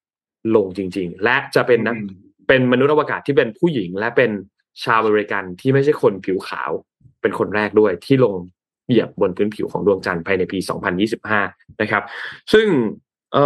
[0.56, 4.32] ลงจริง ๆ และจะเป็นนักอืมเป็นมนุษย์อวกาศที่เป็นผู้หญิง และเป็น
[4.84, 6.72] ชาวอเมริกันที่ไม่ใช่คนผิวขาว
[7.22, 8.36] เป็นคนแรกด้วยที่ลง
[8.88, 10.58] เหยียบบนพื้นผิวของดวงจันทร์ภายในปี
[11.20, 12.04] 2025 นะครับ
[12.54, 12.68] ซึ่ง
[13.34, 13.46] เอ่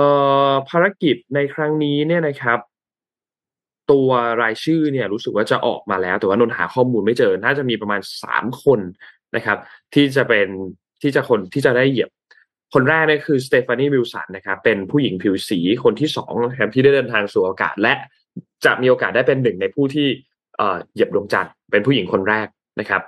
[0.49, 2.59] อภารกิจในครั้งนี้เนี่ยนะครับ
[3.91, 4.09] ตัว
[4.41, 8.79] รายชื่อเนี่ยรู้สึกว่าจะออกมาแล้ว แต่ว่านนหาข้อมูลไม่เจอ น่าจะมีประมาณสามคน
[9.35, 9.57] นะครับ
[9.93, 10.47] ที่จะเป็น
[11.01, 12.09] ที่จะคนที่จะได้เหยียบ
[12.73, 17.93] คนแรกเนี่ยคือสเตฟานีวิลสันนะครับ เป็นผู้หญิงผิวสีคนที่สองนะครับที่ได้เดินทางสู่อากาศ และ
[18.65, 20.07] จะมีโอกาสได้เป็นหนึ่งในผู้ที่
[20.57, 22.47] เอ่อเหยียบดวงจันทร์เป็นผู้หญิงคนแรก
[22.79, 23.01] นะครับ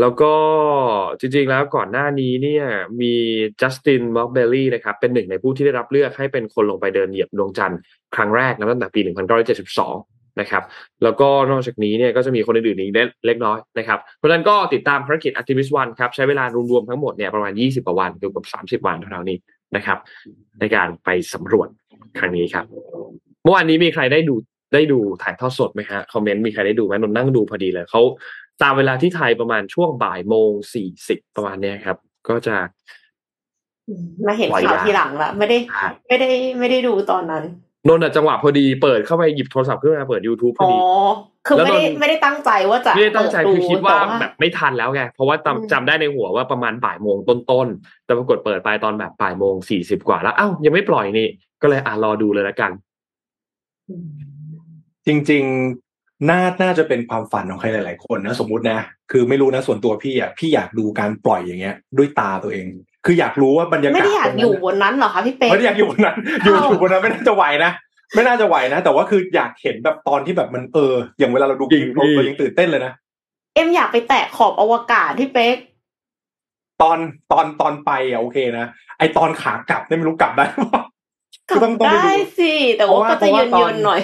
[0.00, 0.32] แล้วก็
[1.20, 2.64] จริงๆแล้วก่อนหน้านี้เนี่ย
[3.00, 3.14] มี
[3.60, 7.78] จัสตินมอกเบลลี่นะครับเป็นหนึ่งในผู้ที่ได้รับเลือกให้เป็นคนลงไปเดินเหยียบดวงจันทร์
[8.16, 9.00] ครั้งแรกนะตั้งแต่ปี
[9.64, 10.62] 1972 นะครับ
[11.02, 12.92] แล้วก็นอกจากนี้เนี่ยก็จะมีคนอื่นๆอีก
[13.26, 18.46] เล็กน้อยนะครับ เพราะฉะนั้นก็ติดตามภารกิจ Artemis 1ครับใช้เวลารวมๆทั้งหมดเนี่ยประมาณ 20กว่าวันเกือบ
[18.80, 19.38] 30 วันเท่านี้
[19.76, 19.98] นะครับ
[20.60, 21.68] ในการไปสำรวจ
[22.18, 22.64] ครั้งนี้ครับ
[23.42, 24.34] เมื่อวานนี้มีใครได้ดู
[24.74, 28.02] ได้ดูถ่ายทอดสดไหมฮะคอมเมนต์มีใครได้ดูไหมนนท์นั่งดูพอดีเลยเขา
[28.62, 31.96] ตามเวลาที่ไทยประมาณช่วงบ่ายโมงสี่สิบประมาณเนี้ยครับ
[32.28, 32.56] ก็จะ
[34.26, 35.58] มาเห็นปล่อยาข่าวยทีหลังละไม่ได้
[36.06, 37.44] ไม่ได้ไม่ได้ดูตอนนั้น
[37.88, 40.78] นนท์อะจังหวะพอดีเปิดเข้าไปหยิบโทรศัพท์ขึ้นมาเปิด YouTube พออ๋อดี
[41.46, 51.28] คือแล้วไม่ได้โดนไม่ได้ตั้งใจว่าจะไม่ได้ตั้งใจเปิคือคิดว่าแต่แบบไม่ทันแล้วไงเพราะว่าอืมจำจำได้ในหัวว่าประมาณบ่ายโมงต้นๆแต่ปรากฏเปิดไปตอนแบบบ่ายโมงสี่สิบกว่าแล้วเอ้ายังไม่ปล่อยนี่
[51.62, 52.70] ก็เลยอะรอดูเลยละกัน
[53.88, 54.08] อืม
[55.06, 55.85] จริงๆ
[56.28, 58.78] น่าน่าจะเป็นความฝันของใครหลาย ๆ คนนะสมมุตินะ
[59.12, 62.66] คือไม่รู้นะส่วนตัวพี่อะพี่อยากดูการปล่อยอย่างเงี้ย ด้วยตาตัวเอง
[63.06, 67.72] คืออยากรู้ว่าบรรยากาศไม่ได้อยากตรงอยู่นั้นบนนั้นเหรอคะพี่เป๊กไม่ได้อยากอยู่บนนั้น อยู่อ้าวอยู่บนนั้นไม่น่าจะไหวนะ
[68.14, 72.92] ไม่น่าจะไหวนะ แต่ว่าคืออยากเห็นแบบตอนที่แบบมันเออ อย่างเวลาเราดูจริงเราพี่เรายังตื่นเต้นเลยนะ
[73.54, 75.56] เอ็มอยากไปแตะขอบอวกาศพี่เป๊ก
[76.82, 76.98] ตอน
[77.32, 78.66] ตอนตอนไปอะโอเคนะ
[78.98, 80.82] ไอตอนขากลับเนี่ยไม่รู้กลับได้หรือเปล่า
[81.48, 84.00] กลับต้องต้องไปดูได้สิแต่ว่าก็เพจะราะว่าเยินตเยิอนนหน่อย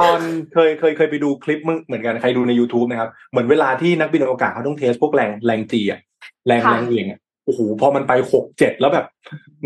[0.00, 0.20] ตอน
[0.52, 6.00] เคยเคยเคยไปดูคลิปมึงเหมือนกันใครดูใน YouTube นะครับ เหมือนเวลาที่นักบินอวกาศเขาต้องเทสพวกแรงแรงจีอะ
[6.46, 9.06] แรงค่ะแรงเหวี่ยงอะโอ้โหพอมันไปหกเจ็ดแล้วแบบ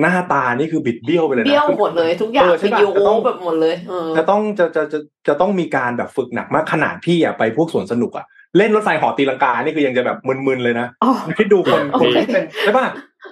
[0.00, 4.98] หน้าตานี่คือบิดเบี้ยวไปเลยนะเบี้ยวหมดเลยทุกอย่างเออใช่วิปะดีโอจะต้องแบบหมดเลยเออจะต้องจะจะจะ
[5.28, 8.26] จะต้องมีการแบบฝึกหนักมากขนาดพี่อะไปพวกสวนสนุกอะ
[8.58, 12.86] เล่นรถไฟเหาะตีลังกานี่คือยังจะแบบมึนๆเลยนะอ๋อคิดดูคนโอคนเคที่เป็นใช่ป่ะ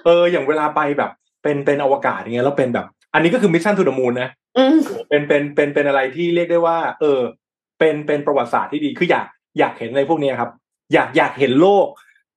[0.05, 1.11] เอออย่างเวลาไปแบบ
[1.43, 4.77] เป็นเป็นอวกาศอย่างเงี้ยแล้วเป็นแบบ อันนี้ก็คือ Mission to the Moon นะอืม
[5.09, 7.21] เป็นเป็นเป็นเป็นอะไรที่เรียกได้ว่า เออ
[7.79, 9.25] เป็นเป็นประวัติศาสตร์ที่ดีคืออยาก
[9.59, 10.51] อยากเห็นอะไรพวกเนี้ยครับ
[10.93, 11.87] อยากอยากเห็นโลก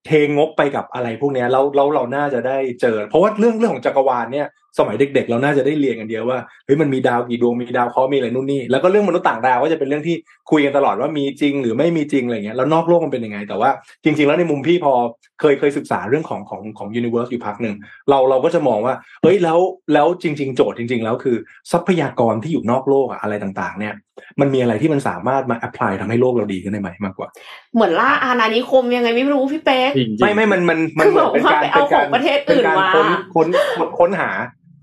[0.05, 10.15] เทงบไปกับอะไรพวกเนี้ยแล้วเราเราน่าจะได้เจอ เพราะว่าเรื่องเรื่องของจักรวาลเนี่ยสมัยเด็กๆ เราน่าจะได้เรียนกันเดียวว่าเฮ้ยมันมีดาวกี่ดวงมีดาวเคราะห์มีอะไรนู่นนี่แล้วก็เรื่องมนุษย์ต่างดาวก็จะเป็นเรื่องที่
[10.51, 13.69] คุยกันตลอดว่ามีจริงหรือไม่มีจริงอะไรเงี้ยแล้วนอกโลกมันเป็นยังไง แต่ว่า
[14.03, 14.93] จริง ๆ แล้วในมุมพี่พอ
[15.41, 17.75] เคยเคยศึกษาเรื่องของของของยูนิเวอร์สอยู่พักหนึ่ง
[18.09, 19.59] เราเราก็จะมองว่าเฮ้ยแล้ว
[19.93, 21.35] แล้วจริง ๆ โจทย์จริง ๆ แล้วคือ
[21.71, 23.93] ทรัพยากรที่อยู่นอกโลกอะอะไรต่างๆ เนี่ย
[24.41, 27.29] มันมีอะไรที่มันสามารถมา apply ทำให้โลกเราดีขึ้นได้ไหมมากกว่า
[27.75, 33.47] เหมือนล่าอาณานิคมยังไงไม่รู้พี่เป๊กจริงๆไม่ไม่มันมันมันคือเหมือนเป็นการแบบว่าไปเอาของประเทศอื่นป็กมาค้นค้น
[33.77, 34.29] ค้นค้นหา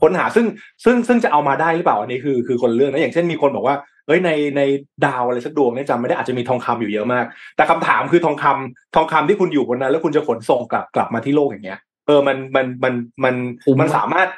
[0.02, 0.46] ค้นหาซึ่ง
[0.84, 3.76] ซึ่งซึ่งจะเอามาได้หรือเปล่าอันนี้คือคือคนละเรื่องนะอย่างเช่นมีคนบอกว่า
[4.06, 4.60] เอ้ยในใน
[5.06, 7.24] ดาวอะไรสักดวงเนี่ยจำไม่ได้อาจจะมีทองคำอยู่เยอะมาก
[7.56, 12.94] แต่คำถามคือทองคำทองคำที่คุณอยู่บนนั้น แล้วคุณจะขนส่งกลับกลับมาที่โลกอย่างเงี้ย เออมันมันมัน
[13.24, 13.34] มัน
[13.64, 14.28] คุ้มมันสามารถ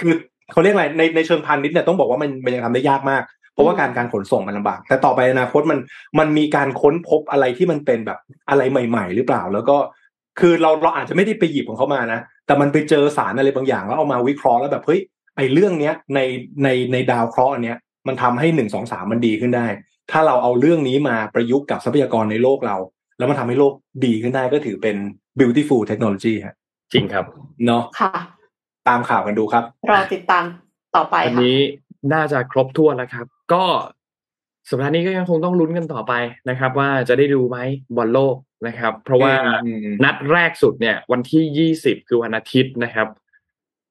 [0.00, 0.14] คือ
[0.52, 3.22] เขาเรียกอะไรในในเชิงพาณิชย์เนี่ยต้องบอกว่ามันมันยังทำได้ยากมาก
[3.54, 5.78] เพราะว่าการการขนส่งมันลำบาก แต่ต่อไปอนาคตมัน
[6.18, 9.76] มันมีการค้นพบอะไรที่มันเป็นแบบอะไรใหม่ ๆ หรือเปล่า แล้วก็
[10.40, 12.20] คือเราเราอาจจะไม่ได้ไปหยิบของเขามานะ
[12.50, 15.00] แต่มันไปเจอสารอะไรบางอย่างแล้วเอามาวิเคราะห์แล้วแบบเฮ้ย
[15.36, 16.20] ไอ้เรื่องเนี้ยใน
[16.64, 17.78] ในในดาวเคราะห์อันเนี้ย
[18.08, 19.66] มันทำให้หนึ่งสองสามมันดีขึ้นได้
[20.10, 22.76] ถ้าเราเอาเรื่องนี้มาประยุกต์กับทรัพยากรในโลกเรา
[23.18, 23.72] แล้วมันทำให้โลก
[24.04, 24.96] ดีขึ้นได้ก็ถือเป็น
[25.38, 26.54] beautiful technology ฮะ
[26.92, 27.24] จริงครับ
[27.66, 28.12] เนาะค่ะ
[28.88, 30.44] ตามข่าวกันดูครับ รอติดตาม
[30.96, 31.58] ต่อไปวันค่ะนี้
[32.12, 33.64] น่าจะครบถ้วนแล้วครับ ก็
[34.68, 36.12] สัปดาห์นี้ก็ยังคงต้องลุ้นกันต่อไป
[36.48, 37.58] นะครับ ว่าจะได้ดูไหม
[37.96, 38.36] บอลโลก
[38.66, 39.32] นะครับ เพราะว่า
[39.64, 43.08] อืมอืมนัดแรกสุดเนี่ย วันที่ยี่สิบคือวันอาทิตย์นะครับ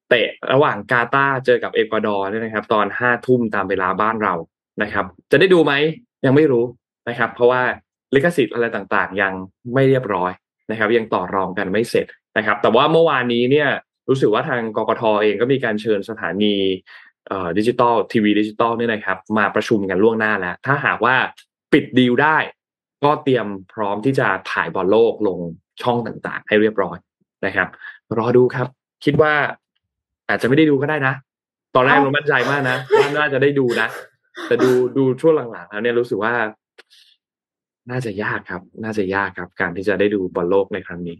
[0.08, 4.34] เตะระหว่างกาตาร์เจอกับเอกวาดอร์เนี่ยนะครับ ตอนห้าทุ่มตามเวลาบ้านเรา
[4.82, 5.72] นะครับ จะได้ดูไหม
[6.24, 6.64] ยังไม่รู้
[7.08, 7.62] นะครับ เพราะว่า
[8.14, 9.32] ลิขสิทธิ์อะไรต่างๆ ยัง
[9.74, 10.32] ไม่เรียบร้อย
[10.70, 12.06] นะครับ ยังต่อรองกันไม่เสร็จ
[12.36, 13.68] นะครับ แต่ว่าเมื่อวานนี้เนี่ย
[14.08, 17.09] รู้สึกว่าทางกกทเองก็มีการเชิญสถานีเอ่อ
[17.58, 21.16] ดิจิตอลทีวีดิจิตอลเนี่ยนะครับ มาประชุมกันล่วงหน้าแล้ว ถ้าหากว่า
[21.72, 22.36] ปิดดีลได้
[23.04, 25.38] ก็เตรียมพร้อมที่จะถ่ายบอลโลกลง
[25.82, 26.96] ช่องต่างๆ ให้เรียบร้อย
[27.46, 27.68] นะครับ
[28.18, 28.66] รอดูครับ
[29.04, 29.32] คิดว่า
[30.28, 31.14] อาจจะไม่ได้ดูก็ได้นะ
[31.74, 33.88] ตอนแรกเอ้าเรามั่นใจมากนะว่าน่าจะได้ดูนะ
[34.46, 36.34] แต่ดูดูช่วงหลังๆแล้วเนี่ยรู้สึกว่า
[37.90, 41.16] น่าจะยากครับ น่าจะยากครับ การที่จะได้ดูบอลโลกในครั้งนี้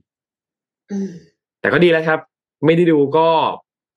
[0.90, 1.11] อืม
[1.61, 2.20] แต่ก็ดีแล้วครับ
[2.66, 3.28] ไม่ได้ดูก็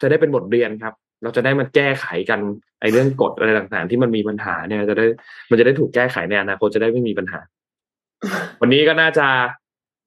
[0.01, 0.93] จะได้เป็นบทเรียนครับ
[1.23, 2.39] เราจะได้มาแก้ไขกัน
[2.81, 5.05] ไอ้เรื่องกฎอะไรต่างๆ ที่มันมีปัญหาเนี่ยจะได้
[5.49, 7.39] มันจะได้ถูกแก้ไขในอนาคตจะได้ไม่มีปัญหา
[8.61, 9.27] วันนี้ก็น่าจะ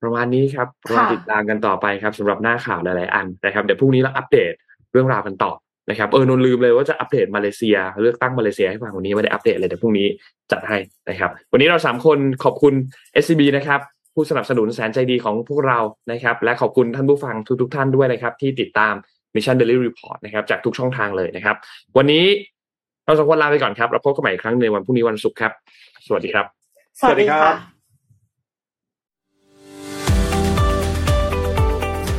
[0.03, 4.53] ประมาณนี้ครับรอค่ะติดตามกันต่อไปครับสำหรับหน้าข่าวหลายๆอันนะครับเดี๋ยวพรุ่งนี้เราอัปเดต
[4.93, 5.53] เรื่องราวกันต่อ
[5.91, 10.07] นะครับเออนนลืมเลยว่าจะอัปเดตมาเลเซีย เลือกตั้งมาเลเซียให้ฟังวันนี้ไม่ได้อัปเดตเลยเดี๋ยวพรุ่งนี้
[10.53, 12.75] จัดให้นะครับ วันนี้เราสามคนขอบคุณ
[13.23, 13.81] SCB นะครับ
[14.15, 15.79] ผู้สนับสนุนแสนใจดีของพวกเรา
[16.13, 18.95] นะครับ และขอบคุณท่านผู้ฟังทุกๆ ท่านด้วยนะครับ ที่ติดตาม
[19.37, 21.57] Mission Daily Report นะครับจากทุกช่องทางเลยนะครับ
[21.97, 22.25] วันนี้
[23.05, 25.53] เราสองคนลาไปก่อนครับ เราพบกันใหม่อีกครั้งในวันพรุ่งนี้วันศุกร์ครับ
[26.07, 26.47] สวัสดีครับ
[27.01, 27.57] สวัสดีสวัสดีครัค่ะบ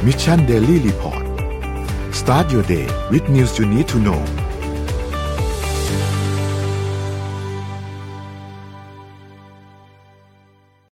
[0.05, 1.25] Mission Daily Report
[2.19, 4.21] start your day with news you need to know